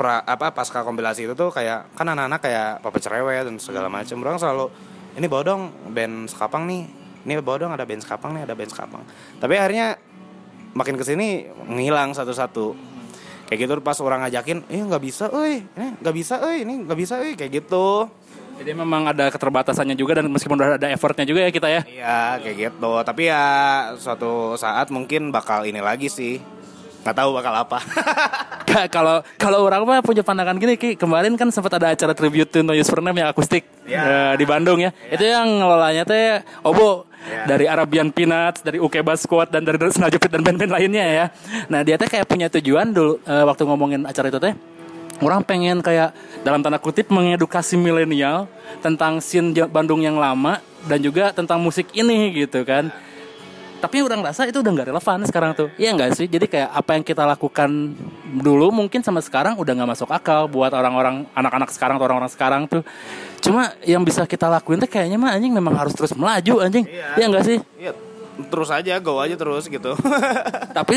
pra, 0.00 0.24
apa 0.24 0.52
pasca 0.56 0.80
kompilasi 0.80 1.28
itu 1.28 1.34
tuh 1.36 1.52
kayak 1.52 1.92
kan 1.92 2.08
anak-anak 2.08 2.40
kayak 2.40 2.70
papa 2.80 2.98
cerewet 3.00 3.44
dan 3.44 3.56
segala 3.60 3.92
macam. 3.92 4.16
Orang 4.24 4.40
selalu 4.40 4.72
ini 5.20 5.26
bawa 5.28 5.42
dong 5.44 5.62
band 5.92 6.32
sekapang 6.32 6.64
nih. 6.64 6.82
Ini 7.20 7.44
bawa 7.44 7.56
dong 7.60 7.72
ada 7.76 7.84
band 7.84 8.00
sekapang 8.00 8.32
nih, 8.32 8.48
ada 8.48 8.56
band 8.56 8.72
sekapang. 8.72 9.02
Tapi 9.36 9.54
akhirnya 9.60 10.00
makin 10.72 10.96
ke 10.96 11.04
sini 11.04 11.44
ngilang 11.68 12.16
satu-satu. 12.16 12.88
Kayak 13.50 13.58
gitu 13.66 13.72
pas 13.82 13.98
orang 13.98 14.22
ngajakin, 14.22 14.62
eh 14.70 14.78
nggak 14.78 15.02
bisa, 15.02 15.26
eh 15.34 15.66
ini 15.66 15.98
nggak 15.98 16.14
bisa, 16.14 16.34
eh 16.38 16.56
ini 16.62 16.74
nggak 16.86 16.98
bisa, 16.98 17.14
eh 17.18 17.34
kayak 17.34 17.50
gitu. 17.50 18.06
Jadi 18.60 18.76
memang 18.76 19.08
ada 19.08 19.26
keterbatasannya 19.26 19.96
juga 19.96 20.20
dan 20.20 20.28
meskipun 20.28 20.54
udah 20.54 20.76
ada 20.76 20.88
effortnya 20.88 21.24
juga 21.24 21.40
ya 21.40 21.50
kita 21.50 21.64
ya. 21.66 21.80
Iya 21.82 22.18
kayak 22.38 22.56
gitu. 22.60 22.92
Tapi 23.00 23.22
ya 23.24 23.44
suatu 23.96 24.52
saat 24.54 24.92
mungkin 24.92 25.32
bakal 25.32 25.64
ini 25.64 25.80
lagi 25.80 26.06
sih. 26.06 26.36
Nggak 27.00 27.16
tahu 27.16 27.30
bakal 27.32 27.54
apa. 27.56 27.78
Ka- 28.68 28.86
Kalau 28.86 29.24
kalau 29.34 29.64
orang 29.64 29.82
mah 29.82 29.98
punya 29.98 30.20
pandangan 30.20 30.54
gini 30.54 30.76
Ki, 30.76 30.92
kemarin 30.92 31.32
kan 31.34 31.48
sempat 31.48 31.72
ada 31.74 31.90
acara 31.90 32.12
tribute 32.12 32.46
to 32.46 32.60
No 32.60 32.70
Use 32.70 32.86
for 32.86 33.00
Name 33.00 33.16
yang 33.18 33.32
akustik 33.32 33.64
Ya. 33.82 34.04
eh, 34.30 34.32
di 34.36 34.44
Bandung 34.44 34.76
ya. 34.78 34.92
Itu 35.08 35.24
yang 35.24 35.48
ngelolanya 35.58 36.04
teh 36.04 36.44
Obo 36.60 37.08
Ya. 37.20 37.44
dari 37.46 37.64
Arabian 37.64 38.08
Peanuts, 38.08 38.60
dari 38.60 38.76
Ukeba 38.76 39.12
Squad 39.12 39.48
dan 39.48 39.60
dari 39.60 39.76
Senajupit 39.76 40.28
dan 40.28 40.40
band-band 40.40 40.72
lainnya 40.72 41.04
ya. 41.04 41.26
Nah, 41.68 41.80
dia 41.80 41.96
teh 41.96 42.04
kayak 42.06 42.24
punya 42.24 42.48
tujuan 42.50 42.92
dulu 42.92 43.20
eh, 43.20 43.44
waktu 43.44 43.62
ngomongin 43.62 44.04
acara 44.04 44.28
itu 44.28 44.36
teh 44.36 44.52
orang 45.20 45.44
pengen 45.44 45.84
kayak 45.84 46.16
dalam 46.42 46.64
tanda 46.64 46.80
kutip 46.80 47.08
mengedukasi 47.12 47.76
milenial 47.76 48.48
tentang 48.80 49.20
scene 49.20 49.52
Bandung 49.68 50.00
yang 50.00 50.16
lama 50.16 50.58
dan 50.88 50.98
juga 51.00 51.30
tentang 51.30 51.60
musik 51.60 51.88
ini 51.92 52.32
gitu 52.34 52.64
kan. 52.64 52.88
Tapi 53.80 54.04
orang 54.04 54.20
rasa 54.20 54.44
itu 54.44 54.60
udah 54.60 54.72
nggak 54.76 54.88
relevan 54.92 55.24
sekarang 55.24 55.50
tuh. 55.56 55.72
Iya 55.80 55.96
nggak 55.96 56.12
sih? 56.12 56.28
Jadi 56.28 56.44
kayak 56.52 56.68
apa 56.68 57.00
yang 57.00 57.04
kita 57.04 57.24
lakukan 57.24 57.96
dulu 58.44 58.68
mungkin 58.68 59.00
sama 59.00 59.24
sekarang 59.24 59.56
udah 59.56 59.72
nggak 59.72 59.90
masuk 59.96 60.12
akal 60.12 60.44
buat 60.52 60.68
orang-orang 60.76 61.24
anak-anak 61.32 61.72
sekarang 61.72 61.96
atau 61.96 62.06
orang-orang 62.12 62.28
sekarang 62.28 62.62
tuh. 62.68 62.84
Cuma 63.40 63.72
yang 63.88 64.04
bisa 64.04 64.28
kita 64.28 64.52
lakuin 64.52 64.84
tuh 64.84 64.90
kayaknya 64.90 65.16
mah 65.16 65.32
anjing 65.32 65.56
memang 65.56 65.72
harus 65.72 65.96
terus 65.96 66.12
melaju 66.12 66.60
anjing. 66.60 66.84
Iya 67.16 67.24
nggak 67.32 67.44
sih? 67.48 67.58
Iya, 67.80 67.96
terus 68.52 68.68
aja, 68.68 69.00
go 69.00 69.16
aja 69.16 69.32
terus 69.32 69.64
gitu. 69.64 69.96
Tapi 70.76 70.94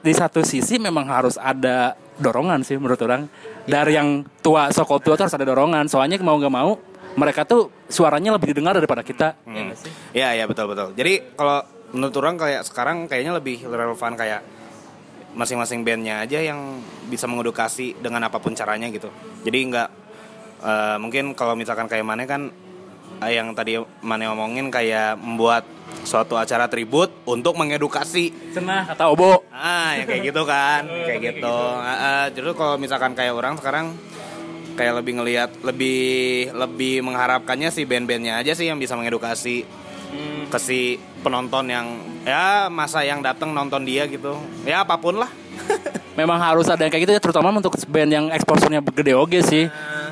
di 0.00 0.14
satu 0.16 0.40
sisi 0.40 0.80
memang 0.80 1.04
harus 1.12 1.36
ada 1.36 2.00
dorongan 2.18 2.60
sih 2.66 2.76
menurut 2.76 3.00
orang. 3.04 3.28
Dari 3.64 3.92
yang 3.94 4.26
tua 4.42 4.68
sokol 4.74 5.00
tua 5.00 5.14
tuh 5.14 5.28
harus 5.28 5.36
ada 5.36 5.46
dorongan. 5.46 5.86
Soalnya 5.88 6.18
mau 6.20 6.36
nggak 6.36 6.52
mau 6.52 6.76
mereka 7.16 7.44
tuh 7.44 7.68
suaranya 7.88 8.32
lebih 8.36 8.56
didengar 8.56 8.76
daripada 8.76 9.04
kita. 9.04 9.36
Sih? 9.76 9.92
Iya, 10.16 10.42
iya 10.42 10.44
betul 10.48 10.72
betul. 10.72 10.96
Jadi 10.96 11.36
kalau 11.36 11.60
menurut 11.92 12.14
orang 12.16 12.36
kayak 12.40 12.62
sekarang 12.64 13.04
kayaknya 13.04 13.36
lebih 13.36 13.68
relevan 13.68 14.16
kayak 14.16 14.40
masing-masing 15.32 15.80
bandnya 15.80 16.20
aja 16.20 16.40
yang 16.40 16.80
bisa 17.08 17.24
mengedukasi 17.24 17.96
dengan 18.00 18.28
apa 18.28 18.40
pun 18.40 18.52
caranya 18.52 18.88
gitu. 18.92 19.08
Jadi 19.44 19.58
nggak 19.72 19.88
eh, 20.64 20.96
mungkin 21.00 21.32
kalau 21.36 21.56
misalkan 21.56 21.88
kayak 21.88 22.04
mana 22.04 22.24
kan 22.24 22.52
yang 23.30 23.52
tadi 23.52 23.78
mana 24.02 24.32
ngomongin 24.32 24.72
kayak 24.72 25.20
membuat 25.20 25.68
suatu 26.02 26.34
acara 26.34 26.66
tribut 26.66 27.12
untuk 27.28 27.54
mengedukasi 27.54 28.32
Cenah 28.56 28.88
kata 28.88 29.12
Obo. 29.12 29.44
Ah, 29.52 29.94
yang 29.94 30.08
kayak 30.08 30.22
gitu 30.32 30.42
kan, 30.42 30.88
kayak 30.88 31.20
gitu. 31.20 31.58
Ah, 31.78 31.92
ah, 31.92 32.24
justru 32.32 32.52
kalau 32.56 32.74
misalkan 32.80 33.12
kayak 33.14 33.36
orang 33.36 33.54
sekarang 33.60 33.94
kayak 34.74 35.04
lebih 35.04 35.20
ngelihat 35.20 35.50
lebih 35.60 36.00
lebih 36.56 37.04
mengharapkannya 37.04 37.68
si 37.68 37.84
band-bandnya 37.84 38.40
aja 38.40 38.56
sih 38.56 38.72
yang 38.72 38.80
bisa 38.80 38.96
mengedukasi 38.96 39.68
ke 40.52 40.58
si 40.60 41.00
penonton 41.24 41.64
yang 41.72 41.86
ya 42.28 42.68
masa 42.68 43.00
yang 43.04 43.24
datang 43.24 43.56
nonton 43.56 43.84
dia 43.88 44.04
gitu. 44.08 44.36
Ya 44.68 44.84
apa 44.84 44.96
pun 45.00 45.20
lah. 45.20 45.30
memang 46.18 46.36
harus 46.36 46.68
ada 46.68 46.84
yang 46.84 46.92
kayak 46.92 47.04
gitu 47.08 47.14
ya 47.16 47.22
terutama 47.22 47.48
untuk 47.48 47.72
band 47.88 48.10
yang 48.12 48.26
exposure-nya 48.28 48.84
gede 48.84 49.12
oge 49.16 49.40
sih. 49.44 49.64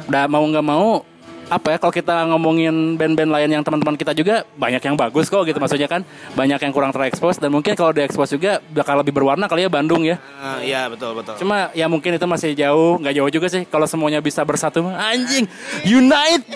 Udah 0.08 0.24
mau 0.30 0.44
nggak 0.44 0.64
mau 0.64 1.04
apa 1.50 1.74
ya 1.74 1.76
kalau 1.82 1.90
kita 1.90 2.14
ngomongin 2.30 2.94
band-band 2.94 3.34
lain 3.34 3.50
yang 3.58 3.62
teman-teman 3.66 3.98
kita 3.98 4.14
juga 4.14 4.46
banyak 4.54 4.78
yang 4.78 4.94
bagus 4.94 5.26
kok 5.26 5.42
gitu 5.42 5.58
maksudnya 5.58 5.90
kan. 5.90 6.06
Banyak 6.38 6.62
yang 6.62 6.70
kurang 6.70 6.94
terekspos 6.94 7.42
dan 7.42 7.50
mungkin 7.50 7.74
kalau 7.74 7.90
diekspos 7.90 8.30
juga 8.30 8.62
bakal 8.70 9.02
lebih 9.02 9.10
berwarna 9.10 9.50
kali 9.50 9.66
ya 9.66 9.70
Bandung 9.70 10.06
ya. 10.06 10.22
Ah, 10.38 10.62
Iya 10.62 10.86
betul 10.86 11.18
betul. 11.18 11.34
cuma 11.42 11.74
ya 11.74 11.90
mungkin 11.90 12.14
itu 12.14 12.26
masih 12.30 12.54
jauh 12.54 13.02
nggak 13.02 13.14
jauh 13.18 13.30
juga 13.34 13.46
sih. 13.50 13.66
Kalau 13.66 13.90
semuanya 13.90 14.22
bisa 14.22 14.46
bersatu 14.46 14.86
anjing 14.86 15.50
unite 15.82 16.46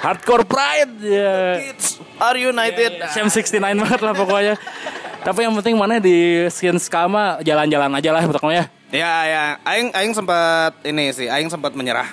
hardcore 0.00 0.48
pride 0.48 0.96
ya. 1.04 1.60
Kids 1.68 2.00
are 2.16 2.40
united. 2.40 3.04
Sam 3.12 3.28
69 3.28 3.60
banget 3.60 4.00
lah 4.00 4.14
pokoknya. 4.16 4.54
Tapi 5.18 5.44
yang 5.44 5.52
penting 5.60 5.76
mana 5.76 6.00
di 6.00 6.48
scene 6.48 6.80
skama 6.80 7.36
jalan-jalan 7.44 7.92
aja 7.92 8.10
lah 8.16 8.24
pokoknya. 8.24 8.64
Ya 8.88 9.12
ya, 9.28 9.44
aing 9.68 9.92
aing 9.92 10.16
sempat 10.16 10.72
ini 10.80 11.12
sih, 11.12 11.28
aing 11.28 11.52
sempat 11.52 11.76
menyerah. 11.76 12.08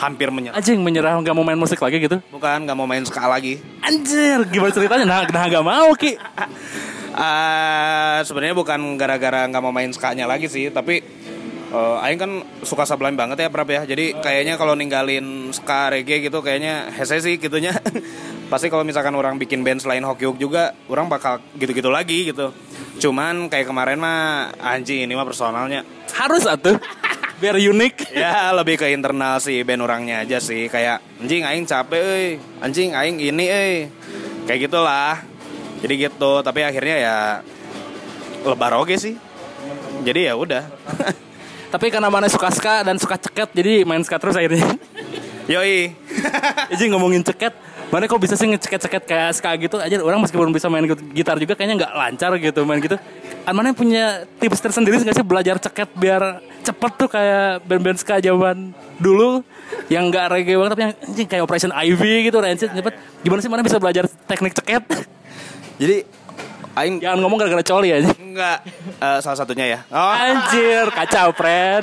Hampir 0.00 0.28
menyerah. 0.28 0.56
anjing 0.56 0.80
menyerah 0.80 1.12
nggak 1.14 1.32
mau 1.32 1.44
main 1.44 1.54
musik 1.54 1.76
lagi 1.76 2.00
gitu 2.00 2.16
Bukan 2.26 2.64
nggak 2.64 2.74
mau 2.74 2.84
main 2.84 3.04
ska 3.04 3.28
lagi. 3.28 3.60
anjir 3.80 4.48
gimana 4.48 4.72
ceritanya 4.72 5.04
nah 5.04 5.20
nah 5.26 5.44
nggak 5.44 5.62
mau 5.62 5.92
ki 5.92 6.16
Eh, 7.10 8.18
sebenarnya 8.26 8.54
bukan 8.54 8.80
gara-gara 8.96 9.44
nggak 9.44 9.60
mau 9.60 9.70
main 9.70 9.90
skanya 9.90 10.24
lagi 10.24 10.46
sih, 10.46 10.70
tapi 10.70 11.02
eh, 11.68 11.96
Aing 12.00 12.16
kan 12.16 12.30
suka 12.62 12.86
sublime 12.86 13.12
banget 13.12 13.44
ya 13.44 13.48
Prab 13.48 13.68
ya. 13.68 13.82
Jadi 13.84 14.16
kayaknya 14.16 14.54
kalau 14.54 14.72
ninggalin 14.72 15.50
ska 15.50 15.90
reggae 15.90 16.22
gitu 16.22 16.40
kayaknya 16.40 16.88
hese 16.90 17.20
sih 17.20 17.36
gitunya. 17.36 17.74
Pasti 18.50 18.66
kalau 18.66 18.82
misalkan 18.82 19.14
orang 19.14 19.38
bikin 19.38 19.62
band 19.62 19.78
selain 19.78 20.02
Hoki 20.02 20.26
Hook 20.26 20.34
juga, 20.36 20.74
orang 20.86 21.06
bakal 21.06 21.38
gitu-gitu 21.54 21.86
lagi 21.86 22.26
gitu. 22.26 22.50
Cuman 22.98 23.46
kayak 23.46 23.66
kemarin 23.66 23.94
mah 23.94 24.50
anjing 24.58 25.02
ini 25.02 25.14
mah 25.14 25.22
personalnya. 25.22 25.86
harus 26.10 26.42
atuh 26.42 26.74
biar 27.40 27.56
unik. 27.56 28.12
Ya 28.12 28.52
lebih 28.52 28.76
ke 28.76 28.92
internal 28.92 29.40
sih 29.40 29.64
band 29.64 29.82
orangnya 29.82 30.22
aja 30.22 30.38
sih. 30.38 30.68
Kayak 30.68 31.00
anjing 31.18 31.42
aing 31.42 31.64
capek 31.64 32.00
euy. 32.04 32.28
Anjing 32.60 32.92
aing 32.92 33.16
ini 33.16 33.44
euy. 33.48 33.76
Kayak 34.44 34.68
gitulah. 34.68 35.24
Jadi 35.80 35.94
gitu. 36.06 36.32
Tapi 36.44 36.60
akhirnya 36.60 36.96
ya 37.00 37.16
Lebar 38.44 38.76
oke 38.76 38.92
sih. 39.00 39.16
Jadi 40.04 40.28
ya 40.28 40.36
udah. 40.36 40.68
Tapi 41.72 41.86
karena 41.88 42.12
mana 42.12 42.26
suka 42.28 42.50
ska 42.52 42.82
dan 42.82 42.98
suka 42.98 43.14
ceket 43.14 43.54
jadi 43.54 43.86
main 43.88 44.04
ska 44.04 44.20
terus 44.20 44.36
akhirnya. 44.36 44.64
Yoi. 45.52 45.94
Jadi 46.74 46.84
ngomongin 46.90 47.22
ceket. 47.22 47.54
Mana 47.90 48.06
kok 48.06 48.22
bisa 48.22 48.38
sih 48.38 48.46
ngeceket-ceket 48.46 49.02
kayak 49.02 49.30
ska 49.34 49.50
gitu? 49.58 49.78
Aja 49.78 49.98
orang 49.98 50.22
meskipun 50.22 50.54
bisa 50.54 50.70
main 50.70 50.86
gitar 51.10 51.38
juga 51.42 51.58
kayaknya 51.58 51.86
nggak 51.86 51.92
lancar 51.94 52.30
gitu 52.38 52.62
main 52.62 52.78
gitu 52.78 52.94
An 53.48 53.56
mana 53.56 53.72
punya 53.72 54.28
tips 54.38 54.60
tersendiri 54.60 55.00
nggak 55.00 55.16
sih? 55.16 55.26
Belajar 55.26 55.56
ceket 55.56 55.88
biar 55.96 56.38
cepet 56.60 56.92
tuh 56.94 57.08
kayak 57.08 57.64
band-band 57.64 57.98
ska 57.98 58.20
zaman 58.20 58.76
dulu 59.00 59.40
yang 59.88 60.12
nggak 60.12 60.28
reggae 60.28 60.60
banget 60.60 60.70
tapi 60.76 60.82
yang 60.84 60.94
anjing 61.00 61.26
kayak 61.26 61.42
Operation 61.48 61.72
Ivy 61.72 62.28
gitu 62.28 62.36
rancid 62.38 62.70
cepet. 62.70 62.94
Gimana 63.24 63.40
sih 63.40 63.50
mana 63.50 63.62
bisa 63.64 63.80
belajar 63.80 64.04
teknik 64.28 64.52
ceket? 64.54 64.84
Jadi 65.80 65.96
Aing 66.70 67.02
jangan 67.02 67.18
ngomong 67.18 67.34
gara-gara 67.34 67.66
coli 67.66 67.90
aja 67.90 68.14
Enggak 68.14 68.62
Eh, 69.00 69.18
Salah 69.24 69.38
satunya 69.42 69.66
ya. 69.66 69.78
Oh. 69.90 70.14
Anjir 70.14 70.86
kacau 70.92 71.32
Fred. 71.34 71.82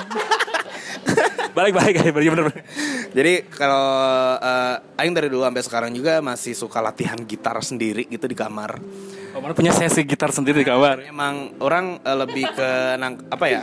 Balik 1.51 1.73
balik 1.73 1.95
balik 2.13 2.29
bener 2.29 2.45
bener. 2.53 2.63
Jadi 3.11 3.33
kalau 3.49 3.89
eh, 4.37 5.01
Aing 5.01 5.17
dari 5.17 5.27
dulu 5.27 5.41
sampai 5.41 5.63
sekarang 5.65 5.91
juga 5.91 6.21
masih 6.21 6.53
suka 6.53 6.77
latihan 6.79 7.17
gitar 7.25 7.57
sendiri 7.59 8.05
gitu 8.05 8.29
di 8.29 8.37
kamar. 8.37 8.77
Oh, 9.37 9.53
punya 9.53 9.69
sesi 9.69 10.01
gitar 10.01 10.33
sendiri 10.33 10.65
di 10.65 10.67
kamar. 10.67 11.05
Emang 11.05 11.53
orang 11.61 12.01
eh, 12.01 12.17
lebih 12.17 12.45
ke 12.57 12.69
nang, 12.97 13.21
apa 13.29 13.45
ya? 13.45 13.61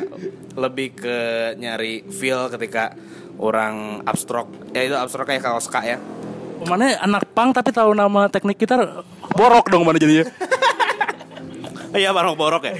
Lebih 0.54 0.88
ke 0.94 1.16
nyari 1.58 2.06
feel 2.14 2.46
ketika 2.46 2.94
orang 3.42 4.06
abstrak. 4.06 4.46
Ya 4.70 4.86
itu 4.86 4.94
abstrak 4.94 5.34
kayak 5.34 5.42
kalau 5.42 5.58
ska 5.58 5.82
ya. 5.82 5.98
Oh, 6.62 6.66
mana 6.70 6.94
anak 7.02 7.26
pang 7.34 7.50
tapi 7.50 7.74
tahu 7.74 7.90
nama 7.90 8.30
teknik 8.30 8.62
gitar 8.62 9.02
borok 9.34 9.66
dong 9.66 9.82
mana 9.82 9.98
jadinya. 9.98 10.30
Iya 11.94 12.14
barok 12.14 12.34
borok 12.38 12.62
ya. 12.70 12.74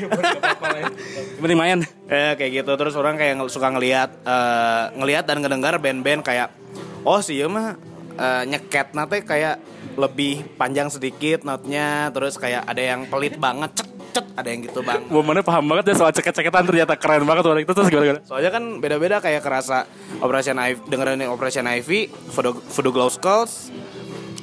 Mending 1.43 1.59
main. 1.59 1.79
Eh 2.07 2.39
kayak 2.39 2.63
gitu 2.63 2.73
terus 2.79 2.95
orang 2.95 3.19
kayak 3.19 3.43
suka 3.51 3.75
ngelihat 3.75 4.11
eh, 4.23 4.85
ngelihat 4.95 5.27
dan 5.27 5.43
ngedengar 5.43 5.83
band-band 5.83 6.23
kayak 6.23 6.55
oh 7.03 7.19
sih 7.19 7.43
ya 7.43 7.51
mah 7.51 7.75
eh, 8.19 8.43
nyeket 8.47 8.95
nate 8.95 9.27
kayak 9.27 9.59
lebih 9.95 10.45
panjang 10.59 10.91
sedikit 10.91 11.47
notnya 11.47 12.11
terus 12.11 12.37
kayak 12.37 12.67
ada 12.67 12.83
yang 12.83 13.07
pelit 13.07 13.39
banget 13.39 13.71
cet 13.79 13.89
cet 14.15 14.27
ada 14.39 14.47
yang 14.47 14.63
gitu 14.63 14.79
bang. 14.87 15.03
Wah, 15.11 15.25
mana 15.27 15.43
paham 15.43 15.67
banget 15.67 15.91
ya 15.91 15.95
soal 15.99 16.15
ceket-ceketan 16.15 16.63
ternyata 16.71 16.95
keren 16.95 17.27
banget 17.27 17.51
warna 17.51 17.67
itu 17.67 17.75
terus 17.75 17.91
gimana 17.91 18.07
gimana? 18.15 18.23
soalnya 18.23 18.51
kan 18.55 18.63
beda-beda 18.79 19.19
kayak 19.19 19.43
kerasa 19.43 19.91
Operation 20.23 20.55
Ivy 20.55 20.81
dengerin 20.87 21.27
Operation 21.27 21.67
Ivy 21.67 22.11
Voodoo, 22.31 22.63
Voodoo 22.63 22.93
Glow 22.95 23.11
Skulls 23.11 23.75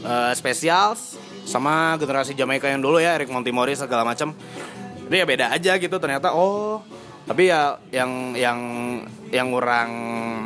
eh, 0.04 0.34
Specials 0.36 1.16
sama 1.48 1.96
generasi 1.96 2.36
Jamaika 2.36 2.68
yang 2.68 2.84
dulu 2.84 3.00
ya 3.00 3.16
Eric 3.16 3.32
Montimori 3.32 3.76
segala 3.76 4.04
macam 4.04 4.36
itu 5.08 5.16
ya 5.16 5.28
beda 5.28 5.52
aja 5.52 5.76
gitu 5.80 5.96
ternyata 6.00 6.32
oh. 6.32 6.84
Tapi 7.22 7.54
ya 7.54 7.78
yang 7.94 8.34
yang 8.34 8.60
yang 9.32 9.50
orang 9.56 9.90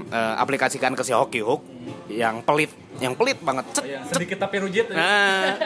eh, 0.08 0.36
aplikasikan 0.38 0.94
ke 0.94 1.02
si 1.02 1.12
Hoki 1.12 1.42
Hook 1.42 1.62
yang 2.06 2.46
pelit 2.46 2.70
yang 3.02 3.18
pelit 3.18 3.42
banget 3.44 3.66
cet, 3.76 3.84
cet. 3.84 4.14
Sedikit 4.16 4.38
tapi 4.48 4.62
rujit. 4.64 4.88
Nah, 4.88 5.58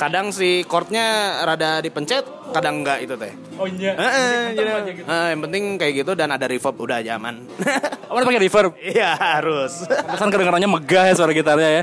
kadang 0.00 0.32
si 0.32 0.64
chordnya 0.64 1.36
rada 1.44 1.84
dipencet, 1.84 2.24
kadang 2.56 2.80
enggak 2.80 3.04
itu 3.04 3.14
teh. 3.20 3.34
Oh 3.60 3.68
iya. 3.68 3.92
Aja 3.92 4.54
gitu. 4.94 5.04
eh, 5.04 5.26
yang 5.34 5.40
penting 5.44 5.62
kayak 5.76 5.92
gitu 6.00 6.12
dan 6.16 6.32
ada 6.32 6.46
reverb 6.48 6.76
udah 6.78 7.02
aman. 7.18 7.44
Oh, 8.04 8.22
mana 8.22 8.30
pakai 8.30 8.46
reverb. 8.46 8.72
Iya 8.78 9.10
harus. 9.18 9.90
Pantesan 9.90 10.30
kedengarannya 10.30 10.70
megah 10.70 11.10
ya 11.10 11.14
suara 11.18 11.34
gitarnya 11.34 11.82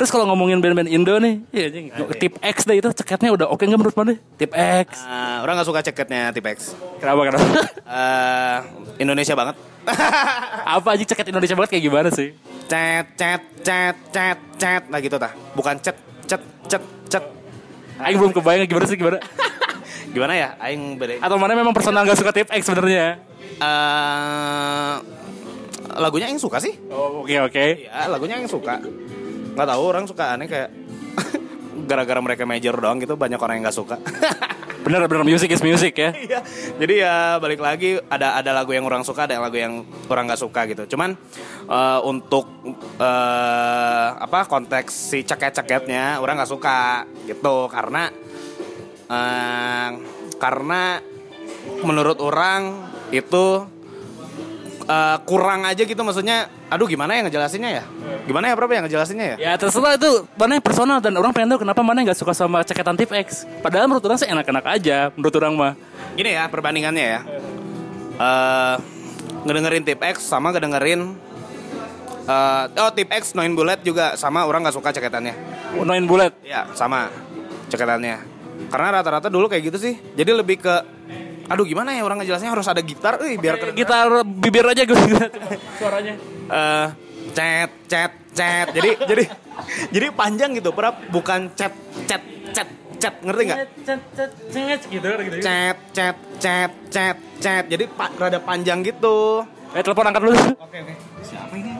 Terus 0.00 0.08
kalau 0.08 0.24
ngomongin 0.24 0.64
band-band 0.64 0.88
Indo 0.88 1.12
nih, 1.20 1.44
iya 1.52 1.68
tip 2.16 2.40
X 2.40 2.64
deh 2.64 2.80
itu 2.80 2.88
ceketnya 2.96 3.28
udah 3.36 3.52
oke 3.52 3.60
nggak 3.60 3.76
menurut 3.76 3.92
mana? 3.92 4.16
Tip 4.40 4.56
X. 4.56 5.04
Nah, 5.04 5.44
orang 5.44 5.60
nggak 5.60 5.68
suka 5.68 5.84
ceketnya 5.84 6.32
Tipex. 6.32 6.72
Kenapa 6.96 7.28
kenapa? 7.28 7.44
Eh, 7.84 8.58
Indonesia 9.04 9.36
banget. 9.36 9.75
Apa 10.76 10.88
aja 10.98 11.04
ceket 11.06 11.30
Indonesia 11.30 11.54
banget 11.54 11.70
kayak 11.78 11.84
gimana 11.86 12.08
sih? 12.10 12.34
cet 12.66 13.06
cet 13.14 13.42
cet 13.62 13.96
cet 14.10 14.38
cet 14.58 14.82
nah 14.90 14.98
gitu 14.98 15.16
tah. 15.16 15.32
Bukan 15.54 15.78
cet 15.78 15.96
cet 16.26 16.42
cet 16.66 16.82
cet. 17.06 17.24
Aing 18.02 18.18
belum 18.18 18.34
kebayang 18.34 18.66
gimana 18.66 18.86
sih 18.90 18.98
gimana? 18.98 19.18
Gimana 20.16 20.32
ya? 20.32 20.48
Aing 20.56 20.96
beda. 20.96 21.20
Atau 21.20 21.36
mana 21.36 21.52
memang 21.52 21.76
personal 21.76 22.00
gak 22.08 22.16
suka 22.16 22.32
tip 22.32 22.48
X 22.48 22.64
sebenarnya? 22.64 23.20
Eh, 23.60 24.94
lagunya 25.96 26.28
Aing 26.28 26.40
suka 26.40 26.56
sih. 26.56 26.72
Oh 26.88 27.20
oke 27.20 27.36
oke. 27.52 27.64
Iya, 27.84 28.08
lagunya 28.08 28.40
Aing 28.40 28.48
suka. 28.48 28.80
Nggak 29.56 29.66
tahu 29.68 29.82
orang 29.84 30.04
suka 30.08 30.36
aneh 30.36 30.48
kayak 30.48 30.68
gara-gara 31.86 32.20
mereka 32.20 32.42
major 32.44 32.74
doang 32.76 32.98
gitu 32.98 33.14
banyak 33.14 33.38
orang 33.38 33.62
yang 33.62 33.64
nggak 33.70 33.78
suka. 33.78 33.96
Bener 34.86 35.02
bener 35.10 35.26
music 35.26 35.50
is 35.50 35.66
music 35.66 35.98
ya. 35.98 36.14
Iya. 36.30 36.40
Jadi 36.78 36.94
ya 37.02 37.42
balik 37.42 37.58
lagi 37.58 37.98
ada 38.06 38.38
ada 38.38 38.54
lagu 38.54 38.70
yang 38.70 38.86
orang 38.86 39.02
suka, 39.02 39.26
ada 39.26 39.42
lagu 39.42 39.58
yang 39.58 39.82
orang 40.06 40.30
nggak 40.30 40.38
suka 40.38 40.62
gitu. 40.70 40.94
Cuman 40.94 41.18
eh, 41.66 42.00
untuk 42.06 42.46
eh, 43.02 44.08
apa 44.14 44.46
konteks 44.46 45.10
si 45.10 45.26
ceket-ceketnya 45.26 46.22
orang 46.22 46.38
nggak 46.38 46.52
suka 46.54 47.02
gitu 47.26 47.66
karena 47.66 48.14
eh, 49.10 49.88
karena 50.38 51.02
menurut 51.82 52.22
orang 52.22 52.86
itu 53.10 53.66
eh, 54.86 55.16
kurang 55.26 55.66
aja 55.66 55.82
gitu 55.82 55.98
maksudnya. 56.00 56.48
Aduh 56.66 56.86
gimana 56.90 57.14
ya 57.14 57.26
ngejelasinnya 57.26 57.70
ya? 57.82 57.84
Gimana 58.26 58.50
ya 58.50 58.54
Prof 58.58 58.70
yang 58.70 58.84
ngejelasinnya 58.86 59.26
ya? 59.34 59.36
Ya 59.38 59.52
terserah 59.54 59.94
itu 59.94 60.26
mana 60.34 60.58
yang 60.58 60.64
personal 60.64 60.98
dan 60.98 61.14
orang 61.14 61.30
pengen 61.30 61.54
tahu 61.54 61.62
kenapa 61.62 61.82
mana 61.82 62.02
nggak 62.02 62.18
suka 62.18 62.34
sama 62.34 62.66
ceketan 62.66 62.98
tip 62.98 63.10
X. 63.10 63.46
Padahal 63.62 63.86
menurut 63.86 64.02
orang 64.06 64.18
sih 64.18 64.26
enak-enak 64.26 64.64
aja 64.66 65.14
menurut 65.14 65.34
orang 65.38 65.52
mah. 65.54 65.72
Gini 66.18 66.34
ya 66.34 66.50
perbandingannya 66.50 67.04
ya. 67.04 67.20
Eh 68.18 68.76
ngedengerin 69.46 69.86
tip 69.86 70.02
X 70.02 70.26
sama 70.26 70.50
ngedengerin 70.50 71.14
eh 72.26 72.64
oh 72.82 72.90
tip 72.90 73.06
X 73.14 73.38
Noin 73.38 73.54
Bullet 73.54 73.78
juga 73.86 74.18
sama 74.18 74.42
orang 74.42 74.66
nggak 74.66 74.74
suka 74.74 74.90
ceketannya. 74.90 75.34
Noin 75.86 76.02
bullet. 76.10 76.34
Ya 76.42 76.66
sama 76.74 77.06
ceketannya. 77.70 78.18
Karena 78.72 78.98
rata-rata 78.98 79.30
dulu 79.30 79.46
kayak 79.46 79.70
gitu 79.70 79.78
sih. 79.78 79.94
Jadi 80.18 80.30
lebih 80.34 80.58
ke 80.58 80.74
aduh 81.46 81.64
gimana 81.64 81.94
ya 81.94 82.02
orang 82.02 82.22
ngejelasinnya 82.22 82.52
harus 82.52 82.66
ada 82.66 82.82
gitar, 82.82 83.22
eh 83.22 83.38
biar 83.38 83.56
kedengeran. 83.56 83.78
Gitar 83.78 84.08
bibir 84.26 84.66
aja 84.66 84.82
gue 84.82 84.98
suaranya. 85.78 86.14
Eh, 86.46 86.86
cet 87.34 87.70
cet 87.86 88.12
cet. 88.34 88.66
Jadi 88.74 88.90
jadi 89.10 89.24
jadi 89.90 90.06
panjang 90.12 90.50
gitu, 90.58 90.70
Prap. 90.74 91.10
Bukan 91.10 91.54
cet 91.54 91.74
cet 92.06 92.22
cet 92.50 92.68
cet 92.96 93.14
ngerti 93.22 93.42
nggak? 93.46 93.58
gitu 94.88 95.04
gitu. 95.04 95.36
Cet 95.44 95.78
cet 95.92 96.16
cet 96.40 96.72
cet 96.90 97.18
cet. 97.38 97.64
Jadi 97.68 97.84
pa- 97.92 98.12
rada 98.16 98.40
panjang 98.40 98.80
gitu. 98.82 99.44
Eh 99.76 99.82
telepon 99.84 100.08
angkat 100.08 100.22
dulu. 100.24 100.36
Oke 100.56 100.78
oke. 100.82 100.94
Siapa 101.22 101.54
ini? 101.54 101.72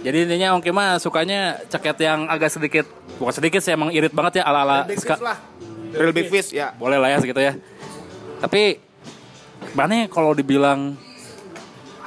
Jadi 0.00 0.16
intinya 0.24 0.56
Ongki 0.56 0.72
mah 0.72 0.96
sukanya 0.96 1.60
ceket 1.68 2.00
yang 2.00 2.24
agak 2.24 2.48
sedikit 2.48 2.88
bukan 3.20 3.36
sedikit 3.36 3.60
sih 3.60 3.76
emang 3.76 3.92
irit 3.92 4.16
banget 4.16 4.40
ya 4.40 4.48
ala-ala 4.48 4.88
ska. 4.96 5.12
Real 5.94 6.14
Big 6.14 6.28
Fish 6.30 6.54
ya. 6.54 6.72
Boleh 6.76 6.96
lah 6.98 7.10
ya 7.10 7.18
segitu 7.18 7.40
ya. 7.40 7.54
Tapi 8.40 8.80
mana 9.76 10.04
ya 10.04 10.06
kalau 10.08 10.32
dibilang 10.32 10.96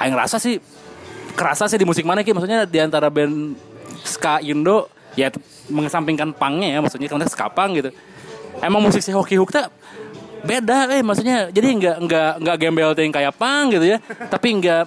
aing 0.01 0.15
rasa 0.17 0.41
sih 0.41 0.57
kerasa 1.38 1.69
sih 1.69 1.77
di 1.77 1.86
musik 1.86 2.03
mana 2.03 2.25
Ki 2.25 2.34
maksudnya 2.34 2.65
di 2.65 2.79
antara 2.81 3.07
band 3.07 3.55
ska 4.03 4.41
Indo 4.43 4.89
ya 5.13 5.29
mengesampingkan 5.69 6.34
pangnya 6.34 6.77
ya 6.77 6.79
maksudnya 6.81 7.07
konteks 7.07 7.34
ska 7.38 7.47
pang 7.51 7.71
gitu. 7.77 7.93
Emang 8.59 8.81
musik 8.81 9.01
si 9.01 9.11
Hoki 9.11 9.38
Hook 9.38 9.53
tuh 9.53 9.65
beda 10.43 10.91
eh 10.91 10.99
maksudnya 10.99 11.47
jadi 11.55 11.71
nggak 11.71 11.97
nggak 12.03 12.31
nggak 12.43 12.55
gembel 12.59 12.91
yang 12.99 13.15
kayak 13.15 13.34
pang 13.39 13.71
gitu 13.71 13.95
ya 13.95 13.97
tapi 14.27 14.59
nggak 14.59 14.84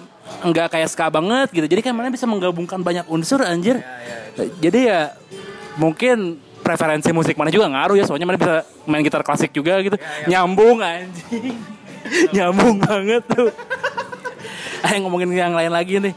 nggak 0.53 0.67
kayak 0.69 0.89
ska 0.93 1.09
banget 1.09 1.49
gitu 1.49 1.65
jadi 1.65 1.81
kan 1.81 1.97
mana 1.97 2.13
bisa 2.13 2.29
menggabungkan 2.29 2.77
banyak 2.85 3.09
unsur 3.09 3.41
anjir 3.41 3.81
jadi 4.61 4.79
ya 4.85 5.01
mungkin 5.81 6.37
preferensi 6.67 7.07
musik 7.15 7.39
mana 7.39 7.47
juga 7.47 7.71
ngaruh 7.71 7.95
ya 7.95 8.03
soalnya 8.03 8.27
mana 8.27 8.35
bisa 8.35 8.67
main 8.83 8.99
gitar 8.99 9.23
klasik 9.23 9.55
juga 9.55 9.79
gitu. 9.79 9.95
Nyambung 10.27 10.83
anjing. 10.83 11.55
Nyambung 12.35 12.83
banget 12.83 13.23
tuh. 13.23 13.47
Ayo 14.83 14.97
ngomongin 15.07 15.31
yang 15.31 15.55
lain 15.55 15.71
lagi 15.71 16.03
nih. 16.03 16.13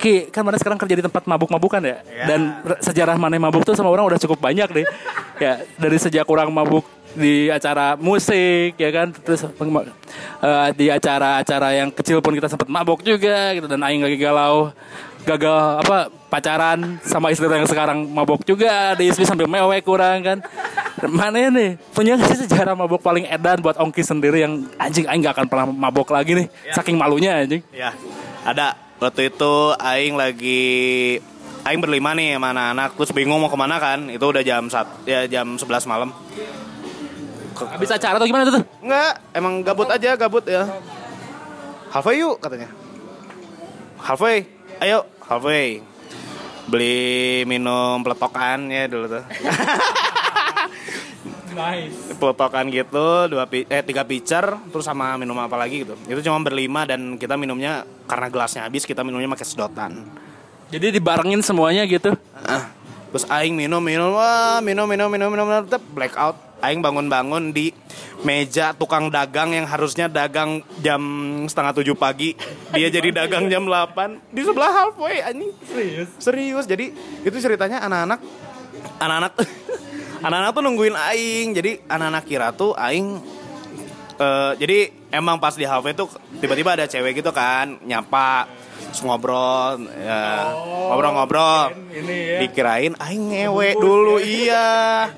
Ki, 0.00 0.26
kan 0.34 0.42
mana 0.42 0.58
sekarang 0.58 0.80
kerja 0.80 0.98
di 0.98 1.04
tempat 1.04 1.22
mabuk-mabukan 1.28 1.78
ya? 1.78 2.02
Dan 2.26 2.58
re- 2.66 2.80
sejarah 2.82 3.14
mana 3.14 3.38
mabuk 3.38 3.62
tuh 3.62 3.78
sama 3.78 3.86
orang 3.86 4.08
udah 4.08 4.18
cukup 4.18 4.40
banyak 4.42 4.82
deh. 4.82 4.86
ya, 5.38 5.62
dari 5.78 5.94
sejak 5.94 6.26
orang 6.26 6.50
mabuk 6.50 6.82
di 7.14 7.46
acara 7.46 7.94
musik 7.94 8.74
ya 8.74 8.90
kan? 8.90 9.14
Terus 9.14 9.46
eh, 9.46 10.68
di 10.74 10.90
acara-acara 10.90 11.68
yang 11.78 11.94
kecil 11.94 12.18
pun 12.18 12.34
kita 12.34 12.50
sempat 12.50 12.66
mabuk 12.66 13.06
juga 13.06 13.54
gitu. 13.54 13.70
Dan 13.70 13.78
aing 13.86 14.02
lagi 14.02 14.18
galau 14.18 14.74
gagal 15.22 15.86
apa 15.86 16.10
pacaran 16.30 16.98
sama 17.06 17.30
istri 17.30 17.46
yang 17.46 17.68
sekarang 17.68 18.06
mabok 18.10 18.42
juga. 18.46 18.94
Di 18.98 19.10
istri 19.10 19.26
sambil 19.26 19.46
mewek 19.46 19.86
kurang 19.86 20.22
kan. 20.22 20.38
Mana 21.02 21.50
nih 21.50 21.80
punya 21.96 22.14
sih 22.20 22.46
sejarah 22.46 22.78
mabok 22.78 23.02
paling 23.02 23.26
edan 23.26 23.58
buat 23.58 23.74
ongki 23.80 24.06
sendiri 24.06 24.44
yang 24.44 24.68
anjing 24.78 25.08
aing 25.08 25.24
gak 25.24 25.34
akan 25.40 25.46
pernah 25.50 25.66
mabok 25.66 26.14
lagi 26.14 26.36
nih 26.38 26.46
saking 26.74 26.94
malunya 26.94 27.42
anjing? 27.42 27.62
Ya, 27.74 27.96
ada. 28.46 28.78
Waktu 29.02 29.34
itu 29.34 29.74
Aing 29.82 30.14
lagi 30.14 31.18
Aing 31.62 31.78
berlima 31.78 32.10
nih 32.14 32.38
sama 32.38 32.50
anak-anak. 32.50 32.90
Terus 32.98 33.10
bingung 33.14 33.38
mau 33.38 33.50
ke 33.50 33.58
mana 33.58 33.78
kan? 33.78 34.10
Itu 34.10 34.34
udah 34.34 34.42
jam 34.42 34.66
sat, 34.66 34.86
ya 35.06 35.26
jam 35.30 35.58
11 35.58 35.90
malam. 35.90 36.10
Habis 37.54 37.94
acara 37.94 38.18
atau 38.18 38.26
gimana 38.26 38.50
tuh? 38.50 38.66
Enggak, 38.82 39.22
emang 39.30 39.62
gabut 39.62 39.86
aja 39.86 40.18
gabut 40.18 40.42
ya. 40.42 40.66
Halfway 41.94 42.18
yuk 42.18 42.42
katanya. 42.42 42.66
Halfway, 44.02 44.50
ayo 44.82 45.06
halfway. 45.22 45.78
Beli 46.66 47.42
minum 47.46 48.02
peletokan 48.02 48.66
ya 48.70 48.90
dulu 48.90 49.06
tuh. 49.18 49.24
Nice. 51.52 52.16
Peletokan 52.16 52.72
gitu 52.72 53.28
dua 53.28 53.44
pi- 53.44 53.68
eh 53.68 53.84
tiga 53.84 54.08
pitcher 54.08 54.56
terus 54.72 54.88
sama 54.88 55.20
minum 55.20 55.36
apa 55.36 55.60
lagi 55.60 55.84
gitu. 55.84 55.94
Itu 56.08 56.24
cuma 56.24 56.40
berlima 56.40 56.88
dan 56.88 57.20
kita 57.20 57.36
minumnya 57.36 57.84
karena 58.08 58.32
gelasnya 58.32 58.64
habis 58.64 58.88
kita 58.88 59.04
minumnya 59.04 59.28
pakai 59.28 59.44
sedotan. 59.44 60.00
Jadi 60.72 60.96
dibarengin 60.96 61.44
semuanya 61.44 61.84
gitu? 61.84 62.16
Ah, 62.32 62.72
terus 63.12 63.28
aing 63.28 63.52
minum 63.52 63.84
minum 63.84 64.16
wah 64.16 64.64
minum 64.64 64.88
minum 64.88 65.12
minum 65.12 65.28
minum, 65.28 65.44
minum 65.44 65.62
tetep 65.68 65.84
blackout 65.92 66.40
aing 66.62 66.80
bangun-bangun 66.80 67.50
di 67.50 67.74
meja 68.22 68.70
tukang 68.72 69.10
dagang 69.10 69.50
yang 69.50 69.66
harusnya 69.66 70.06
dagang 70.06 70.62
jam 70.78 71.02
setengah 71.50 71.74
tujuh 71.82 71.98
pagi. 71.98 72.38
Dia 72.70 72.88
jadi 72.88 73.10
dagang 73.10 73.50
jam 73.50 73.66
8 73.66 74.30
di 74.30 74.42
sebelah 74.46 74.70
halfway 74.70 75.20
anjing. 75.20 75.52
Serius? 75.66 76.08
Serius. 76.22 76.64
Jadi 76.70 76.94
itu 77.26 77.36
ceritanya 77.42 77.82
anak-anak 77.82 78.20
anak-anak 79.02 79.32
anak-anak 80.26 80.50
tuh 80.54 80.62
nungguin 80.62 80.96
aing. 80.96 81.52
Jadi 81.52 81.82
anak-anak 81.90 82.24
kira 82.24 82.54
tuh 82.54 82.78
aing 82.78 83.18
eh, 84.22 84.52
jadi 84.62 84.78
emang 85.10 85.42
pas 85.42 85.58
di 85.58 85.66
halfway 85.66 85.92
tuh 85.92 86.06
tiba-tiba 86.38 86.78
ada 86.78 86.86
cewek 86.86 87.18
gitu 87.20 87.34
kan 87.34 87.76
nyapa 87.82 88.46
terus 88.92 89.02
ngobrol 89.02 89.82
ya 89.98 90.52
ngobrol-ngobrol. 90.94 91.74
Ini 91.90 92.16
ya. 92.16 92.38
dikirain 92.46 92.94
aing 93.02 93.34
ngewe 93.34 93.68
dulu 93.82 94.22
iya 94.46 95.10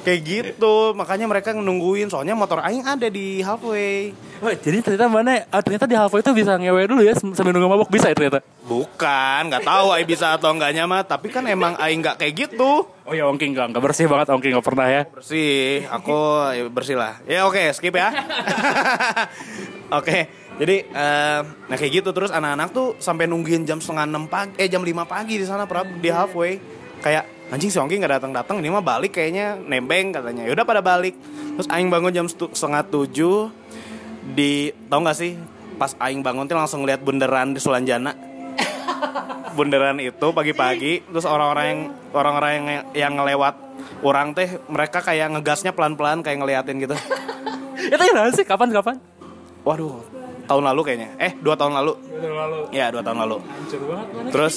kayak 0.00 0.20
gitu 0.22 0.74
makanya 0.92 1.24
mereka 1.24 1.50
nungguin 1.50 2.06
soalnya 2.06 2.32
motor 2.32 2.60
aing 2.60 2.82
ada 2.82 3.06
di 3.06 3.40
halfway 3.40 4.14
Oh, 4.38 4.46
jadi 4.48 4.78
ternyata 4.78 5.10
mana? 5.10 5.42
ah, 5.46 5.58
ternyata 5.58 5.82
di 5.84 5.92
halfway 5.92 6.22
itu 6.22 6.30
bisa 6.30 6.54
ngewe 6.54 6.86
dulu 6.86 7.02
ya 7.02 7.10
sambil 7.12 7.50
nunggu 7.50 7.66
mabok 7.68 7.90
bisa 7.90 8.06
ya 8.06 8.14
ternyata. 8.14 8.38
bukan 8.62 9.42
nggak 9.46 9.62
tahu 9.62 9.86
aing 9.90 10.06
bisa 10.06 10.32
atau 10.32 10.50
enggaknya 10.50 10.84
mah 10.84 11.02
tapi 11.02 11.26
kan 11.26 11.42
emang 11.44 11.74
aing 11.76 11.98
nggak 11.98 12.16
kayak 12.16 12.34
gitu 12.36 12.86
Oh 13.02 13.12
ya 13.12 13.24
Ongki 13.24 13.48
enggak, 13.48 13.72
enggak 13.72 13.82
bersih 13.82 14.04
banget 14.04 14.28
Ongki 14.28 14.52
enggak 14.52 14.62
pernah 14.62 14.86
ya. 14.86 15.02
bersih 15.08 15.82
aku 15.88 16.16
ya, 16.48 16.62
bersih 16.68 16.94
lah 16.94 17.18
ya 17.24 17.44
oke 17.44 17.58
skip 17.72 17.92
ya 17.92 18.08
oke 19.98 20.18
jadi 20.58 20.76
eh, 20.84 21.40
nah 21.64 21.76
kayak 21.76 21.92
gitu 21.96 22.10
terus 22.10 22.30
anak-anak 22.30 22.68
tuh 22.70 22.94
sampai 22.98 23.24
nungguin 23.24 23.62
jam 23.62 23.78
setengah 23.78 24.04
enam 24.04 24.24
pagi 24.26 24.54
eh 24.56 24.66
jam 24.66 24.82
5 24.82 24.92
pagi 25.04 25.34
di 25.36 25.46
sana 25.46 25.64
Prab, 25.64 25.86
di 25.88 26.08
halfway 26.08 26.58
kayak 27.00 27.37
anjing 27.48 27.72
si 27.72 27.78
Ongki 27.80 27.96
nggak 27.96 28.20
datang 28.20 28.32
datang 28.32 28.60
ini 28.60 28.68
mah 28.68 28.84
balik 28.84 29.16
kayaknya 29.16 29.56
nembeng 29.56 30.12
katanya. 30.12 30.44
Yaudah 30.44 30.64
pada 30.68 30.84
balik. 30.84 31.16
Terus 31.58 31.68
Aing 31.72 31.88
bangun 31.88 32.12
jam 32.14 32.26
setengah 32.28 32.84
tujuh 32.86 33.50
di 34.36 34.70
tau 34.86 35.00
nggak 35.00 35.16
sih? 35.16 35.32
Pas 35.80 35.94
Aing 35.98 36.20
bangun 36.20 36.46
tuh 36.46 36.58
langsung 36.58 36.84
lihat 36.84 37.00
bundaran 37.00 37.56
di 37.56 37.60
Sulanjana. 37.60 38.12
Bundaran 39.56 39.98
itu 39.98 40.26
pagi-pagi 40.30 41.02
terus 41.08 41.26
orang-orang 41.26 41.66
yang 41.66 41.80
orang-orang 42.14 42.50
yang 42.52 42.66
yang 42.94 43.12
ngelewat 43.18 43.54
orang 44.06 44.30
teh 44.36 44.60
mereka 44.70 45.02
kayak 45.02 45.34
ngegasnya 45.34 45.74
pelan-pelan 45.74 46.22
kayak 46.22 46.38
ngeliatin 46.38 46.78
gitu. 46.78 46.94
Itu 47.94 48.02
gimana 48.04 48.28
sih? 48.34 48.44
Kapan 48.44 48.74
kapan? 48.74 48.98
waduh 49.66 50.00
tahun 50.48 50.64
lalu 50.72 50.80
kayaknya. 50.80 51.08
Eh 51.20 51.32
dua 51.44 51.54
tahun 51.54 51.76
lalu. 51.76 51.92
Lalu. 52.18 52.58
ya 52.72 52.88
dua 52.88 53.02
tahun 53.04 53.18
lalu. 53.26 53.36
Hancur 53.44 53.80
banget 53.84 54.06
mana? 54.16 54.28
terus 54.32 54.54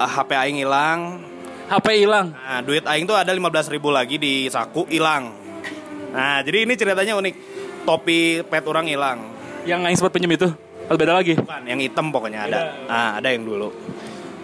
ah, 0.00 0.08
HP 0.08 0.30
Aing 0.32 0.58
hilang 0.64 1.00
HP 1.72 2.04
hilang. 2.04 2.36
nah 2.36 2.60
duit 2.60 2.84
Aing 2.84 3.08
tuh 3.08 3.16
ada 3.16 3.32
15.000 3.32 3.72
ribu 3.72 3.88
lagi 3.88 4.20
di 4.20 4.44
saku 4.52 4.84
hilang. 4.92 5.32
Nah 6.12 6.44
jadi 6.44 6.68
ini 6.68 6.76
ceritanya 6.76 7.16
unik. 7.16 7.34
Topi 7.88 8.44
pet 8.44 8.68
orang 8.68 8.84
hilang. 8.92 9.18
Yang 9.64 9.80
aing 9.88 9.96
sempat 9.96 10.12
pinjem 10.12 10.36
itu. 10.36 10.48
Atau 10.84 11.00
beda 11.00 11.16
lagi? 11.16 11.32
bukan 11.32 11.64
yang 11.64 11.80
hitam 11.80 12.12
pokoknya 12.12 12.40
ada. 12.44 12.58
Ah 12.92 13.16
ada 13.16 13.32
yang 13.32 13.48
dulu. 13.48 13.72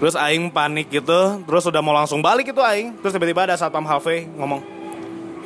Terus 0.01 0.17
aing 0.17 0.49
panik 0.49 0.89
gitu 0.89 1.45
terus 1.45 1.69
udah 1.69 1.85
mau 1.85 1.93
langsung 1.93 2.25
balik 2.25 2.49
itu 2.49 2.65
aing. 2.65 2.97
Terus 3.05 3.13
tiba-tiba 3.13 3.45
ada 3.45 3.61
satpam 3.61 3.85
halfway 3.85 4.25
ngomong 4.25 4.65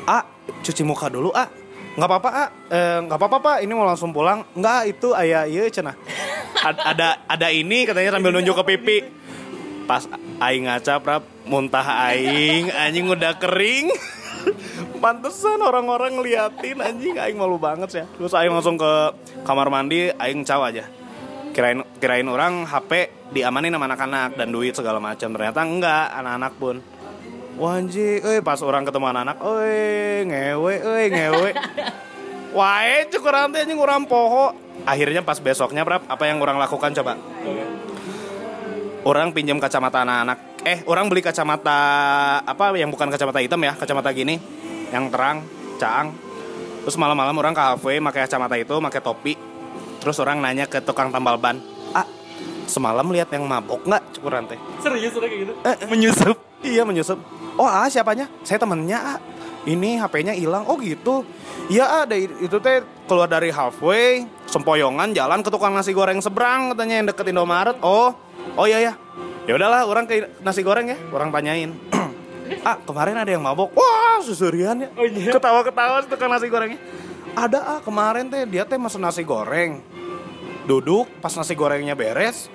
ah 0.07 0.23
cuci 0.63 0.87
muka 0.87 1.11
dulu 1.11 1.35
ah 1.35 1.51
nggak 1.99 2.09
apa-apa 2.09 2.31
ah 2.31 2.49
Eh, 2.71 2.99
nggak 3.11 3.19
apa-apa 3.19 3.39
pak. 3.43 3.57
Ini 3.67 3.73
mau 3.75 3.85
langsung 3.85 4.15
pulang. 4.15 4.47
Nggak 4.55 4.81
itu 4.87 5.19
ayah 5.19 5.51
iya 5.51 5.67
cenah. 5.67 5.99
Ad- 6.71 6.85
ada 6.95 7.27
ada 7.27 7.49
ini 7.51 7.91
katanya 7.91 8.15
sambil 8.15 8.31
nunjuk 8.31 8.55
ke 8.63 8.65
pipi. 8.71 8.97
Pas 9.83 10.07
aing 10.43 10.67
ngaca 10.67 10.99
prap 10.99 11.23
muntah 11.47 11.87
aing 12.11 12.71
anjing 12.75 13.07
udah 13.07 13.39
kering 13.39 13.91
Pantesan 15.03 15.59
orang-orang 15.59 16.15
ngeliatin 16.15 16.79
anjing 16.79 17.19
aing 17.19 17.35
malu 17.35 17.59
banget 17.59 17.91
ya. 17.91 18.05
Terus 18.07 18.35
aing 18.39 18.55
langsung 18.55 18.79
ke 18.79 18.93
kamar 19.43 19.67
mandi, 19.67 20.15
aing 20.15 20.47
caw 20.47 20.63
aja. 20.63 20.87
Kirain 21.51 21.83
kirain 21.99 22.27
orang 22.31 22.63
HP 22.63 23.11
diamanin 23.35 23.75
sama 23.75 23.91
anak-anak 23.91 24.39
dan 24.39 24.49
duit 24.55 24.79
segala 24.79 25.03
macam. 25.03 25.35
Ternyata 25.35 25.61
enggak, 25.67 26.07
anak-anak 26.23 26.53
pun. 26.55 26.77
Wah 27.59 27.83
eh 27.83 28.41
pas 28.41 28.63
orang 28.63 28.87
ketemu 28.87 29.07
anak-anak, 29.11 29.37
eh 29.43 30.23
ngewe, 30.23 30.75
eh 30.81 31.07
ngewe. 31.11 31.51
Wae 32.55 32.97
cukur 33.11 33.35
teh 33.51 33.61
anjing 33.67 33.81
orang 33.83 34.07
poho. 34.07 34.55
Akhirnya 34.87 35.27
pas 35.27 35.43
besoknya 35.43 35.83
berapa 35.83 36.07
apa 36.07 36.25
yang 36.31 36.39
orang 36.39 36.63
lakukan 36.63 36.95
coba? 36.95 37.19
Orang 39.03 39.35
pinjam 39.35 39.59
kacamata 39.59 40.07
anak-anak. 40.07 40.63
Eh, 40.63 40.79
orang 40.87 41.11
beli 41.11 41.27
kacamata 41.27 41.79
apa 42.47 42.71
yang 42.79 42.87
bukan 42.87 43.11
kacamata 43.11 43.43
hitam 43.43 43.59
ya, 43.59 43.75
kacamata 43.75 44.15
gini 44.15 44.39
yang 44.95 45.11
terang, 45.11 45.43
caang. 45.75 46.15
Terus 46.87 46.95
malam-malam 46.95 47.35
orang 47.35 47.51
ke 47.51 47.63
kafe 47.63 47.99
pakai 47.99 48.21
kacamata 48.31 48.55
itu, 48.55 48.79
pakai 48.79 49.03
topi. 49.03 49.35
Terus 49.99 50.23
orang 50.23 50.39
nanya 50.39 50.71
ke 50.71 50.79
tukang 50.79 51.11
tambal 51.11 51.35
ban, 51.35 51.59
"Ah, 51.91 52.07
semalam 52.71 53.11
lihat 53.11 53.27
yang 53.35 53.43
mabok 53.43 53.83
nggak 53.83 54.19
cukuran 54.19 54.47
teh?" 54.47 54.59
Serius 54.79 55.19
udah 55.19 55.27
kayak 55.27 55.41
gitu? 55.51 55.53
Eh, 55.67 55.75
eh. 55.75 55.89
Menyusup. 55.91 56.39
Iya 56.63 56.87
menyusup. 56.87 57.19
Oh 57.59 57.67
ah 57.67 57.91
siapanya? 57.91 58.31
Saya 58.47 58.63
temennya 58.63 58.99
ah. 59.03 59.19
Ini 59.63 59.99
HP-nya 59.99 60.35
hilang. 60.35 60.63
Oh 60.71 60.79
gitu. 60.79 61.27
Iya 61.67 62.03
ah, 62.03 62.05
dari 62.07 62.31
itu 62.39 62.59
teh 62.63 62.87
keluar 63.11 63.27
dari 63.27 63.51
halfway, 63.51 64.27
sempoyongan 64.47 65.11
jalan 65.11 65.43
ke 65.43 65.51
tukang 65.51 65.75
nasi 65.75 65.91
goreng 65.91 66.23
seberang 66.23 66.71
katanya 66.75 66.95
yang 67.03 67.07
deket 67.11 67.27
Indomaret. 67.35 67.79
Oh, 67.83 68.15
oh 68.59 68.67
iya 68.67 68.79
ya. 68.81 68.93
Ya 69.43 69.59
udahlah, 69.59 69.83
orang 69.87 70.07
ke 70.07 70.23
nasi 70.43 70.63
goreng 70.63 70.87
ya. 70.91 70.99
Orang 71.11 71.35
tanyain. 71.35 71.75
ah 72.69 72.79
kemarin 72.83 73.19
ada 73.19 73.31
yang 73.31 73.43
mabok. 73.43 73.75
Wah 73.75 74.23
susurian 74.23 74.87
ya. 74.87 74.89
Oh, 74.95 75.07
iya? 75.07 75.35
Ketawa-ketawa 75.35 76.05
si 76.05 76.09
tukang 76.11 76.31
nasi 76.31 76.47
gorengnya. 76.47 76.79
Ada 77.33 77.59
ah 77.59 77.81
kemarin 77.83 78.29
teh 78.29 78.47
dia 78.47 78.63
teh 78.63 78.79
mesen 78.79 79.03
nasi 79.03 79.27
goreng. 79.27 79.83
Duduk 80.63 81.11
pas 81.19 81.35
nasi 81.35 81.59
gorengnya 81.59 81.99
beres, 81.99 82.47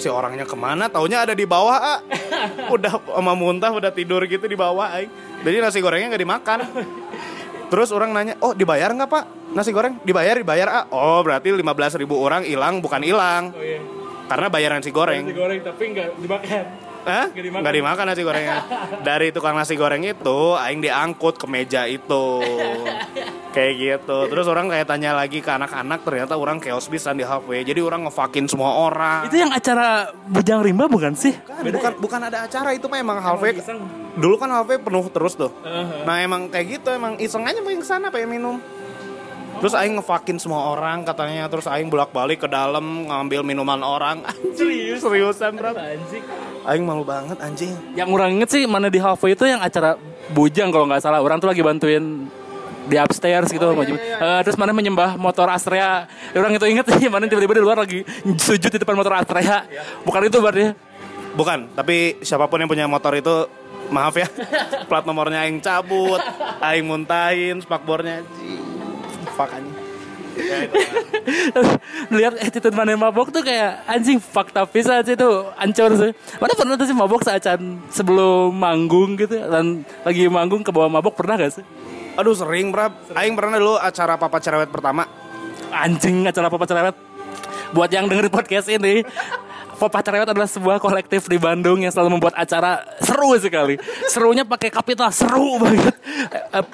si 0.00 0.08
orangnya 0.08 0.48
ke 0.48 0.56
mana 0.56 0.88
taunya 0.88 1.22
ada 1.22 1.36
di 1.36 1.44
bawah 1.44 1.76
ah. 1.76 2.00
udah 2.74 3.04
sama 3.04 3.36
muntah 3.36 3.68
udah 3.68 3.92
tidur 3.92 4.24
gitu 4.24 4.48
di 4.48 4.56
bawah 4.56 4.96
aing 4.96 5.12
jadi 5.44 5.60
nasi 5.60 5.84
gorengnya 5.84 6.16
nggak 6.16 6.22
dimakan 6.24 6.58
terus 7.68 7.92
orang 7.92 8.16
nanya 8.16 8.34
oh 8.40 8.56
dibayar 8.56 8.88
nggak 8.96 9.06
pak 9.12 9.24
nasi 9.52 9.70
goreng 9.76 10.00
dibayar 10.02 10.40
dibayar 10.40 10.68
ah 10.72 10.84
oh 10.88 11.20
berarti 11.20 11.52
15.000 11.52 12.00
ribu 12.00 12.16
orang 12.16 12.48
hilang 12.48 12.80
bukan 12.80 13.04
hilang 13.04 13.52
Oh 13.52 13.60
iya. 13.60 13.99
Karena 14.30 14.46
bayaran 14.46 14.78
nasi 14.78 14.94
goreng. 14.94 15.26
Nasi 15.26 15.34
goreng 15.34 15.58
tapi 15.66 15.82
enggak 15.90 16.08
dimakan. 16.14 16.64
Hah? 17.00 17.26
Nggak 17.32 17.44
dimakan. 17.50 17.62
Nggak 17.66 17.74
dimakan 17.80 18.04
nasi 18.12 18.22
gorengnya 18.22 18.58
Dari 19.08 19.28
tukang 19.32 19.56
nasi 19.56 19.74
goreng 19.74 20.04
itu 20.04 20.38
Aing 20.54 20.78
diangkut 20.78 21.34
ke 21.40 21.46
meja 21.50 21.90
itu. 21.90 22.24
Kayak 23.56 23.72
gitu. 23.82 24.18
Terus 24.30 24.46
orang 24.46 24.70
kayak 24.70 24.86
tanya 24.86 25.10
lagi 25.10 25.42
ke 25.42 25.50
anak-anak 25.50 26.06
Ternyata 26.06 26.38
orang 26.38 26.62
chaos 26.62 26.86
bisa 26.86 27.10
di 27.10 27.26
halfway 27.26 27.66
Jadi 27.66 27.82
orang 27.82 28.06
ngefakin 28.06 28.46
semua 28.46 28.78
orang. 28.78 29.26
Itu 29.26 29.42
yang 29.42 29.50
acara 29.50 30.14
Bujang 30.30 30.62
Rimba 30.62 30.86
bukan 30.86 31.18
sih? 31.18 31.34
Kan, 31.34 31.66
bukan 31.66 31.92
bukan 31.98 32.20
ada 32.30 32.46
acara. 32.46 32.70
Itu 32.70 32.86
mah 32.86 33.02
emang 33.02 33.18
halfway 33.18 33.58
dulu 34.14 34.38
kan 34.38 34.54
halfway 34.54 34.78
penuh 34.78 35.06
terus 35.10 35.34
tuh. 35.34 35.50
Uh-huh. 35.50 36.06
nah 36.06 36.22
emang 36.22 36.46
kayak 36.46 36.78
gitu. 36.78 36.94
Emang 36.94 37.18
iseng 37.18 37.42
aja 37.42 37.58
pengen 37.58 37.82
ke 37.82 37.88
sana 37.90 38.06
pengen 38.14 38.38
minum 38.38 38.62
terus 39.60 39.72
aing 39.72 39.94
ngefakin 39.94 40.36
semua 40.36 40.72
orang 40.72 41.04
katanya 41.04 41.44
terus 41.46 41.64
aing 41.64 41.86
bolak 41.86 42.10
balik 42.10 42.40
ke 42.40 42.48
dalam 42.48 42.80
ngambil 43.06 43.40
minuman 43.42 43.78
orang 43.78 44.24
anjing 44.24 44.56
Serius? 44.58 44.98
seriusan 44.98 45.52
bro 45.52 45.70
Anjing. 45.70 46.24
aing 46.62 46.82
malu 46.82 47.04
banget 47.04 47.36
anjing 47.38 47.76
Yang 47.92 48.08
orang 48.10 48.30
inget 48.34 48.48
sih 48.50 48.64
mana 48.64 48.88
di 48.88 48.96
halfway 48.96 49.32
itu 49.32 49.44
yang 49.44 49.60
acara 49.60 50.00
Bujang 50.30 50.70
kalau 50.70 50.86
nggak 50.86 51.02
salah. 51.02 51.18
Orang 51.18 51.36
tuh 51.36 51.46
lagi 51.46 51.58
bantuin 51.58 52.30
di 52.86 52.94
upstairs 52.94 53.48
gitu 53.48 53.66
Oh, 53.66 53.74
iya, 53.74 53.82
jemput. 53.84 53.98
iya, 53.98 54.16
Eh, 54.16 54.40
terus 54.42 54.54
mana 54.54 54.70
menyembah 54.70 55.14
motor 55.14 55.46
Astrea 55.46 56.06
orang 56.32 56.54
itu 56.54 56.66
inget 56.66 56.86
sih 56.88 57.06
mana 57.06 57.26
tiba-tiba 57.26 57.52
di 57.52 57.60
luar 57.60 57.76
lagi 57.76 58.00
sujud 58.36 58.66
di 58.66 58.78
depan 58.78 58.94
motor 58.94 59.12
Astrea 59.12 59.62
Iya. 59.64 59.82
bukan 60.00 60.22
itu 60.24 60.38
berarti 60.38 60.64
bukan 61.30 61.58
tapi 61.70 61.96
siapa 62.20 62.46
pun 62.46 62.58
yang 62.58 62.66
punya 62.66 62.86
motor 62.86 63.12
itu 63.12 63.46
maaf 63.88 64.14
ya 64.14 64.26
plat 64.88 65.02
nomornya 65.02 65.42
aing 65.42 65.58
cabut 65.58 66.18
aing 66.60 66.82
muntahin 66.84 67.58
spakbornya 67.58 68.22
fuck 69.40 69.56
anjing. 69.56 69.88
Lihat 72.14 72.38
attitude 72.38 72.76
mana 72.76 72.92
yang 72.92 73.02
mabok 73.02 73.32
tuh 73.32 73.40
kayak 73.40 73.82
anjing 73.88 74.20
fakta 74.20 74.68
bisa 74.68 75.00
sih 75.00 75.16
itu 75.16 75.30
ancur 75.56 75.90
sih. 75.96 76.12
Mana 76.36 76.52
pernah 76.52 76.76
tuh 76.76 76.86
sih 76.86 76.96
mabok 76.96 77.24
saat 77.24 77.44
sebelum 77.88 78.52
manggung 78.52 79.16
gitu. 79.16 79.40
Dan 79.40 79.82
lagi 80.04 80.28
manggung 80.28 80.60
ke 80.60 80.70
bawah 80.70 80.92
mabok 80.92 81.16
pernah 81.16 81.40
gak 81.40 81.60
sih? 81.60 81.64
Aduh 82.20 82.36
sering 82.36 82.68
bro 82.68 82.92
aing 83.16 83.32
pernah 83.32 83.56
dulu 83.56 83.80
acara 83.80 84.20
papa 84.20 84.38
cerewet 84.38 84.68
pertama. 84.68 85.08
Anjing 85.70 86.26
acara 86.26 86.50
Papa 86.50 86.66
Cerewet. 86.66 86.96
Buat 87.70 87.94
yang 87.94 88.10
dengerin 88.10 88.34
podcast 88.34 88.66
ini 88.66 89.06
Papa 89.78 90.02
Cerewet 90.02 90.28
adalah 90.28 90.50
sebuah 90.50 90.82
kolektif 90.82 91.30
di 91.30 91.38
Bandung 91.38 91.80
yang 91.80 91.94
selalu 91.94 92.18
membuat 92.18 92.34
acara 92.36 92.82
seru 93.00 93.32
sekali. 93.38 93.78
Serunya 94.10 94.44
pakai 94.44 94.68
kapital 94.68 95.08
seru 95.14 95.56
banget. 95.62 95.94
Eh, 96.34 96.58
eh, 96.60 96.66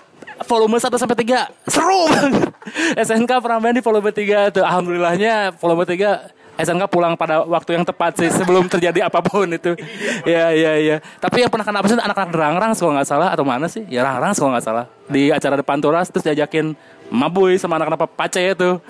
volume 0.47 0.79
1 0.79 0.89
sampai 0.89 1.17
3 1.19 1.69
seru 1.69 2.03
banget 2.09 2.51
SNK 3.07 3.31
Prambanan 3.43 3.77
di 3.77 3.83
volume 3.83 4.11
3 4.15 4.55
tuh 4.55 4.63
alhamdulillahnya 4.63 5.59
volume 5.59 5.85
3 5.85 6.37
SNK 6.57 6.89
pulang 6.89 7.15
pada 7.21 7.45
waktu 7.45 7.77
yang 7.77 7.85
tepat 7.85 8.17
sih 8.17 8.33
sebelum 8.33 8.65
terjadi 8.73 9.13
apa 9.13 9.21
pun 9.21 9.45
itu. 9.45 9.77
Iya 10.25 10.57
iya 10.57 10.73
iya. 10.81 10.97
Tapi 11.21 11.45
yang 11.45 11.53
pernah 11.53 11.69
kena 11.69 11.79
apa 11.85 11.89
sih 11.93 11.97
anak-anak 12.01 12.33
Rangrang 12.33 12.73
kalau 12.73 12.93
nggak 12.97 13.09
salah 13.09 13.29
atau 13.37 13.45
mana 13.45 13.69
sih? 13.69 13.85
Ya 13.93 14.01
Rangrang 14.01 14.33
kalau 14.33 14.51
nggak 14.57 14.65
salah 14.65 14.85
di 15.07 15.29
acara 15.31 15.61
depan 15.61 15.79
Turas 15.79 16.09
terus 16.09 16.25
diajakin 16.25 16.73
Maboy 17.11 17.55
sama 17.59 17.79
anak-anak 17.79 18.11
Pace 18.15 18.43
itu. 18.43 18.81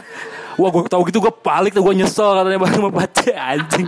Wah 0.56 0.72
gue 0.72 0.88
tau 0.88 1.04
gitu 1.04 1.20
gue 1.20 1.28
balik 1.44 1.76
tuh 1.76 1.84
gue 1.84 2.00
nyesel 2.00 2.32
katanya 2.32 2.56
bareng 2.56 2.80
sama 2.80 2.90
Pace 2.92 3.28
anjing. 3.36 3.86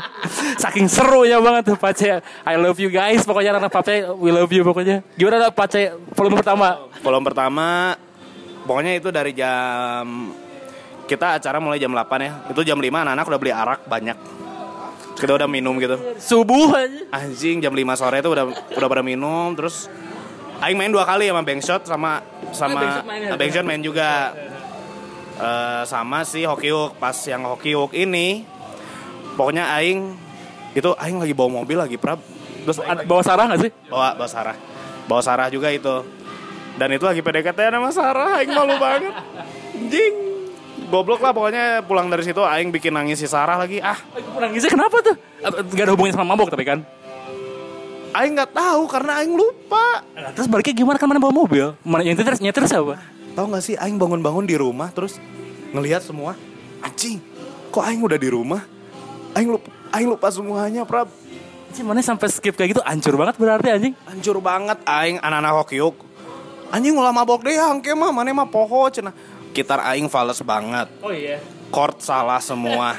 Saking 0.60 0.84
serunya 0.84 1.40
banget 1.40 1.72
tuh 1.72 1.76
Pace. 1.80 2.20
I 2.44 2.54
love 2.60 2.76
you 2.76 2.92
guys 2.92 3.24
pokoknya 3.24 3.56
anak-anak 3.56 3.72
Pace 3.72 3.94
we 4.20 4.28
love 4.28 4.52
you 4.52 4.60
pokoknya. 4.68 5.00
Gimana 5.16 5.48
Pace 5.48 5.96
volume 6.12 6.36
pertama? 6.36 6.76
Volume 7.00 7.24
pertama 7.24 7.96
pokoknya 8.68 9.00
itu 9.00 9.08
dari 9.08 9.32
jam 9.32 10.28
kita 11.08 11.40
acara 11.40 11.56
mulai 11.56 11.80
jam 11.80 11.88
8 11.88 12.04
ya. 12.20 12.32
Itu 12.52 12.60
jam 12.68 12.76
5 12.76 12.84
anak-anak 12.84 13.24
udah 13.24 13.40
beli 13.40 13.52
arak 13.56 13.80
banyak. 13.88 14.18
Kita 15.16 15.34
udah 15.40 15.48
minum 15.48 15.72
gitu. 15.80 15.96
Subuh 16.20 16.76
aja. 16.76 17.00
Anjing 17.16 17.64
jam 17.64 17.72
5 17.72 17.96
sore 17.96 18.20
itu 18.20 18.28
udah 18.28 18.44
udah 18.76 18.88
pada 18.92 19.00
minum 19.00 19.56
terus 19.56 19.88
Aing 20.58 20.76
main 20.76 20.90
dua 20.90 21.06
kali 21.06 21.30
sama 21.30 21.42
Bangshot 21.46 21.82
sama 21.86 22.10
sama 22.50 22.80
Bangshot 22.82 23.04
main? 23.06 23.38
Bangshot 23.38 23.66
main 23.66 23.82
juga. 23.82 24.34
Eh, 25.38 25.82
sama 25.86 26.26
si 26.26 26.42
Hokiuk 26.42 26.98
pas 26.98 27.14
yang 27.30 27.46
Hokiuk 27.46 27.94
ini 27.94 28.42
pokoknya 29.38 29.70
Aing 29.70 30.18
itu 30.74 30.90
Aing 30.98 31.22
lagi 31.22 31.30
bawa 31.30 31.62
mobil 31.62 31.78
lagi 31.78 31.94
Prab 31.94 32.18
terus 32.66 32.82
Aing 32.82 33.06
Bawa 33.06 33.22
Sarah 33.22 33.46
gak 33.46 33.62
sih? 33.62 33.70
bawa 33.86 34.18
bawa 34.18 34.26
Sarah 34.26 34.58
bawa 35.06 35.22
Sarah 35.22 35.46
juga 35.46 35.70
itu 35.70 36.02
dan 36.74 36.90
itu 36.90 37.06
lagi 37.06 37.22
PDKT 37.22 37.70
sama 37.70 37.94
Sarah 37.94 38.42
Aing 38.42 38.50
malu 38.50 38.74
banget 38.82 39.14
anjing 39.78 40.14
goblok 40.90 41.22
lah 41.22 41.30
pokoknya 41.30 41.86
pulang 41.86 42.10
dari 42.10 42.26
situ 42.26 42.42
Aing 42.42 42.74
bikin 42.74 42.98
nangis 42.98 43.22
si 43.22 43.30
Sarah 43.30 43.62
lagi 43.62 43.78
ah 43.78 43.94
Nangisnya 44.42 44.74
kenapa 44.74 44.98
tuh? 45.06 45.14
Gak 45.70 45.86
ada 45.86 45.94
hubungannya 45.94 46.18
sama 46.18 46.34
mabok 46.34 46.50
tapi 46.50 46.66
kan? 46.66 46.82
Aing 48.16 48.32
nggak 48.36 48.52
tahu 48.56 48.82
karena 48.88 49.20
Aing 49.20 49.34
lupa. 49.36 50.02
Nah, 50.16 50.32
terus 50.32 50.48
baliknya 50.48 50.74
gimana? 50.74 50.96
Kan 50.96 51.08
mana 51.08 51.20
bawa 51.20 51.34
mobil? 51.34 51.76
Mana 51.84 52.02
yang 52.04 52.16
nyetir 52.16 52.36
nyetir 52.40 52.64
siapa? 52.64 53.18
tahu 53.38 53.54
nggak 53.54 53.62
sih 53.62 53.78
Aing 53.78 53.94
bangun-bangun 54.02 54.42
di 54.50 54.58
rumah 54.58 54.90
terus 54.90 55.22
ngelihat 55.70 56.02
semua 56.02 56.34
anjing 56.82 57.22
kok 57.70 57.86
Aing 57.86 58.02
udah 58.02 58.18
di 58.18 58.26
rumah? 58.26 58.66
Aing 59.38 59.54
lupa 59.54 59.70
Aing 59.94 60.10
lupa 60.10 60.26
semuanya 60.34 60.82
Prab. 60.82 61.06
Sih 61.70 61.86
mana 61.86 62.02
sampai 62.02 62.26
skip 62.34 62.58
kayak 62.58 62.74
gitu? 62.74 62.82
Hancur 62.82 63.14
banget 63.14 63.38
berarti 63.38 63.68
anjing. 63.70 63.94
hancur 64.10 64.42
banget 64.42 64.82
Aing 64.82 65.22
anak-anak 65.22 65.54
hokiuk. 65.62 65.94
Anjing 66.74 66.98
ulah 66.98 67.14
mabok 67.14 67.46
deh 67.46 67.54
hangke 67.54 67.94
mah 67.94 68.10
mana 68.10 68.34
mah 68.34 68.50
poho 68.50 68.90
cenah. 68.90 69.14
Gitar 69.54 69.86
Aing 69.86 70.10
fals 70.10 70.42
banget. 70.42 70.90
Oh 70.98 71.14
iya. 71.14 71.38
chord 71.70 72.02
salah 72.02 72.42
semua. 72.42 72.98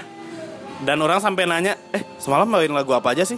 Dan 0.80 1.04
orang 1.04 1.20
sampai 1.20 1.44
nanya 1.44 1.76
eh 1.92 2.00
semalam 2.16 2.48
bawain 2.48 2.72
lagu 2.72 2.96
apa 2.96 3.12
aja 3.12 3.28
sih 3.28 3.36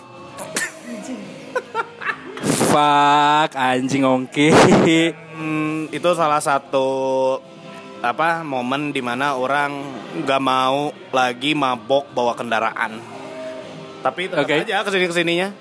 Fuck 2.72 3.52
anjing 3.54 4.04
ongki. 4.04 4.50
Hmm, 5.36 5.90
itu 5.90 6.10
salah 6.14 6.40
satu 6.40 6.88
apa 8.02 8.42
momen 8.42 8.90
di 8.90 8.98
mana 8.98 9.38
orang 9.38 9.72
nggak 10.18 10.42
mau 10.42 10.90
lagi 11.14 11.54
mabok 11.54 12.10
bawa 12.10 12.34
kendaraan 12.34 12.98
tapi 14.02 14.26
tetap 14.26 14.42
Oke. 14.42 14.66
aja 14.66 14.82
ke 14.82 14.90
sini 14.90 15.06
ke 15.06 15.14
sininya 15.14 15.54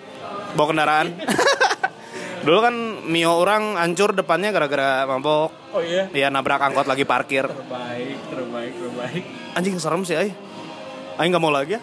bawa 0.57 0.72
kendaraan 0.72 1.12
dulu 2.49 2.59
kan 2.64 2.72
mio 3.05 3.36
orang 3.36 3.76
hancur 3.76 4.16
depannya 4.16 4.57
gara-gara 4.57 5.05
mabok 5.05 5.53
Oh 5.76 5.84
iya. 5.84 6.09
dia 6.09 6.32
nabrak 6.32 6.64
angkot 6.64 6.88
lagi 6.88 7.05
parkir 7.05 7.45
Terbaik, 7.45 8.16
terbaik, 8.32 8.72
terbaik. 8.72 9.22
anjing 9.53 9.76
serem 9.76 10.01
sih 10.03 10.16
ay 10.16 10.32
Aing 11.19 11.31
nggak 11.35 11.43
mau 11.43 11.51
lagi 11.51 11.79
ya 11.79 11.81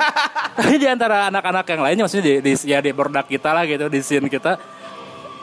Tapi 0.58 0.74
di 0.78 0.86
antara 0.86 1.28
anak-anak 1.28 1.66
yang 1.66 1.82
lainnya 1.82 2.02
maksudnya 2.06 2.26
di, 2.26 2.34
di 2.42 2.52
ya 2.66 2.78
di 2.78 2.94
produk 2.94 3.26
kita 3.26 3.50
lah 3.50 3.66
gitu, 3.66 3.90
di 3.90 3.98
scene 4.02 4.30
kita 4.30 4.54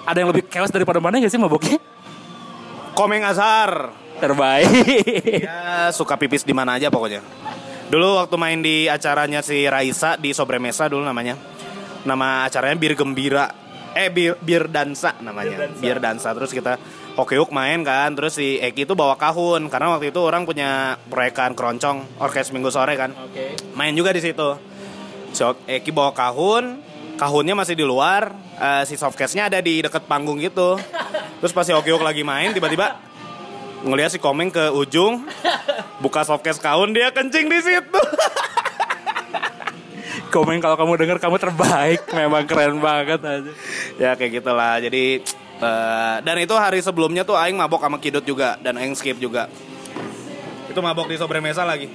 ada 0.08 0.18
yang 0.18 0.32
lebih 0.32 0.48
chaos 0.48 0.72
daripada 0.72 0.98
mana 1.04 1.22
gak 1.22 1.30
sih 1.30 1.38
maboknya? 1.38 1.78
komeng 2.96 3.24
asar 3.24 4.02
Terbaik. 4.22 4.70
Ya 5.42 5.90
suka 5.90 6.14
pipis 6.14 6.46
di 6.46 6.54
mana 6.54 6.78
aja 6.78 6.94
pokoknya. 6.94 7.26
Dulu 7.90 8.22
waktu 8.22 8.36
main 8.38 8.62
di 8.62 8.86
acaranya 8.86 9.42
si 9.42 9.66
Raisa 9.66 10.14
di 10.14 10.30
Sobremesa 10.30 10.86
dulu 10.86 11.02
namanya. 11.02 11.34
Nama 12.06 12.46
acaranya 12.46 12.78
Bir 12.78 12.94
Gembira. 12.94 13.50
Eh 13.98 14.14
Bir, 14.14 14.38
bir 14.38 14.70
Dansa 14.70 15.18
namanya. 15.26 15.68
Bir 15.82 15.98
Dansa. 15.98 16.38
Terus 16.38 16.54
kita 16.54 16.78
hokiuk 17.16 17.50
main 17.52 17.84
kan. 17.84 18.14
Terus 18.16 18.40
si 18.40 18.60
Eki 18.62 18.88
itu 18.88 18.94
bawa 18.96 19.16
kahun 19.20 19.68
karena 19.68 19.96
waktu 19.96 20.14
itu 20.14 20.20
orang 20.22 20.48
punya 20.48 21.00
proyekan 21.12 21.56
keroncong 21.58 22.22
orkes 22.22 22.52
minggu 22.56 22.72
sore 22.72 22.96
kan. 22.96 23.12
Oke. 23.16 23.56
Main 23.76 23.96
juga 23.96 24.16
di 24.16 24.22
situ. 24.24 24.56
Si 25.32 25.42
Eki 25.46 25.92
bawa 25.96 26.12
kahun, 26.12 26.80
kahunnya 27.16 27.56
masih 27.56 27.76
di 27.76 27.86
luar, 27.88 28.36
eh, 28.60 28.84
si 28.88 29.00
softcase-nya 29.00 29.48
ada 29.48 29.60
di 29.64 29.80
deket 29.84 30.04
panggung 30.08 30.40
gitu. 30.40 30.76
Terus 31.40 31.52
pas 31.56 31.66
si 31.66 31.74
Hokiuk 31.74 32.04
lagi 32.04 32.22
main 32.22 32.54
tiba-tiba 32.54 33.00
ngeliat 33.82 34.14
si 34.14 34.22
Komeng 34.22 34.54
ke 34.54 34.70
ujung 34.70 35.26
buka 36.04 36.22
softcase 36.22 36.62
kahun 36.62 36.94
dia 36.94 37.10
kencing 37.10 37.50
di 37.50 37.60
situ. 37.62 38.02
Komen 40.32 40.64
kalau 40.64 40.80
kamu 40.80 40.96
dengar 40.96 41.18
kamu 41.20 41.38
terbaik, 41.44 42.08
memang 42.16 42.48
keren 42.48 42.80
banget 42.80 43.20
aja. 43.20 43.52
ya 44.00 44.12
kayak 44.16 44.40
gitulah. 44.40 44.80
Jadi 44.80 45.20
eh, 45.62 46.18
dan 46.26 46.36
itu 46.42 46.54
hari 46.58 46.82
sebelumnya 46.82 47.22
tuh 47.22 47.38
aing 47.38 47.56
mabok 47.56 47.86
sama 47.86 48.02
Kidut 48.02 48.26
juga 48.26 48.58
dan 48.60 48.76
aing 48.82 48.98
skip 48.98 49.22
juga. 49.22 49.48
Itu 50.68 50.82
mabok 50.82 51.08
di 51.08 51.16
sobremesa 51.22 51.62
lagi. 51.64 51.88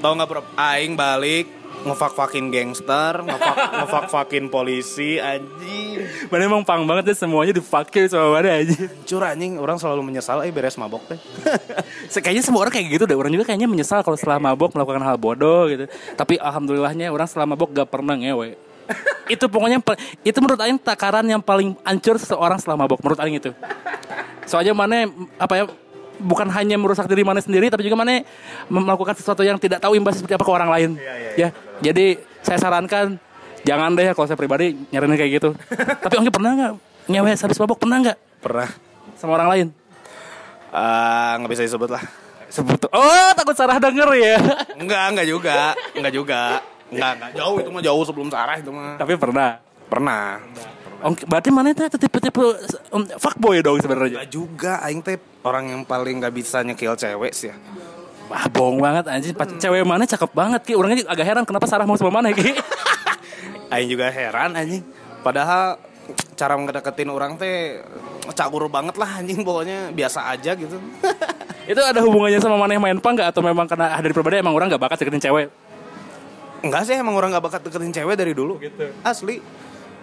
Tahu 0.00 0.12
nggak 0.16 0.28
Bro? 0.28 0.42
Aing 0.56 0.96
balik 0.96 1.60
ngefak 1.80 2.12
fakin 2.12 2.52
gangster, 2.52 3.24
ngefak 3.24 3.56
ngefak 3.80 4.06
fakin 4.12 4.52
polisi 4.52 5.16
anjing. 5.16 6.04
Mana 6.28 6.42
emang 6.44 6.62
pang 6.64 6.84
banget 6.84 7.12
deh 7.12 7.16
semuanya 7.16 7.56
dipakai 7.56 8.08
sama 8.08 8.36
mana 8.36 8.60
aja. 8.60 8.76
Hancur 8.76 9.22
anjing, 9.24 9.56
orang 9.56 9.76
selalu 9.80 10.02
menyesal 10.04 10.44
eh 10.44 10.52
beres 10.52 10.76
mabok 10.76 11.00
teh. 11.08 11.18
Kayaknya 12.24 12.44
semua 12.44 12.68
orang 12.68 12.74
kayak 12.74 12.86
gitu 13.00 13.04
deh. 13.08 13.16
Orang 13.16 13.32
juga 13.32 13.48
kayaknya 13.48 13.68
menyesal 13.70 14.04
kalau 14.04 14.16
setelah 14.18 14.36
mabok 14.42 14.76
melakukan 14.76 15.00
hal 15.00 15.16
bodoh 15.16 15.68
gitu. 15.72 15.88
Tapi 16.16 16.36
alhamdulillahnya 16.36 17.08
orang 17.08 17.26
setelah 17.28 17.48
mabok 17.48 17.72
gak 17.72 17.88
pernah 17.88 18.18
ngewe. 18.18 18.69
Itu 19.34 19.44
pokoknya 19.46 19.78
itu 20.22 20.38
menurut 20.42 20.60
Aing 20.60 20.78
takaran 20.78 21.24
yang 21.24 21.38
paling 21.40 21.76
hancur 21.82 22.18
seseorang 22.18 22.58
setelah 22.58 22.86
mabok 22.86 23.00
menurut 23.00 23.20
Aing 23.22 23.38
itu. 23.38 23.50
Soalnya 24.46 24.74
mana 24.74 25.06
apa 25.38 25.54
ya 25.54 25.64
bukan 26.20 26.48
hanya 26.52 26.76
merusak 26.76 27.08
diri 27.08 27.24
mana 27.24 27.40
sendiri 27.40 27.72
tapi 27.72 27.86
juga 27.86 27.96
mana 27.96 28.20
melakukan 28.68 29.16
sesuatu 29.16 29.40
yang 29.40 29.56
tidak 29.56 29.80
tahu 29.80 29.96
imbasnya 29.96 30.20
seperti 30.20 30.36
apa 30.36 30.44
ke 30.44 30.52
orang 30.52 30.70
lain. 30.70 30.90
ya. 31.38 31.48
Jadi 31.80 32.20
saya 32.44 32.58
sarankan 32.60 33.16
jangan 33.64 33.92
deh 33.96 34.10
kalau 34.12 34.26
saya 34.28 34.38
pribadi 34.38 34.76
nyaranin 34.90 35.16
kayak 35.16 35.30
gitu. 35.40 35.50
tapi 36.04 36.14
Ongki 36.20 36.32
pernah 36.32 36.50
nggak 36.56 36.72
ngewe 37.10 37.30
habis 37.34 37.58
mabok 37.58 37.78
pernah 37.80 37.96
nggak 38.04 38.18
Pernah. 38.40 38.68
sama 39.16 39.36
orang 39.36 39.48
lain? 39.52 39.66
Ah, 40.70 41.34
nggak 41.40 41.50
bisa 41.50 41.62
disebut 41.66 41.90
lah. 41.90 42.02
Sebut 42.50 42.90
Oh 42.90 43.30
takut 43.38 43.54
Sarah 43.54 43.78
denger 43.78 44.10
ya 44.18 44.34
Enggak, 44.74 45.04
enggak 45.14 45.26
juga. 45.30 45.70
Enggak 45.94 46.14
juga. 46.14 46.42
Enggak, 46.90 47.12
enggak 47.16 47.32
jauh 47.38 47.56
itu 47.62 47.70
mah 47.70 47.82
jauh 47.82 48.02
sebelum 48.02 48.28
Sarah 48.28 48.56
itu 48.58 48.70
mah. 48.74 48.98
Tapi 48.98 49.14
pernah 49.16 49.70
Pernah. 49.90 50.38
Oh, 51.00 51.10
berarti 51.26 51.50
mana 51.50 51.74
itu 51.74 51.82
tipe-tipe 51.90 52.44
um, 52.94 53.02
fuckboy 53.18 53.58
dong 53.58 53.82
sebenarnya. 53.82 54.22
Enggak 54.22 54.30
juga 54.30 54.72
aing 54.86 55.02
teh 55.02 55.18
orang 55.42 55.74
yang 55.74 55.82
paling 55.82 56.22
nggak 56.22 56.30
bisa 56.30 56.62
nyekil 56.62 56.94
cewek 56.94 57.34
sih 57.34 57.50
ya. 57.50 57.56
Wah, 58.30 58.46
bohong 58.46 58.78
banget 58.78 59.10
anjing. 59.10 59.34
Pas 59.34 59.50
Cewek 59.50 59.82
mana 59.82 60.06
cakep 60.06 60.30
banget 60.30 60.62
Ki. 60.62 60.78
Orangnya 60.78 61.02
agak 61.10 61.26
heran 61.26 61.42
kenapa 61.42 61.66
Sarah 61.66 61.82
mau 61.82 61.98
sama 61.98 62.22
mana 62.22 62.30
Ki. 62.30 62.54
Aing 63.74 63.90
juga 63.90 64.06
heran 64.06 64.54
anjing. 64.54 64.86
Padahal 65.26 65.82
cara 66.38 66.54
ngedeketin 66.54 67.10
orang 67.10 67.34
teh 67.34 67.82
cakur 68.38 68.70
banget 68.70 68.94
lah 68.94 69.18
anjing 69.18 69.42
pokoknya 69.42 69.90
biasa 69.90 70.30
aja 70.30 70.54
gitu. 70.54 70.78
itu 71.72 71.80
ada 71.82 71.98
hubungannya 72.06 72.38
sama 72.38 72.54
mana 72.54 72.78
yang 72.78 72.84
main 72.84 72.98
pang 73.02 73.18
nggak 73.18 73.34
atau 73.34 73.42
memang 73.42 73.66
karena 73.66 73.98
dari 73.98 74.14
pribadi 74.14 74.38
emang 74.38 74.54
orang 74.54 74.70
nggak 74.70 74.82
bakat 74.82 75.02
deketin 75.02 75.26
cewek? 75.26 75.50
Enggak 76.60 76.82
sih 76.84 76.94
emang 76.96 77.16
orang 77.16 77.32
nggak 77.32 77.44
bakat 77.44 77.60
deketin 77.64 77.92
cewek 77.92 78.16
dari 78.16 78.32
dulu. 78.36 78.60
Gitu. 78.60 78.92
Asli. 79.00 79.40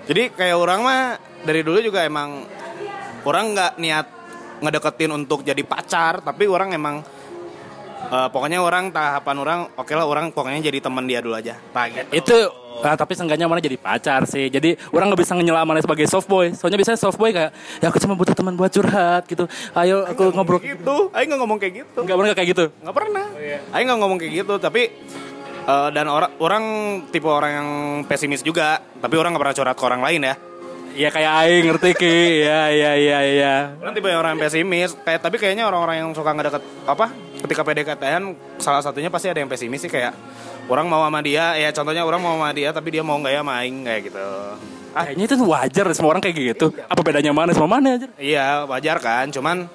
Jadi 0.08 0.32
kayak 0.34 0.58
orang 0.58 0.80
mah 0.82 1.02
dari 1.44 1.62
dulu 1.62 1.84
juga 1.84 2.02
emang 2.08 2.48
orang 3.28 3.46
nggak 3.54 3.72
niat 3.78 4.08
ngedeketin 4.64 5.12
untuk 5.14 5.46
jadi 5.46 5.62
pacar, 5.62 6.24
tapi 6.24 6.50
orang 6.50 6.74
emang 6.74 6.96
eh, 8.10 8.28
pokoknya 8.32 8.64
orang 8.64 8.90
tahapan 8.90 9.38
orang 9.38 9.60
oke 9.76 9.94
lah 9.94 10.08
orang 10.08 10.34
pokoknya 10.34 10.64
jadi 10.72 10.80
teman 10.82 11.06
dia 11.06 11.20
dulu 11.22 11.38
aja. 11.38 11.60
Nah, 11.76 11.86
gitu. 11.92 12.10
Itu 12.10 12.38
ah, 12.82 12.96
tapi 12.96 13.14
seenggaknya 13.14 13.46
mana 13.46 13.62
jadi 13.62 13.78
pacar 13.78 14.26
sih. 14.26 14.50
Jadi 14.50 14.80
orang 14.96 15.14
nggak 15.14 15.22
bisa 15.22 15.38
nyela 15.38 15.62
mana 15.68 15.84
sebagai 15.84 16.08
soft 16.10 16.26
boy. 16.26 16.56
Soalnya 16.56 16.80
biasanya 16.80 16.98
soft 16.98 17.20
boy 17.20 17.36
kayak 17.36 17.52
ya 17.84 17.92
aku 17.92 18.00
cuma 18.02 18.16
butuh 18.18 18.34
teman 18.34 18.56
buat 18.58 18.72
curhat 18.74 19.28
gitu. 19.30 19.46
Ayo 19.78 20.08
aku 20.10 20.34
ngobrol. 20.34 20.64
gitu. 20.64 21.12
Aing 21.14 21.30
nggak 21.30 21.42
ngomong 21.44 21.60
kayak 21.62 21.74
gitu. 21.86 22.00
Nggak 22.02 22.18
pernah 22.18 22.34
kayak 22.34 22.50
gitu. 22.56 22.66
nggak 22.82 22.96
pernah. 22.96 23.26
Aing 23.76 23.86
nggak 23.86 24.00
ngomong 24.00 24.18
kayak 24.18 24.34
gitu, 24.42 24.54
tapi 24.58 24.82
eh, 25.68 25.90
dan 25.92 26.06
orang 26.08 26.32
orang 26.40 26.64
tipe 27.12 27.28
orang 27.28 27.52
yang 27.52 27.70
pesimis 28.08 28.42
juga, 28.42 28.80
tapi 29.04 29.20
orang 29.20 29.36
nggak 29.36 29.44
pernah 29.44 29.58
curhat 29.60 29.76
ke 29.76 29.84
orang 29.84 30.02
lain 30.02 30.24
ya. 30.24 30.36
Iya 30.98 31.14
kayak 31.14 31.32
aing 31.46 31.64
ngerti 31.70 31.90
Ki. 31.94 32.16
Iya 32.42 32.62
iya 32.74 32.92
iya 32.98 33.20
iya. 33.22 33.56
Orang 33.78 33.94
tipe 33.94 34.10
orang 34.10 34.34
yang 34.34 34.42
pesimis, 34.42 34.98
kayak 35.06 35.22
tapi 35.22 35.38
kayaknya 35.38 35.70
orang-orang 35.70 36.02
yang 36.02 36.10
suka 36.18 36.34
nggak 36.34 36.48
deket 36.50 36.64
apa 36.90 37.06
ketika 37.38 37.62
PDKT-an 37.62 38.24
salah 38.58 38.82
satunya 38.82 39.14
pasti 39.14 39.30
ada 39.30 39.38
yang 39.38 39.52
pesimis 39.52 39.86
sih 39.86 39.92
kayak 39.94 40.18
orang 40.68 40.90
mau 40.90 41.06
sama 41.06 41.22
dia 41.22 41.54
ya 41.56 41.70
contohnya 41.70 42.04
orang 42.04 42.18
mau 42.18 42.34
sama 42.34 42.50
dia 42.52 42.74
tapi 42.74 42.92
dia 42.92 43.06
mau 43.06 43.16
nggak 43.22 43.34
ya 43.34 43.42
main 43.46 43.74
kayak 43.86 44.02
gitu 44.10 44.26
ah 44.98 45.06
Kayaknya 45.06 45.26
itu 45.30 45.36
wajar 45.46 45.86
semua 45.94 46.10
orang 46.18 46.24
kayak 46.26 46.58
gitu. 46.58 46.74
Apa 46.90 47.02
bedanya 47.06 47.30
mana 47.30 47.54
sama 47.54 47.78
mana 47.78 48.02
aja? 48.02 48.08
iya 48.18 48.66
wajar 48.66 48.98
kan 48.98 49.30
cuman 49.30 49.70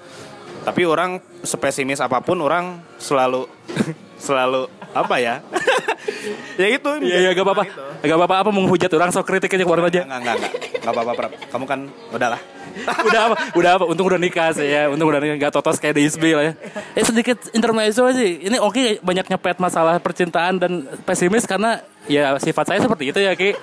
tapi 0.62 0.82
orang 0.86 1.22
sepesimis 1.43 2.03
apa 2.03 2.18
pun 2.22 2.38
orang 2.43 2.82
selalu 2.99 3.47
selalu 4.23 4.70
apa 4.95 5.16
ya 5.18 5.35
ya 6.61 6.66
itu 6.68 6.91
Iya 7.03 7.18
iya 7.29 7.31
gak 7.35 7.45
apa-apa. 7.47 7.64
Gak 8.03 8.16
apa-apa 8.18 8.37
apa 8.47 8.51
menghujat 8.53 8.91
orang 8.95 9.11
sok 9.14 9.27
kritik 9.27 9.53
aja 9.55 9.64
keluarin 9.64 9.87
aja. 9.89 10.03
Enggak, 10.05 10.20
enggak, 10.20 10.35
enggak. 10.39 10.53
Enggak 10.83 10.93
apa-apa, 10.93 11.12
Prap. 11.16 11.33
Kamu 11.51 11.64
kan 11.66 11.81
udahlah. 12.12 12.41
udah 13.09 13.20
apa? 13.29 13.35
Udah 13.53 13.70
apa? 13.79 13.85
Untung 13.89 14.07
udah 14.09 14.20
nikah 14.20 14.51
sih 14.55 14.66
ya. 14.66 14.89
Untung 14.89 15.09
udah 15.11 15.20
nikah 15.20 15.37
gak 15.49 15.53
totos 15.55 15.79
kayak 15.79 15.99
di 15.99 16.09
ISB 16.09 16.35
lah 16.35 16.45
ya. 16.51 16.53
Eh 16.97 17.05
sedikit 17.05 17.39
intermezzo 17.53 18.07
sih. 18.14 18.43
Ini 18.47 18.59
oke 18.59 19.03
banyak 19.05 19.27
nyepet 19.29 19.57
masalah 19.61 19.99
percintaan 19.99 20.59
dan 20.59 20.73
pesimis 21.05 21.45
karena 21.45 21.83
ya 22.11 22.35
sifat 22.39 22.75
saya 22.75 22.79
seperti 22.83 23.14
itu 23.14 23.18
ya 23.23 23.33
Ki. 23.35 23.55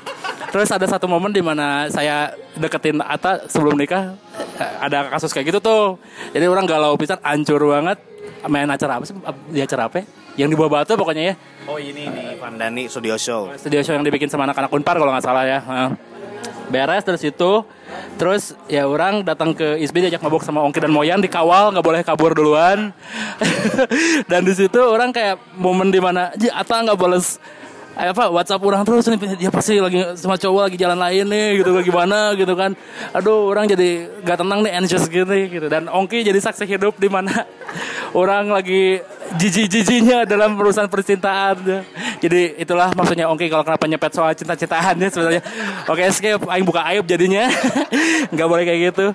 Terus 0.50 0.70
ada 0.74 0.86
satu 0.90 1.06
momen 1.06 1.30
di 1.30 1.46
mana 1.46 1.86
saya 1.94 2.34
deketin 2.58 2.98
Ata 3.06 3.46
sebelum 3.46 3.78
nikah 3.78 4.18
eh, 4.58 4.74
ada 4.82 5.14
kasus 5.14 5.30
kayak 5.30 5.54
gitu 5.54 5.60
tuh. 5.62 6.02
Jadi 6.34 6.46
orang 6.50 6.66
galau 6.66 6.98
pisan, 6.98 7.22
hancur 7.22 7.62
banget. 7.70 8.02
Main 8.48 8.72
acara 8.72 8.98
apa 8.98 9.04
sih? 9.04 9.16
Di 9.52 9.60
acara 9.60 9.92
apa? 9.92 10.00
ya? 10.00 10.06
Yang 10.40 10.56
di 10.56 10.56
bawah 10.56 10.72
batu 10.72 10.96
pokoknya 10.96 11.24
ya. 11.30 11.34
Oh, 11.68 11.76
ini 11.76 12.08
nih 12.08 12.40
Vandani 12.40 12.88
Studio 12.88 13.20
Show. 13.20 13.52
studio 13.60 13.84
show 13.84 13.92
yang 13.92 14.08
dibikin 14.08 14.32
sama 14.32 14.48
anak-anak 14.48 14.72
Unpar 14.72 14.96
kalau 14.96 15.12
nggak 15.12 15.26
salah 15.28 15.44
ya. 15.44 15.60
Beres 16.72 17.04
dari 17.04 17.20
situ, 17.20 17.66
terus 18.16 18.56
ya 18.72 18.86
orang 18.88 19.26
datang 19.26 19.58
ke 19.58 19.82
ISB 19.84 20.06
diajak 20.06 20.22
mabok 20.22 20.46
sama 20.46 20.62
Ongki 20.64 20.80
dan 20.80 20.94
Moyan 20.96 21.20
dikawal 21.20 21.76
nggak 21.76 21.84
boleh 21.84 22.02
kabur 22.08 22.32
duluan. 22.32 22.96
dan 24.32 24.42
di 24.48 24.54
situ 24.56 24.80
orang 24.80 25.12
kayak 25.12 25.42
momen 25.60 25.92
di 25.92 26.00
mana 26.00 26.32
Ata 26.32 26.88
nggak 26.88 26.96
balas 26.96 27.36
eh, 27.36 27.59
apa 28.00 28.32
WhatsApp 28.32 28.64
orang 28.64 28.88
terus 28.88 29.04
nih 29.12 29.36
dia 29.36 29.52
pasti 29.52 29.76
lagi 29.76 30.00
sama 30.16 30.40
cowok 30.40 30.72
lagi 30.72 30.78
jalan 30.80 30.96
lain 30.96 31.28
nih 31.28 31.48
gitu 31.60 31.76
gimana 31.84 32.32
gitu 32.40 32.56
kan. 32.56 32.72
Aduh 33.12 33.52
orang 33.52 33.68
jadi 33.68 34.08
gak 34.24 34.40
tenang 34.40 34.64
nih 34.64 34.72
anxious 34.80 35.06
gitu 35.12 35.28
gitu. 35.28 35.68
Dan 35.68 35.92
Ongki 35.92 36.24
jadi 36.24 36.40
saksi 36.40 36.64
hidup 36.64 36.96
di 36.96 37.12
mana 37.12 37.44
orang 38.20 38.48
lagi 38.56 39.04
jijik-jijiknya 39.36 40.24
dalam 40.24 40.56
urusan 40.56 40.88
percintaan. 40.88 41.84
Jadi 42.24 42.56
itulah 42.64 42.96
maksudnya 42.96 43.28
Ongki 43.28 43.52
kalau 43.52 43.68
kenapa 43.68 43.84
nyepet 43.84 44.12
soal 44.16 44.32
cinta-cintaan 44.32 44.96
ya 44.96 45.08
sebenarnya. 45.12 45.44
Oke 45.92 46.08
skip 46.16 46.40
aing 46.48 46.64
buka 46.64 46.88
aib 46.96 47.04
jadinya. 47.04 47.52
Nggak 48.34 48.48
boleh 48.48 48.64
kayak 48.64 48.80
gitu. 48.96 49.06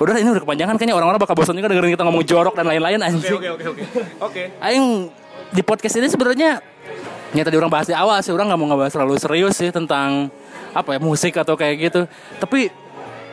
Udah 0.00 0.16
ini 0.16 0.32
udah 0.32 0.42
kepanjangan 0.48 0.80
kayaknya 0.80 0.96
orang-orang 0.96 1.20
bakal 1.20 1.36
bosan 1.36 1.60
juga 1.60 1.76
dengerin 1.76 1.92
kita 1.92 2.04
ngomong 2.08 2.24
jorok 2.24 2.56
dan 2.56 2.64
lain-lain 2.72 3.04
anjing. 3.04 3.36
oke, 3.36 3.68
oke. 3.68 3.82
Oke. 4.24 4.42
Aing 4.64 5.12
di 5.50 5.62
podcast 5.66 5.98
ini 5.98 6.06
sebenarnya 6.06 6.62
ya 7.30 7.42
tadi 7.46 7.56
orang 7.56 7.70
bahas 7.70 7.86
di 7.86 7.94
awal 7.94 8.18
sih 8.22 8.34
orang 8.34 8.50
nggak 8.50 8.60
mau 8.60 8.66
ngebahas 8.74 8.92
terlalu 8.94 9.16
serius 9.18 9.54
sih 9.54 9.70
tentang 9.70 10.30
apa 10.74 10.98
ya 10.98 11.00
musik 11.02 11.34
atau 11.38 11.54
kayak 11.54 11.90
gitu. 11.90 12.00
Tapi 12.38 12.70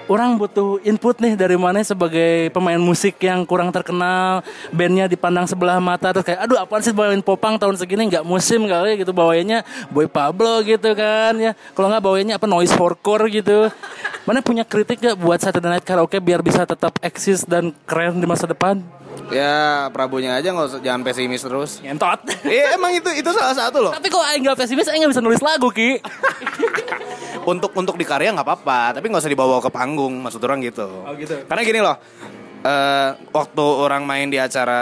orang 0.08 0.40
butuh 0.40 0.80
input 0.88 1.20
nih 1.20 1.36
dari 1.36 1.60
mana 1.60 1.84
sebagai 1.84 2.48
pemain 2.56 2.80
musik 2.80 3.20
yang 3.20 3.44
kurang 3.44 3.76
terkenal 3.76 4.40
bandnya 4.72 5.06
dipandang 5.06 5.44
sebelah 5.44 5.84
mata 5.84 6.16
terus 6.16 6.24
kayak 6.24 6.48
aduh 6.48 6.64
apaan 6.64 6.80
sih 6.80 6.96
bawain 6.96 7.20
popang 7.20 7.60
tahun 7.60 7.76
segini 7.76 8.08
nggak 8.08 8.24
musim 8.24 8.64
kali 8.72 9.04
gitu 9.04 9.12
bawainnya 9.12 9.68
boy 9.92 10.08
Pablo 10.08 10.64
gitu 10.64 10.96
kan 10.96 11.36
ya. 11.38 11.52
Kalau 11.76 11.92
nggak 11.92 12.04
bawainnya 12.04 12.36
apa 12.40 12.48
noise 12.48 12.74
hardcore 12.74 13.28
gitu. 13.30 13.70
Mana 14.28 14.44
punya 14.44 14.68
kritik 14.68 15.00
gak 15.00 15.16
buat 15.16 15.40
Saturday 15.40 15.72
Night 15.72 15.88
Karaoke 15.88 16.20
biar 16.20 16.44
bisa 16.44 16.68
tetap 16.68 17.00
eksis 17.00 17.48
dan 17.48 17.72
keren 17.88 18.20
di 18.20 18.28
masa 18.28 18.44
depan 18.44 18.84
Ya, 19.28 19.88
Prabunya 19.92 20.40
aja 20.40 20.56
nggak 20.56 20.68
usah 20.68 20.80
jangan 20.80 21.04
pesimis 21.04 21.44
terus. 21.44 21.84
ngentot 21.84 22.24
Iya, 22.48 22.80
emang 22.80 22.96
itu 22.96 23.10
itu 23.12 23.30
salah 23.32 23.52
satu 23.52 23.84
loh. 23.84 23.92
Tapi 23.92 24.08
kok 24.08 24.24
Aing 24.24 24.44
gak 24.44 24.56
pesimis, 24.56 24.88
Aing 24.88 25.04
gak 25.04 25.12
bisa 25.12 25.24
nulis 25.24 25.44
lagu, 25.44 25.68
Ki. 25.70 26.00
Untuk 27.48 27.72
untuk 27.72 27.96
di 27.96 28.04
karya 28.04 28.36
nggak 28.36 28.44
apa-apa, 28.44 29.00
tapi 29.00 29.08
nggak 29.08 29.24
usah 29.24 29.32
dibawa 29.32 29.64
ke 29.64 29.72
panggung, 29.72 30.20
maksud 30.20 30.44
orang 30.44 30.60
gitu. 30.60 30.84
Oh, 30.84 31.16
gitu. 31.16 31.48
Karena 31.48 31.62
gini 31.64 31.80
loh, 31.80 31.96
eh, 32.60 33.10
waktu 33.32 33.64
orang 33.64 34.04
main 34.04 34.28
di 34.28 34.36
acara 34.36 34.80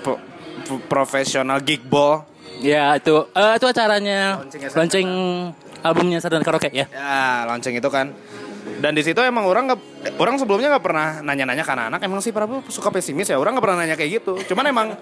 pro- 0.00 0.16
pro- 0.64 0.80
profesional 0.88 1.60
gig 1.60 1.84
ball, 1.84 2.24
ya, 2.64 2.96
itu 2.96 3.28
eh, 3.28 3.60
itu 3.60 3.66
acaranya 3.68 4.40
Launching 4.40 4.60
launching 4.72 5.08
albumnya 5.84 6.24
Sadan 6.24 6.40
Karaoke 6.40 6.72
ya. 6.72 6.88
ya 6.88 7.44
launching 7.44 7.76
itu 7.76 7.88
kan. 7.92 8.16
Dan 8.84 8.92
di 8.92 9.00
situ 9.00 9.16
emang 9.24 9.48
orang 9.48 9.72
nggak, 9.72 9.80
eh, 10.04 10.12
orang 10.20 10.36
sebelumnya 10.36 10.76
nggak 10.76 10.84
pernah 10.84 11.24
nanya-nanya 11.24 11.64
ke 11.64 11.72
anak-anak. 11.72 12.00
Emang 12.04 12.20
sih 12.20 12.36
Prabu 12.36 12.60
suka 12.68 12.92
pesimis 12.92 13.32
ya. 13.32 13.40
Orang 13.40 13.56
nggak 13.56 13.64
pernah 13.64 13.80
nanya 13.80 13.96
kayak 13.96 14.20
gitu. 14.20 14.36
Cuman 14.52 14.68
emang 14.68 14.92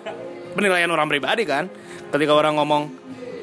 penilaian 0.54 0.86
orang 0.86 1.10
pribadi 1.10 1.42
kan. 1.42 1.66
Ketika 2.14 2.30
orang 2.30 2.54
ngomong 2.62 2.86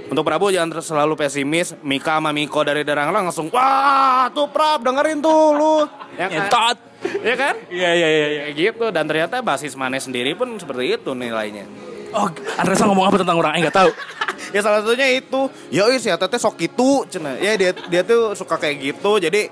untuk 0.08 0.24
Prabu 0.24 0.48
jangan 0.48 0.72
terus 0.72 0.88
selalu 0.88 1.20
pesimis. 1.20 1.76
Mika 1.84 2.24
sama 2.24 2.32
Miko 2.32 2.64
dari 2.64 2.88
Daranglang 2.88 3.28
langsung 3.28 3.52
wah 3.52 4.32
tuh 4.32 4.48
Prab 4.48 4.80
dengerin 4.80 5.20
tuh 5.20 5.60
lu. 5.60 5.76
Ya 6.16 6.32
kan? 6.32 6.76
Ya 7.20 7.36
kan? 7.36 7.56
Iya, 7.68 7.90
iya, 8.00 8.08
iya. 8.08 8.28
Kayak 8.48 8.56
gitu 8.56 8.86
dan 8.96 9.12
ternyata 9.12 9.44
basis 9.44 9.76
Mane 9.76 10.00
sendiri 10.00 10.40
pun 10.40 10.56
seperti 10.56 10.96
itu 10.96 11.12
nilainya. 11.12 11.68
Oh, 12.16 12.32
Andresa 12.56 12.88
ngomong 12.88 13.12
apa 13.12 13.20
tentang 13.20 13.44
orang? 13.44 13.60
Aing 13.60 13.68
gak 13.68 13.76
tahu. 13.76 13.92
ya 14.56 14.60
salah 14.64 14.82
satunya 14.82 15.08
itu 15.14 15.50
ya 15.70 15.86
si 16.00 16.10
teteh 16.10 16.40
sok 16.40 16.56
gitu 16.58 17.06
cina 17.10 17.38
ya 17.38 17.54
dia 17.54 17.72
dia 17.74 18.02
tuh 18.02 18.34
suka 18.34 18.58
kayak 18.58 18.82
gitu 18.82 19.22
jadi 19.22 19.50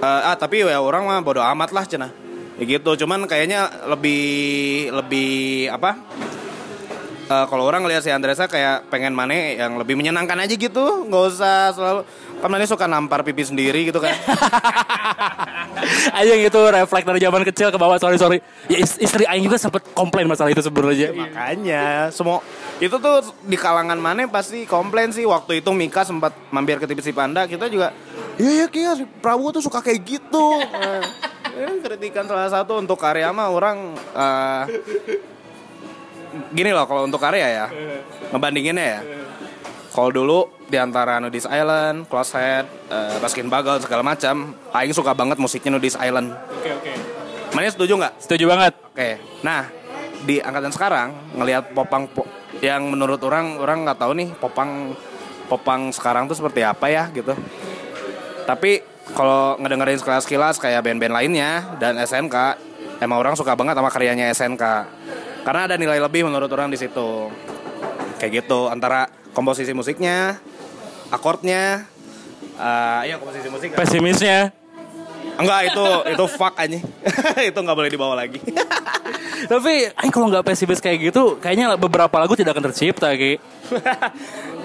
eh, 0.00 0.20
ah 0.30 0.36
tapi 0.38 0.64
ya 0.64 0.80
orang 0.80 1.06
mah 1.06 1.20
bodo 1.20 1.42
amat 1.42 1.70
lah 1.70 1.84
cina 1.86 2.08
ya 2.58 2.64
gitu 2.66 2.94
cuman 3.04 3.26
kayaknya 3.26 3.90
lebih 3.90 4.22
lebih 4.94 5.68
apa? 5.74 5.98
Eh, 7.24 7.46
kalau 7.48 7.64
orang 7.64 7.80
ngeliat 7.80 8.04
si 8.04 8.12
Andresa 8.12 8.44
kayak 8.44 8.92
pengen 8.92 9.16
Mane 9.16 9.56
yang 9.56 9.80
lebih 9.80 9.96
menyenangkan 9.96 10.44
aja 10.44 10.54
gitu 10.60 11.08
nggak 11.08 11.24
usah 11.32 11.72
selalu 11.72 12.00
Mane 12.46 12.64
suka 12.64 12.84
nampar 12.84 13.20
pipi 13.20 13.42
sendiri 13.42 13.88
gitu 13.88 13.98
kan 13.98 14.12
Aing 16.14 16.46
itu 16.46 16.60
refleks 16.60 17.04
dari 17.04 17.18
zaman 17.18 17.42
kecil 17.42 17.68
ke 17.68 17.76
bawah, 17.76 17.98
sorry 17.98 18.16
sorry. 18.16 18.38
Ya 18.66 18.78
is- 18.78 18.96
istri 18.96 19.24
Aing 19.24 19.42
juga 19.42 19.58
sempat 19.58 19.82
komplain 19.90 20.24
masalah 20.24 20.48
itu 20.48 20.60
sebenarnya. 20.60 21.10
makanya 21.12 21.84
semua 22.08 22.40
itu 22.78 22.94
tuh 22.94 23.14
di 23.42 23.54
kalangan 23.54 23.96
Mane 23.96 24.26
pasti 24.26 24.64
komplain 24.64 25.10
sih 25.10 25.24
waktu 25.24 25.60
itu 25.60 25.70
Mika 25.70 26.02
sempat 26.02 26.32
mampir 26.48 26.78
ke 26.78 26.86
TV 26.86 27.00
si 27.00 27.12
Panda 27.12 27.44
kita 27.44 27.66
juga 27.66 27.90
iya 28.36 28.64
iya 28.64 28.66
Kia 28.66 28.92
Prabowo 29.18 29.50
tuh 29.50 29.62
suka 29.62 29.78
kayak 29.78 30.00
gitu 30.02 30.46
eh, 31.58 31.74
kritikan 31.80 32.24
salah 32.24 32.48
satu 32.48 32.76
untuk 32.76 32.96
karya 32.96 33.30
mah 33.30 33.48
orang 33.48 33.76
eh, 33.94 34.62
gini 36.50 36.70
loh 36.70 36.82
kalau 36.84 37.04
untuk 37.04 37.18
karya 37.18 37.46
ya 37.46 37.66
ngebandinginnya 38.30 38.86
ya 38.88 39.00
kalau 39.94 40.10
dulu 40.10 40.50
di 40.66 40.74
antara 40.74 41.22
Nudis 41.22 41.46
Island, 41.46 42.10
Closehead, 42.10 42.66
uh, 42.90 43.16
Baskin 43.22 43.46
Bagel 43.46 43.78
segala 43.78 44.02
macam, 44.02 44.58
Aing 44.74 44.90
suka 44.90 45.14
banget 45.14 45.38
musiknya 45.38 45.78
Nudis 45.78 45.94
Island. 45.94 46.34
Oke 46.34 46.74
oke. 46.74 46.92
Mana 47.54 47.70
setuju 47.70 47.94
nggak? 48.02 48.18
Setuju 48.18 48.44
banget. 48.50 48.74
Oke, 48.90 49.22
nah 49.46 49.70
di 50.26 50.42
angkatan 50.42 50.74
sekarang 50.74 51.14
ngelihat 51.38 51.70
popang 51.70 52.10
po- 52.10 52.26
yang 52.58 52.90
menurut 52.90 53.22
orang 53.22 53.54
orang 53.62 53.86
nggak 53.86 53.98
tahu 54.02 54.12
nih 54.18 54.28
popang 54.34 54.98
popang 55.46 55.94
sekarang 55.94 56.26
tuh 56.26 56.34
seperti 56.34 56.66
apa 56.66 56.90
ya 56.90 57.06
gitu. 57.14 57.30
Tapi 58.50 58.82
kalau 59.14 59.54
ngedengerin 59.62 60.02
sekilas-sekilas 60.02 60.58
kayak 60.58 60.82
band-band 60.82 61.14
lainnya 61.14 61.78
dan 61.78 61.94
SNK, 62.02 62.58
emang 62.98 63.22
orang 63.22 63.38
suka 63.38 63.54
banget 63.54 63.78
sama 63.78 63.94
karyanya 63.94 64.26
SNK. 64.34 64.64
Karena 65.46 65.70
ada 65.70 65.78
nilai 65.78 66.02
lebih 66.02 66.26
menurut 66.26 66.50
orang 66.50 66.66
di 66.66 66.80
situ. 66.82 67.30
Kayak 68.18 68.42
gitu 68.42 68.66
antara 68.72 69.06
komposisi 69.34 69.74
musiknya, 69.74 70.38
akordnya, 71.10 71.84
eh 72.56 73.00
iya 73.10 73.18
komposisi 73.18 73.50
musik. 73.50 73.74
Pesimisnya. 73.74 74.54
Enggak 75.34 75.74
itu 75.74 75.86
itu 76.14 76.24
fuck 76.30 76.54
aja. 76.54 76.78
itu 77.50 77.58
nggak 77.58 77.76
boleh 77.76 77.90
dibawa 77.90 78.14
lagi. 78.14 78.38
Tapi 79.50 79.90
Aing 79.92 80.12
kalau 80.14 80.30
nggak 80.30 80.46
pesimis 80.46 80.80
kayak 80.80 81.10
gitu, 81.10 81.36
kayaknya 81.42 81.74
beberapa 81.76 82.14
lagu 82.16 82.32
tidak 82.38 82.56
akan 82.56 82.70
tercipta, 82.70 83.12
Ki. 83.12 83.36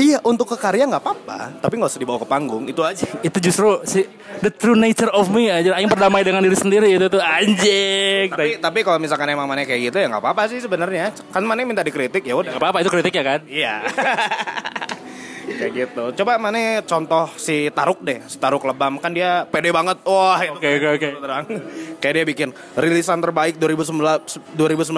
Iya 0.00 0.18
untuk 0.24 0.48
ke 0.48 0.56
karya 0.56 0.88
nggak 0.88 1.04
apa-apa, 1.04 1.60
tapi 1.60 1.76
nggak 1.76 1.92
usah 1.92 2.00
dibawa 2.00 2.16
ke 2.16 2.24
panggung 2.24 2.64
itu 2.64 2.80
aja. 2.80 3.04
itu 3.28 3.38
justru 3.38 3.84
si 3.84 4.08
the 4.40 4.48
true 4.48 4.72
nature 4.72 5.12
of 5.12 5.28
me 5.28 5.52
aja 5.52 5.76
aing 5.76 5.92
berdamai 5.92 6.24
dengan 6.24 6.40
diri 6.40 6.56
sendiri 6.56 6.88
itu 6.88 7.06
tuh 7.06 7.20
anjing 7.20 8.32
Tapi 8.32 8.56
tapi 8.56 8.78
kalau 8.80 8.96
misalkan 8.96 9.28
emang 9.28 9.44
mana 9.44 9.60
kayak 9.62 9.92
gitu 9.92 10.00
ya 10.00 10.08
nggak 10.08 10.24
apa-apa 10.24 10.48
sih 10.48 10.56
sebenarnya. 10.58 11.12
Kan 11.28 11.44
mana 11.44 11.60
minta 11.62 11.84
dikritik 11.84 12.24
ya 12.24 12.32
udah. 12.32 12.56
Gak 12.56 12.62
apa-apa 12.64 12.80
itu 12.80 12.88
kritik 12.88 13.12
ya 13.12 13.24
kan 13.24 13.40
Iya. 13.44 13.74
kayak 15.50 15.72
gitu. 15.76 16.04
Coba 16.22 16.40
mana 16.40 16.80
contoh 16.80 17.28
si 17.36 17.68
Taruk 17.68 18.00
deh, 18.00 18.24
si 18.24 18.40
Taruk 18.40 18.64
Lebam 18.64 18.96
kan 18.96 19.12
dia 19.12 19.44
pede 19.44 19.68
banget. 19.68 20.00
Wah, 20.08 20.40
itu 20.40 20.56
Oke, 20.56 20.68
oke, 20.80 20.88
oke. 20.96 21.08
terang. 21.20 21.44
Kayak 22.00 22.14
dia 22.16 22.24
bikin 22.24 22.48
rilisan 22.72 23.20
terbaik 23.20 23.60
2019 23.60 24.00
2019 24.56 24.96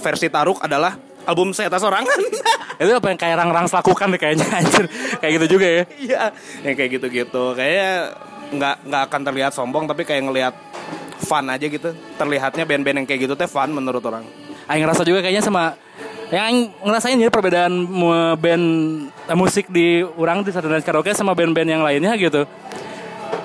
versi 0.00 0.26
Taruk 0.32 0.56
adalah 0.64 0.96
album 1.26 1.52
saya 1.52 1.68
atas 1.68 1.82
sorangan. 1.82 2.18
itu 2.80 2.92
apa 2.96 3.06
yang 3.12 3.18
kayak 3.20 3.36
rang 3.36 3.50
rang 3.52 3.66
lakukan 3.68 4.06
deh 4.16 4.20
kayaknya 4.20 4.46
anjir 4.56 4.88
kayak 5.20 5.32
gitu 5.36 5.46
juga 5.60 5.66
ya 5.68 5.82
Iya, 6.00 6.22
yang 6.64 6.74
kayak 6.76 6.90
gitu-gitu. 6.96 7.42
Kayaknya 7.52 7.90
nggak 8.50 8.76
nggak 8.88 9.02
akan 9.10 9.20
terlihat 9.30 9.52
sombong 9.52 9.84
tapi 9.86 10.02
kayak 10.08 10.22
ngelihat 10.26 10.54
fun 11.20 11.44
aja 11.46 11.66
gitu. 11.66 11.92
Terlihatnya 12.16 12.64
band-band 12.64 12.96
yang 13.04 13.06
kayak 13.06 13.28
gitu 13.28 13.34
teh 13.36 13.48
fun 13.50 13.68
menurut 13.70 14.00
orang. 14.02 14.24
Aing 14.70 14.86
ngerasa 14.86 15.02
juga 15.02 15.20
kayaknya 15.20 15.42
sama 15.44 15.74
yang 16.30 16.46
Aing 16.46 16.60
ngerasain 16.86 17.18
ya 17.18 17.26
perbedaan 17.26 17.90
band 18.38 18.64
eh, 19.10 19.36
musik 19.36 19.66
di 19.66 20.06
orang 20.14 20.46
di 20.46 20.54
Saturday 20.54 20.78
Night 20.78 20.86
Karaoke 20.86 21.10
sama 21.10 21.34
band-band 21.34 21.68
yang 21.68 21.82
lainnya 21.82 22.14
gitu. 22.14 22.46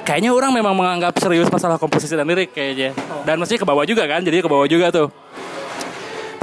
Kayaknya 0.05 0.37
orang 0.37 0.53
memang 0.53 0.77
menganggap 0.77 1.17
serius 1.17 1.49
masalah 1.49 1.81
komposisi 1.81 2.13
dan 2.13 2.29
lirik 2.29 2.53
kayaknya. 2.53 2.93
Dan 3.25 3.41
mesti 3.41 3.57
ke 3.57 3.65
bawah 3.65 3.81
juga 3.89 4.05
kan, 4.05 4.21
jadi 4.21 4.45
ke 4.45 4.49
bawah 4.49 4.69
juga 4.69 4.93
tuh. 4.93 5.09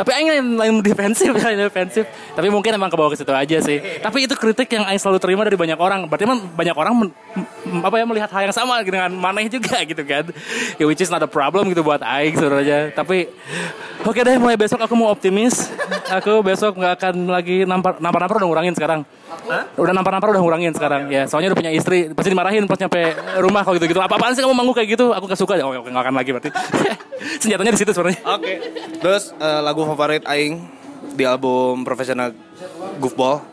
Tapi 0.03 0.11
Aing 0.19 0.59
lain, 0.59 0.75
defensif, 0.83 1.31
lain 1.47 1.55
defensif. 1.63 2.11
Tapi 2.35 2.51
mungkin 2.51 2.75
emang 2.75 2.91
ke 2.91 2.99
bawah 2.99 3.15
ke 3.15 3.23
situ 3.23 3.31
aja 3.31 3.57
sih. 3.63 3.79
Tapi 4.03 4.27
itu 4.27 4.35
kritik 4.35 4.67
yang 4.75 4.83
Aing 4.91 4.99
selalu 4.99 5.23
terima 5.23 5.47
dari 5.47 5.55
banyak 5.55 5.79
orang. 5.79 6.11
Berarti 6.11 6.27
emang 6.27 6.43
banyak 6.43 6.75
orang 6.75 7.07
apa 7.87 7.95
ya 7.95 8.05
melihat 8.05 8.31
hal 8.35 8.51
yang 8.51 8.57
sama 8.57 8.83
dengan 8.83 9.15
maneh 9.15 9.47
juga 9.47 9.79
gitu 9.91 10.03
kan. 10.03 10.27
Ya, 10.75 10.85
which 10.91 10.99
is 10.99 11.07
not 11.07 11.23
a 11.23 11.31
problem 11.31 11.71
gitu 11.71 11.87
buat 11.87 12.03
Aing 12.03 12.35
sebenarnya. 12.35 12.91
Tapi 12.91 13.31
oke 14.03 14.19
deh 14.19 14.37
mulai 14.43 14.59
besok 14.59 14.83
aku 14.83 14.99
mau 14.99 15.15
optimis. 15.15 15.71
Aku 16.11 16.43
besok 16.43 16.75
nggak 16.75 16.99
akan 16.99 17.15
lagi 17.31 17.63
nampar 17.63 18.03
nampar 18.03 18.27
nampar 18.27 18.37
udah 18.43 18.49
ngurangin 18.51 18.75
sekarang. 18.75 19.01
Udah 19.79 19.93
nampar 19.95 20.13
nampar 20.19 20.29
udah 20.35 20.43
ngurangin 20.43 20.73
sekarang. 20.75 21.07
Ya 21.07 21.31
soalnya 21.31 21.55
udah 21.55 21.59
punya 21.63 21.73
istri 21.73 22.11
pasti 22.11 22.35
dimarahin 22.35 22.67
pas 22.67 22.79
nyampe 22.81 23.15
rumah 23.39 23.63
kalau 23.63 23.79
gitu 23.79 23.87
gitu. 23.87 24.01
Apa 24.03 24.19
apaan 24.19 24.35
sih 24.35 24.43
kamu 24.43 24.55
manggung 24.57 24.75
kayak 24.75 24.99
gitu? 24.99 25.15
Aku 25.15 25.31
gak 25.31 25.39
suka. 25.39 25.55
Oh 25.63 25.71
oke 25.71 25.89
nggak 25.89 26.03
akan 26.03 26.15
lagi 26.19 26.31
berarti. 26.35 26.51
Senjatanya 27.43 27.73
di 27.73 27.81
situ 27.81 27.91
sebenarnya. 27.95 28.21
Oke. 28.27 28.53
Terus 28.99 29.31
eh, 29.39 29.61
lagu 29.63 29.87
favorit 29.87 30.27
aing 30.27 30.67
di 31.15 31.25
album 31.25 31.87
Professional 31.87 32.35
Goofball. 32.99 33.45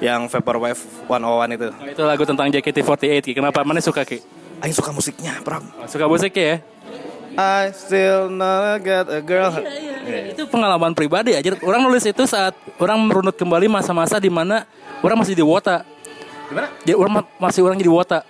Yang 0.00 0.32
Vaporwave 0.32 0.80
101 1.12 1.60
itu. 1.60 1.68
Nah, 1.68 1.92
itu 1.92 2.02
lagu 2.08 2.24
tentang 2.24 2.48
JKT48 2.48 3.20
Ki. 3.20 3.32
Kenapa? 3.36 3.60
Mana 3.68 3.84
suka 3.84 4.00
Ki? 4.08 4.16
Aing 4.64 4.72
suka 4.72 4.96
musiknya, 4.96 5.36
Pram. 5.44 5.60
Suka 5.84 6.08
musiknya 6.08 6.56
ya? 6.56 6.56
I 7.36 7.70
still 7.76 8.32
not 8.32 8.82
get 8.82 9.06
a 9.12 9.20
girl. 9.20 9.54
Itu 10.34 10.42
pengalaman 10.46 10.92
pribadi 10.92 11.34
aja. 11.34 11.48
Orang 11.62 11.86
nulis 11.86 12.04
itu 12.04 12.22
saat 12.26 12.52
orang 12.78 12.98
merunut 13.00 13.34
kembali 13.34 13.66
masa-masa 13.66 14.18
di 14.18 14.28
mana 14.28 14.66
orang 15.00 15.20
masih 15.20 15.34
di 15.34 15.44
Wota. 15.44 15.82
Gimana? 16.50 16.68
Jadi 16.82 16.94
orang 16.98 17.12
ma- 17.22 17.30
masih 17.38 17.60
orang 17.62 17.78
jadi 17.78 17.92
Wota. 17.92 18.20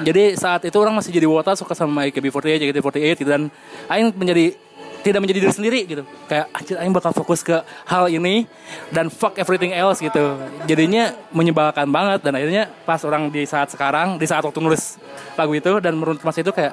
Jadi 0.00 0.32
saat 0.40 0.64
itu 0.64 0.76
orang 0.80 0.96
masih 0.96 1.12
jadi 1.12 1.28
Wota 1.28 1.52
suka 1.52 1.76
sama 1.76 2.08
AKB48, 2.08 2.72
JKT48 2.72 3.20
gitu. 3.20 3.28
dan 3.28 3.52
aing 3.92 4.16
menjadi 4.16 4.56
tidak 5.04 5.20
menjadi 5.20 5.44
diri 5.44 5.52
sendiri 5.52 5.80
gitu. 5.84 6.02
Kayak 6.24 6.48
anjir 6.56 6.76
aing 6.80 6.94
bakal 6.96 7.12
fokus 7.12 7.44
ke 7.44 7.60
hal 7.84 8.08
ini 8.08 8.48
dan 8.88 9.12
fuck 9.12 9.36
everything 9.36 9.76
else 9.76 10.00
gitu. 10.00 10.40
Jadinya 10.64 11.12
menyebalkan 11.30 11.84
banget 11.92 12.24
dan 12.24 12.32
akhirnya 12.40 12.72
pas 12.88 13.04
orang 13.04 13.28
di 13.28 13.44
saat 13.44 13.68
sekarang, 13.68 14.16
di 14.16 14.24
saat 14.24 14.40
waktu 14.40 14.64
nulis 14.64 14.96
lagu 15.36 15.52
itu 15.52 15.72
dan 15.84 15.92
merunut 16.00 16.24
masa 16.24 16.40
itu 16.40 16.50
kayak 16.50 16.72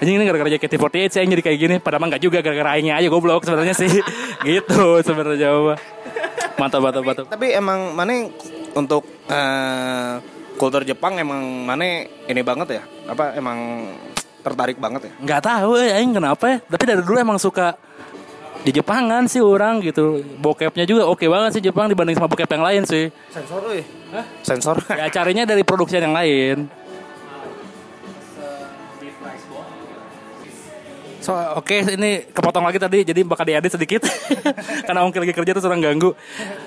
anjing 0.00 0.16
ini 0.16 0.24
gara-gara 0.24 0.50
JKT48 0.56 0.96
sih 1.12 1.18
aing 1.20 1.30
jadi 1.36 1.44
kayak 1.44 1.58
gini. 1.60 1.76
Padahal 1.76 2.00
mah 2.00 2.08
enggak 2.16 2.24
juga 2.24 2.40
gara-gara 2.40 2.80
aingnya 2.80 2.96
aja 2.96 3.08
goblok 3.12 3.44
sebenarnya 3.44 3.76
sih. 3.76 3.92
gitu 4.48 5.04
sebenarnya. 5.04 5.76
Mantap 6.56 6.80
mantap 6.80 7.02
mantap. 7.04 7.26
Tapi 7.28 7.52
emang 7.52 7.92
mana 7.92 8.32
untuk 8.72 9.04
eh, 9.28 10.14
kultur 10.56 10.82
Jepang 10.88 11.20
emang 11.20 11.68
mana 11.68 12.08
ini 12.08 12.40
banget 12.40 12.80
ya? 12.80 12.82
Apa 13.12 13.36
emang 13.36 13.92
tertarik 14.46 14.78
banget 14.78 15.10
ya? 15.10 15.12
nggak 15.18 15.40
tahu 15.42 15.70
ya 15.82 15.98
aing 15.98 16.14
kenapa 16.14 16.44
ya 16.46 16.56
tapi 16.62 16.82
dari 16.86 17.02
dulu 17.02 17.18
emang 17.18 17.38
suka 17.42 17.74
di 18.62 18.70
Jepangan 18.74 19.26
sih 19.30 19.42
orang 19.42 19.78
gitu 19.82 20.22
bokepnya 20.38 20.86
juga 20.86 21.06
oke 21.06 21.26
banget 21.26 21.58
sih 21.58 21.62
Jepang 21.62 21.90
dibanding 21.90 22.14
sama 22.14 22.30
bokep 22.30 22.50
yang 22.50 22.64
lain 22.66 22.82
sih 22.82 23.10
Sensor 23.30 23.62
euy. 23.70 23.82
Sensor. 24.42 24.78
ya 24.90 25.06
carinya 25.10 25.46
dari 25.46 25.66
produksi 25.66 25.98
yang 25.98 26.14
lain 26.14 26.66
So, 31.26 31.34
oke 31.34 31.98
ini 31.98 32.22
kepotong 32.30 32.62
lagi 32.62 32.78
tadi 32.78 33.02
jadi 33.02 33.26
bakal 33.26 33.42
diedit 33.50 33.74
sedikit 33.74 34.06
karena 34.86 35.02
Ongki 35.02 35.18
lagi 35.18 35.34
kerja 35.34 35.58
terus 35.58 35.66
orang 35.66 35.82
ganggu. 35.82 36.14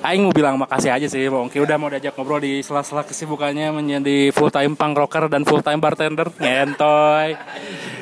Aing 0.04 0.28
mau 0.28 0.36
bilang 0.36 0.60
makasih 0.60 0.92
aja 0.92 1.08
sih 1.08 1.32
Ongki 1.32 1.64
udah 1.64 1.80
mau 1.80 1.88
diajak 1.88 2.12
ngobrol 2.20 2.44
di 2.44 2.60
sela-sela 2.60 3.08
kesibukannya 3.08 3.72
menjadi 3.72 4.36
full 4.36 4.52
time 4.52 4.76
punk 4.76 5.00
rocker 5.00 5.32
dan 5.32 5.48
full 5.48 5.64
time 5.64 5.80
bartender 5.80 6.28
ngentoy. 6.36 7.40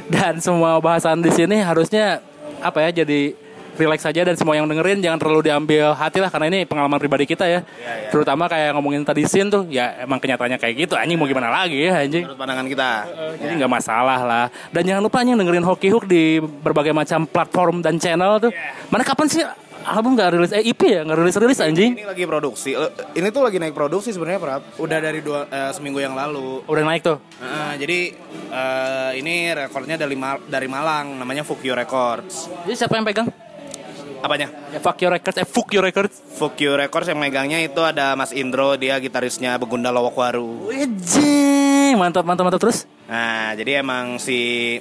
Dan 0.09 0.41
semua 0.41 0.81
bahasan 0.81 1.21
di 1.21 1.29
sini 1.29 1.61
harusnya 1.61 2.25
apa 2.65 2.89
ya 2.89 3.05
jadi 3.05 3.37
relax 3.77 4.03
saja 4.03 4.25
dan 4.25 4.35
semua 4.35 4.57
yang 4.57 4.65
dengerin 4.65 4.99
jangan 4.99 5.21
terlalu 5.21 5.47
diambil 5.47 5.93
hati 5.93 6.17
lah 6.19 6.33
karena 6.33 6.49
ini 6.49 6.59
pengalaman 6.65 6.97
pribadi 6.97 7.29
kita 7.29 7.45
ya. 7.45 7.61
Terutama 8.09 8.49
kayak 8.49 8.73
ngomongin 8.75 9.05
tadi 9.05 9.23
sin 9.29 9.47
tuh 9.47 9.69
ya 9.69 10.03
emang 10.03 10.17
kenyataannya 10.17 10.57
kayak 10.57 10.73
gitu 10.87 10.93
anjing 10.97 11.15
mau 11.15 11.29
gimana 11.29 11.53
lagi 11.53 11.85
ya 11.85 12.01
anjing. 12.01 12.25
Menurut 12.25 12.39
pandangan 12.41 12.65
kita. 12.65 12.89
Jadi 13.37 13.53
nggak 13.61 13.71
masalah 13.71 14.19
lah. 14.25 14.45
Dan 14.73 14.83
jangan 14.83 15.01
lupa 15.05 15.21
anjing 15.21 15.37
dengerin 15.37 15.65
Hoki 15.65 15.87
Hook 15.93 16.05
di 16.09 16.41
berbagai 16.41 16.91
macam 16.91 17.29
platform 17.29 17.85
dan 17.85 18.01
channel 18.01 18.41
tuh. 18.41 18.51
Mana 18.89 19.05
kapan 19.05 19.29
sih 19.29 19.45
album 19.87 20.19
nggak 20.19 20.29
rilis? 20.35 20.51
Eh 20.51 20.63
EP 20.67 20.81
ya 20.83 21.01
nggak 21.07 21.17
rilis 21.17 21.35
rilis 21.39 21.59
anjing? 21.63 21.95
Ini 21.95 22.05
lagi 22.05 22.23
produksi. 22.27 22.75
Eh, 22.75 22.91
Ini 23.15 23.27
tuh 23.31 23.41
lagi 23.47 23.57
naik 23.57 23.71
produksi 23.71 24.11
sebenarnya, 24.11 24.39
Prap. 24.43 24.61
Udah 24.81 24.99
dari 24.99 25.23
dua 25.23 25.47
eh, 25.47 25.71
seminggu 25.71 26.03
yang 26.03 26.13
lalu. 26.13 26.65
Udah 26.67 26.83
naik 26.83 27.01
tuh. 27.05 27.17
Nah, 27.39 27.79
jadi 27.79 28.11
eh, 28.51 29.11
ini 29.21 29.55
rekornya 29.55 29.95
dari 29.95 30.15
dari 30.49 30.67
Malang, 30.67 31.15
namanya 31.15 31.47
Fukyo 31.47 31.73
Records. 31.73 32.51
Jadi 32.67 32.75
siapa 32.75 32.99
yang 32.99 33.07
pegang? 33.07 33.29
Apanya? 34.21 34.49
Ya 34.73 34.79
fuck 34.81 34.97
your 34.97 35.13
records, 35.13 35.37
eh 35.37 35.47
fuck 35.47 35.69
your 35.69 35.85
records. 35.85 36.15
Fukyo 36.37 36.77
Records 36.77 37.09
yang 37.09 37.21
megangnya 37.21 37.61
itu 37.61 37.81
ada 37.81 38.13
Mas 38.17 38.33
Indro, 38.33 38.77
dia 38.77 38.97
gitarisnya 38.97 39.57
Begunda 39.57 39.93
Lowokwaru. 39.93 40.69
Wejeng, 40.69 41.97
mantap 41.97 42.25
mantap 42.25 42.45
mantap 42.45 42.61
terus. 42.61 42.85
Nah, 43.09 43.53
jadi 43.57 43.81
emang 43.81 44.21
si 44.21 44.77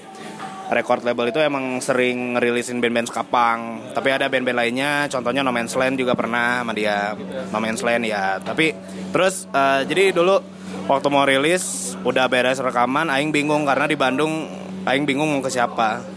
record 0.67 1.07
label 1.07 1.31
itu 1.31 1.39
emang 1.39 1.79
sering 1.79 2.35
ngerilisin 2.37 2.83
band-band 2.83 3.09
skapang. 3.09 3.93
Tapi 3.95 4.09
ada 4.11 4.27
band-band 4.27 4.59
lainnya, 4.59 5.07
contohnya 5.07 5.41
No 5.47 5.55
Man's 5.55 5.77
Land 5.79 5.97
juga 6.01 6.17
pernah 6.19 6.65
sama 6.65 6.73
dia. 6.75 7.15
No 7.53 7.59
Man's 7.63 7.81
Land 7.81 8.05
ya. 8.05 8.41
Tapi 8.43 8.75
terus 9.15 9.47
eh, 9.53 9.81
jadi 9.87 10.13
dulu 10.17 10.43
waktu 10.91 11.07
mau 11.09 11.25
rilis 11.25 11.95
udah 12.03 12.27
beres 12.27 12.59
rekaman, 12.61 13.09
aing 13.13 13.31
bingung 13.31 13.65
karena 13.65 13.87
di 13.87 13.97
Bandung 13.97 14.49
aing 14.87 15.05
bingung 15.05 15.33
mau 15.33 15.43
ke 15.43 15.51
siapa. 15.51 16.16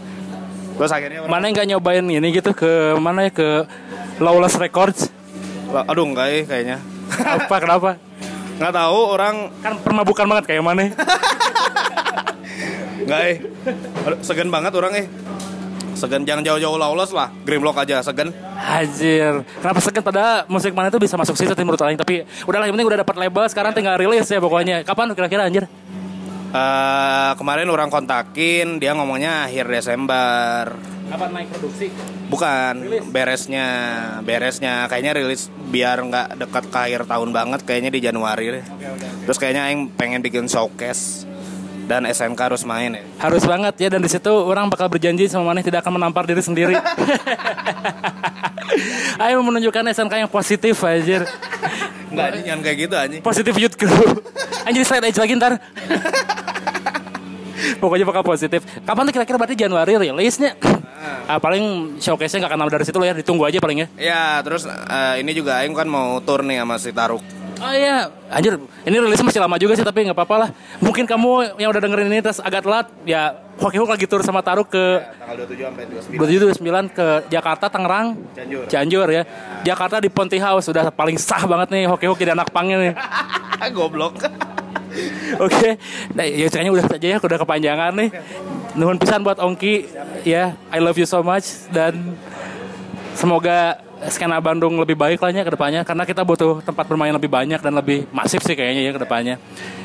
Terus 0.80 0.96
akhirnya 0.96 1.20
orang- 1.20 1.28
Mana 1.28 1.44
yang 1.44 1.54
nggak 1.54 1.68
nyobain 1.68 2.06
ini 2.08 2.28
gitu 2.32 2.56
ke 2.56 2.96
mana 2.96 3.28
ya 3.28 3.30
ke 3.30 3.68
Lawless 4.16 4.56
Records? 4.56 5.12
aduh 5.70 6.02
enggak 6.02 6.26
eh 6.32 6.42
kayaknya. 6.42 6.80
Apa 7.12 7.60
kenapa? 7.60 8.00
Nggak 8.60 8.74
tahu 8.74 8.98
orang 9.08 9.34
Kan 9.60 9.72
permabukan 9.80 10.24
banget 10.26 10.44
kayak 10.48 10.64
mana? 10.64 10.88
enggak 13.04 13.20
eh. 13.22 13.36
Aduh, 14.04 14.18
Segan 14.20 14.48
banget 14.48 14.72
orang 14.72 14.92
eh. 14.96 15.06
Segan 15.92 16.24
jangan 16.24 16.40
jauh-jauh 16.40 16.74
lawless 16.74 17.12
lah. 17.12 17.28
Grimlock 17.44 17.76
aja 17.76 18.00
segan. 18.00 18.32
Hajir, 18.56 19.44
kenapa 19.60 19.80
segan 19.80 20.00
pada 20.00 20.48
musik 20.48 20.72
mana 20.72 20.88
itu 20.88 20.96
bisa 20.96 21.16
masuk 21.16 21.36
situ 21.36 21.52
menurut 21.54 21.80
Aing 21.80 22.00
tapi 22.00 22.24
udahlah 22.44 22.64
yang 22.64 22.74
penting 22.74 22.88
udah 22.88 23.00
dapat 23.04 23.16
label 23.18 23.44
sekarang 23.46 23.72
tinggal 23.72 24.00
rilis 24.00 24.24
ya 24.24 24.40
pokoknya. 24.40 24.80
Kapan 24.80 25.12
kira-kira 25.12 25.44
anjir? 25.44 25.68
Eh, 26.50 27.32
kemarin 27.38 27.70
orang 27.70 27.94
kontakin 27.94 28.82
dia 28.82 28.90
ngomongnya 28.90 29.46
akhir 29.46 29.70
Desember. 29.70 30.74
Kapan 31.10 31.30
naik 31.30 31.48
produksi? 31.54 31.90
bukan 32.30 32.74
beresnya 33.10 33.66
beresnya. 34.22 34.86
Kayaknya 34.86 35.12
rilis 35.18 35.50
biar 35.70 35.98
nggak 36.02 36.28
dekat 36.38 36.64
ke 36.70 36.78
akhir 36.78 37.02
tahun 37.06 37.30
banget 37.34 37.60
kayaknya 37.66 37.90
di 37.90 38.00
Januari 38.02 38.46
deh. 38.58 38.66
terus 39.26 39.38
kayaknya 39.38 39.70
yang 39.70 39.86
pengen 39.94 40.22
bikin 40.22 40.50
showcase 40.50 41.26
dan 41.90 42.06
SMK 42.06 42.38
harus 42.38 42.62
main 42.62 42.94
ya 42.94 43.02
Harus 43.18 43.42
banget 43.42 43.74
ya 43.82 43.88
dan 43.90 43.98
di 43.98 44.06
situ 44.06 44.30
orang 44.30 44.70
bakal 44.70 44.86
berjanji 44.86 45.26
sama 45.26 45.50
Maneh 45.50 45.66
tidak 45.66 45.82
akan 45.82 45.98
menampar 45.98 46.22
diri 46.22 46.38
sendiri. 46.38 46.78
Ayo 49.26 49.42
menunjukkan 49.42 49.90
SNK 49.90 50.22
yang 50.22 50.30
positif 50.30 50.78
anjir. 50.86 51.26
nggak 52.14 52.26
anjing, 52.30 52.44
jangan 52.46 52.60
kayak 52.62 52.76
gitu 52.78 52.94
anjing 52.94 53.20
Positif 53.26 53.54
youth 53.58 53.74
crew. 53.74 54.22
Anjir 54.62 54.86
slide 54.86 55.10
edge 55.10 55.18
lagi 55.18 55.34
ntar. 55.34 55.58
Pokoknya 57.82 58.06
bakal 58.06 58.22
positif. 58.24 58.62
Kapan 58.86 59.10
tuh 59.10 59.12
kira-kira 59.18 59.36
berarti 59.36 59.58
Januari 59.58 59.98
rilisnya? 59.98 60.54
Ah, 61.28 61.42
paling 61.42 61.96
showcase-nya 62.02 62.46
gak 62.46 62.50
akan 62.54 62.60
lama 62.66 62.72
dari 62.72 62.84
situ 62.86 62.98
loh 62.98 63.06
ya, 63.06 63.14
ditunggu 63.14 63.46
aja 63.46 63.58
paling 63.62 63.84
ya. 63.84 63.86
ya 63.96 64.24
terus 64.42 64.66
eh, 64.66 65.22
ini 65.22 65.32
juga 65.32 65.62
Aing 65.62 65.72
kan 65.72 65.86
mau 65.86 66.18
tour 66.22 66.42
nih 66.42 66.60
sama 66.60 66.76
si 66.76 66.90
Taruk 66.90 67.22
Oh 67.60 67.72
iya, 67.76 68.08
anjir, 68.32 68.56
ini 68.88 68.96
rilisnya 68.96 69.26
masih 69.28 69.40
lama 69.44 69.60
juga 69.60 69.76
sih 69.76 69.84
tapi 69.84 70.08
nggak 70.08 70.16
apa-apa 70.16 70.36
lah. 70.46 70.48
Mungkin 70.80 71.04
kamu 71.04 71.60
yang 71.60 71.68
udah 71.68 71.82
dengerin 71.84 72.08
ini 72.08 72.24
terus 72.24 72.40
agak 72.40 72.64
telat, 72.64 72.88
ya 73.04 73.36
Hoki 73.60 73.76
Hook 73.76 73.92
lagi 73.92 74.08
tur 74.08 74.24
sama 74.24 74.40
Taruk 74.40 74.72
ke 74.72 75.04
tanggal 75.20 75.44
27 75.44 75.68
sampai 75.68 75.84
29 76.56 76.88
29 76.88 76.96
ke 76.96 77.06
Jakarta, 77.28 77.68
Tangerang, 77.68 78.16
Cianjur. 78.32 78.64
Cianjur 78.64 79.06
ya. 79.12 79.22
Jakarta 79.60 80.00
di 80.00 80.08
Ponti 80.08 80.40
House 80.40 80.72
sudah 80.72 80.88
paling 80.88 81.20
sah 81.20 81.44
banget 81.44 81.68
nih 81.76 81.84
Hoki 81.84 82.08
Hook 82.08 82.16
jadi 82.16 82.32
anak 82.32 82.48
pangnya 82.48 82.80
nih. 82.80 82.92
goblok 83.76 84.16
Oke, 85.44 85.78
nah 86.16 86.26
ya 86.26 86.50
kayaknya 86.50 86.72
udah 86.74 86.84
saja 86.88 87.06
ya, 87.14 87.18
udah 87.22 87.38
kepanjangan 87.38 87.92
nih. 87.94 88.10
Nuhun 88.74 88.98
pisan 88.98 89.22
buat 89.22 89.38
Ongki, 89.38 89.86
ya, 90.26 90.58
I 90.72 90.78
love 90.82 90.98
you 90.98 91.06
so 91.06 91.22
much 91.22 91.70
dan 91.70 92.16
semoga 93.14 93.78
skena 94.08 94.40
Bandung 94.40 94.80
lebih 94.80 94.96
baik 94.96 95.20
lahnya 95.20 95.44
ke 95.44 95.52
depannya 95.52 95.84
karena 95.84 96.08
kita 96.08 96.24
butuh 96.24 96.64
tempat 96.64 96.88
bermain 96.88 97.12
lebih 97.12 97.28
banyak 97.28 97.60
dan 97.60 97.76
lebih 97.76 98.08
masif 98.14 98.40
sih 98.40 98.56
kayaknya 98.56 98.88
ya 98.88 98.92
ke 98.96 99.00
depannya. 99.04 99.36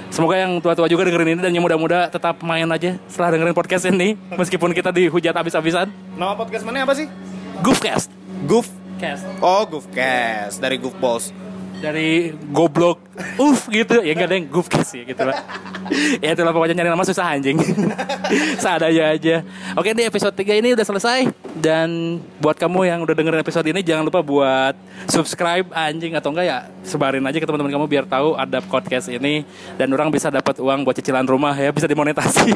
Semoga 0.08 0.40
yang 0.40 0.64
tua-tua 0.64 0.88
juga 0.88 1.04
dengerin 1.04 1.36
ini 1.36 1.42
dan 1.44 1.52
yang 1.52 1.66
muda-muda 1.66 2.08
tetap 2.08 2.40
main 2.40 2.64
aja 2.72 2.96
setelah 3.12 3.36
dengerin 3.36 3.56
podcast 3.58 3.84
ini 3.92 4.16
meskipun 4.32 4.72
kita 4.72 4.96
dihujat 4.96 5.36
habis-habisan. 5.36 5.92
nama 6.16 6.40
podcast 6.40 6.64
mana 6.64 6.88
apa 6.88 6.96
sih 6.96 7.12
Goofcast. 7.60 8.08
Goof. 8.48 8.68
Cast. 8.96 9.28
Oh, 9.44 9.68
Goofcast 9.68 10.64
dari 10.64 10.80
Goofballs. 10.80 11.45
Dari 11.84 12.34
goblok, 12.50 12.98
uff 13.38 13.68
gitu. 13.70 14.02
Ya 14.02 14.16
enggak 14.16 14.30
ada 14.32 14.36
yang 14.36 14.48
goof 14.50 14.68
cast 14.68 14.96
ya 14.96 15.04
gitu 15.04 15.22
lah. 15.22 15.44
ya 16.24 16.34
itulah 16.34 16.54
pokoknya 16.56 16.82
nyari 16.82 16.90
nama 16.90 17.06
susah 17.06 17.36
anjing. 17.36 17.60
Seadanya 18.62 19.14
aja. 19.14 19.46
Oke 19.78 19.94
di 19.94 20.04
episode 20.04 20.34
3 20.34 20.62
ini 20.62 20.74
udah 20.74 20.88
selesai. 20.88 21.30
Dan 21.56 22.20
buat 22.44 22.60
kamu 22.60 22.90
yang 22.90 23.00
udah 23.06 23.16
dengerin 23.16 23.40
episode 23.40 23.68
ini 23.70 23.80
jangan 23.80 24.04
lupa 24.08 24.20
buat 24.20 24.76
subscribe 25.08 25.72
anjing 25.72 26.12
atau 26.18 26.36
enggak 26.36 26.46
ya 26.46 26.58
sebarin 26.84 27.24
aja 27.24 27.40
ke 27.40 27.48
teman-teman 27.48 27.74
kamu 27.74 27.86
biar 27.88 28.06
tahu 28.06 28.36
ada 28.36 28.60
podcast 28.62 29.08
ini 29.08 29.48
dan 29.80 29.88
orang 29.96 30.12
bisa 30.12 30.28
dapat 30.28 30.60
uang 30.60 30.84
buat 30.84 30.96
cicilan 31.00 31.24
rumah 31.24 31.56
ya 31.56 31.72
bisa 31.72 31.88
dimonetasi. 31.88 32.52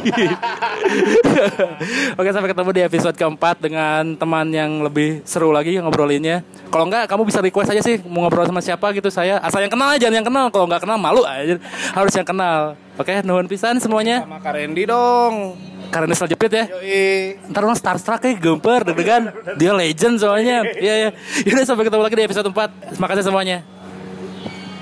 Oke 2.20 2.30
sampai 2.36 2.50
ketemu 2.52 2.70
di 2.76 2.82
episode 2.84 3.16
keempat 3.16 3.64
dengan 3.64 4.04
teman 4.18 4.48
yang 4.52 4.84
lebih 4.84 5.24
seru 5.24 5.54
lagi 5.54 5.80
ngobrolinnya. 5.80 6.44
Kalau 6.70 6.86
enggak 6.90 7.08
kamu 7.08 7.24
bisa 7.24 7.40
request 7.40 7.72
aja 7.72 7.82
sih 7.82 8.04
mau 8.06 8.28
ngobrol 8.28 8.46
sama 8.46 8.60
siapa 8.60 8.92
gitu 8.92 9.08
saya 9.20 9.36
asal 9.44 9.60
yang 9.60 9.72
kenal 9.72 9.92
aja 9.92 10.08
yang 10.08 10.24
kenal 10.24 10.48
kalau 10.48 10.66
nggak 10.72 10.88
kenal 10.88 10.96
malu 10.96 11.28
aja 11.28 11.60
harus 11.92 12.14
yang 12.16 12.28
kenal. 12.28 12.80
Oke 12.96 13.20
nuhun 13.28 13.52
pisan 13.52 13.80
semuanya. 13.84 14.24
Sama 14.24 14.40
Kak 14.40 14.56
Randy 14.56 14.84
dong. 14.88 15.60
Karena 15.90 16.14
Nesla 16.14 16.30
jepit 16.30 16.54
ya. 16.54 16.66
Yoi. 16.70 17.50
Ntar 17.50 17.66
orang 17.66 17.78
starstruck 17.80 18.22
kayak 18.22 18.38
gemper 18.38 18.86
deg-degan. 18.86 19.34
Dia 19.58 19.74
legend 19.74 20.22
soalnya. 20.22 20.62
Iya 20.78 20.94
ya. 20.96 21.10
Yaudah 21.50 21.66
sampai 21.66 21.84
ketemu 21.90 22.04
lagi 22.06 22.16
di 22.16 22.26
episode 22.30 22.46
4. 22.46 22.94
Terima 22.94 23.08
kasih 23.10 23.26
semuanya. 23.26 23.58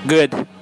Good. 0.04 0.57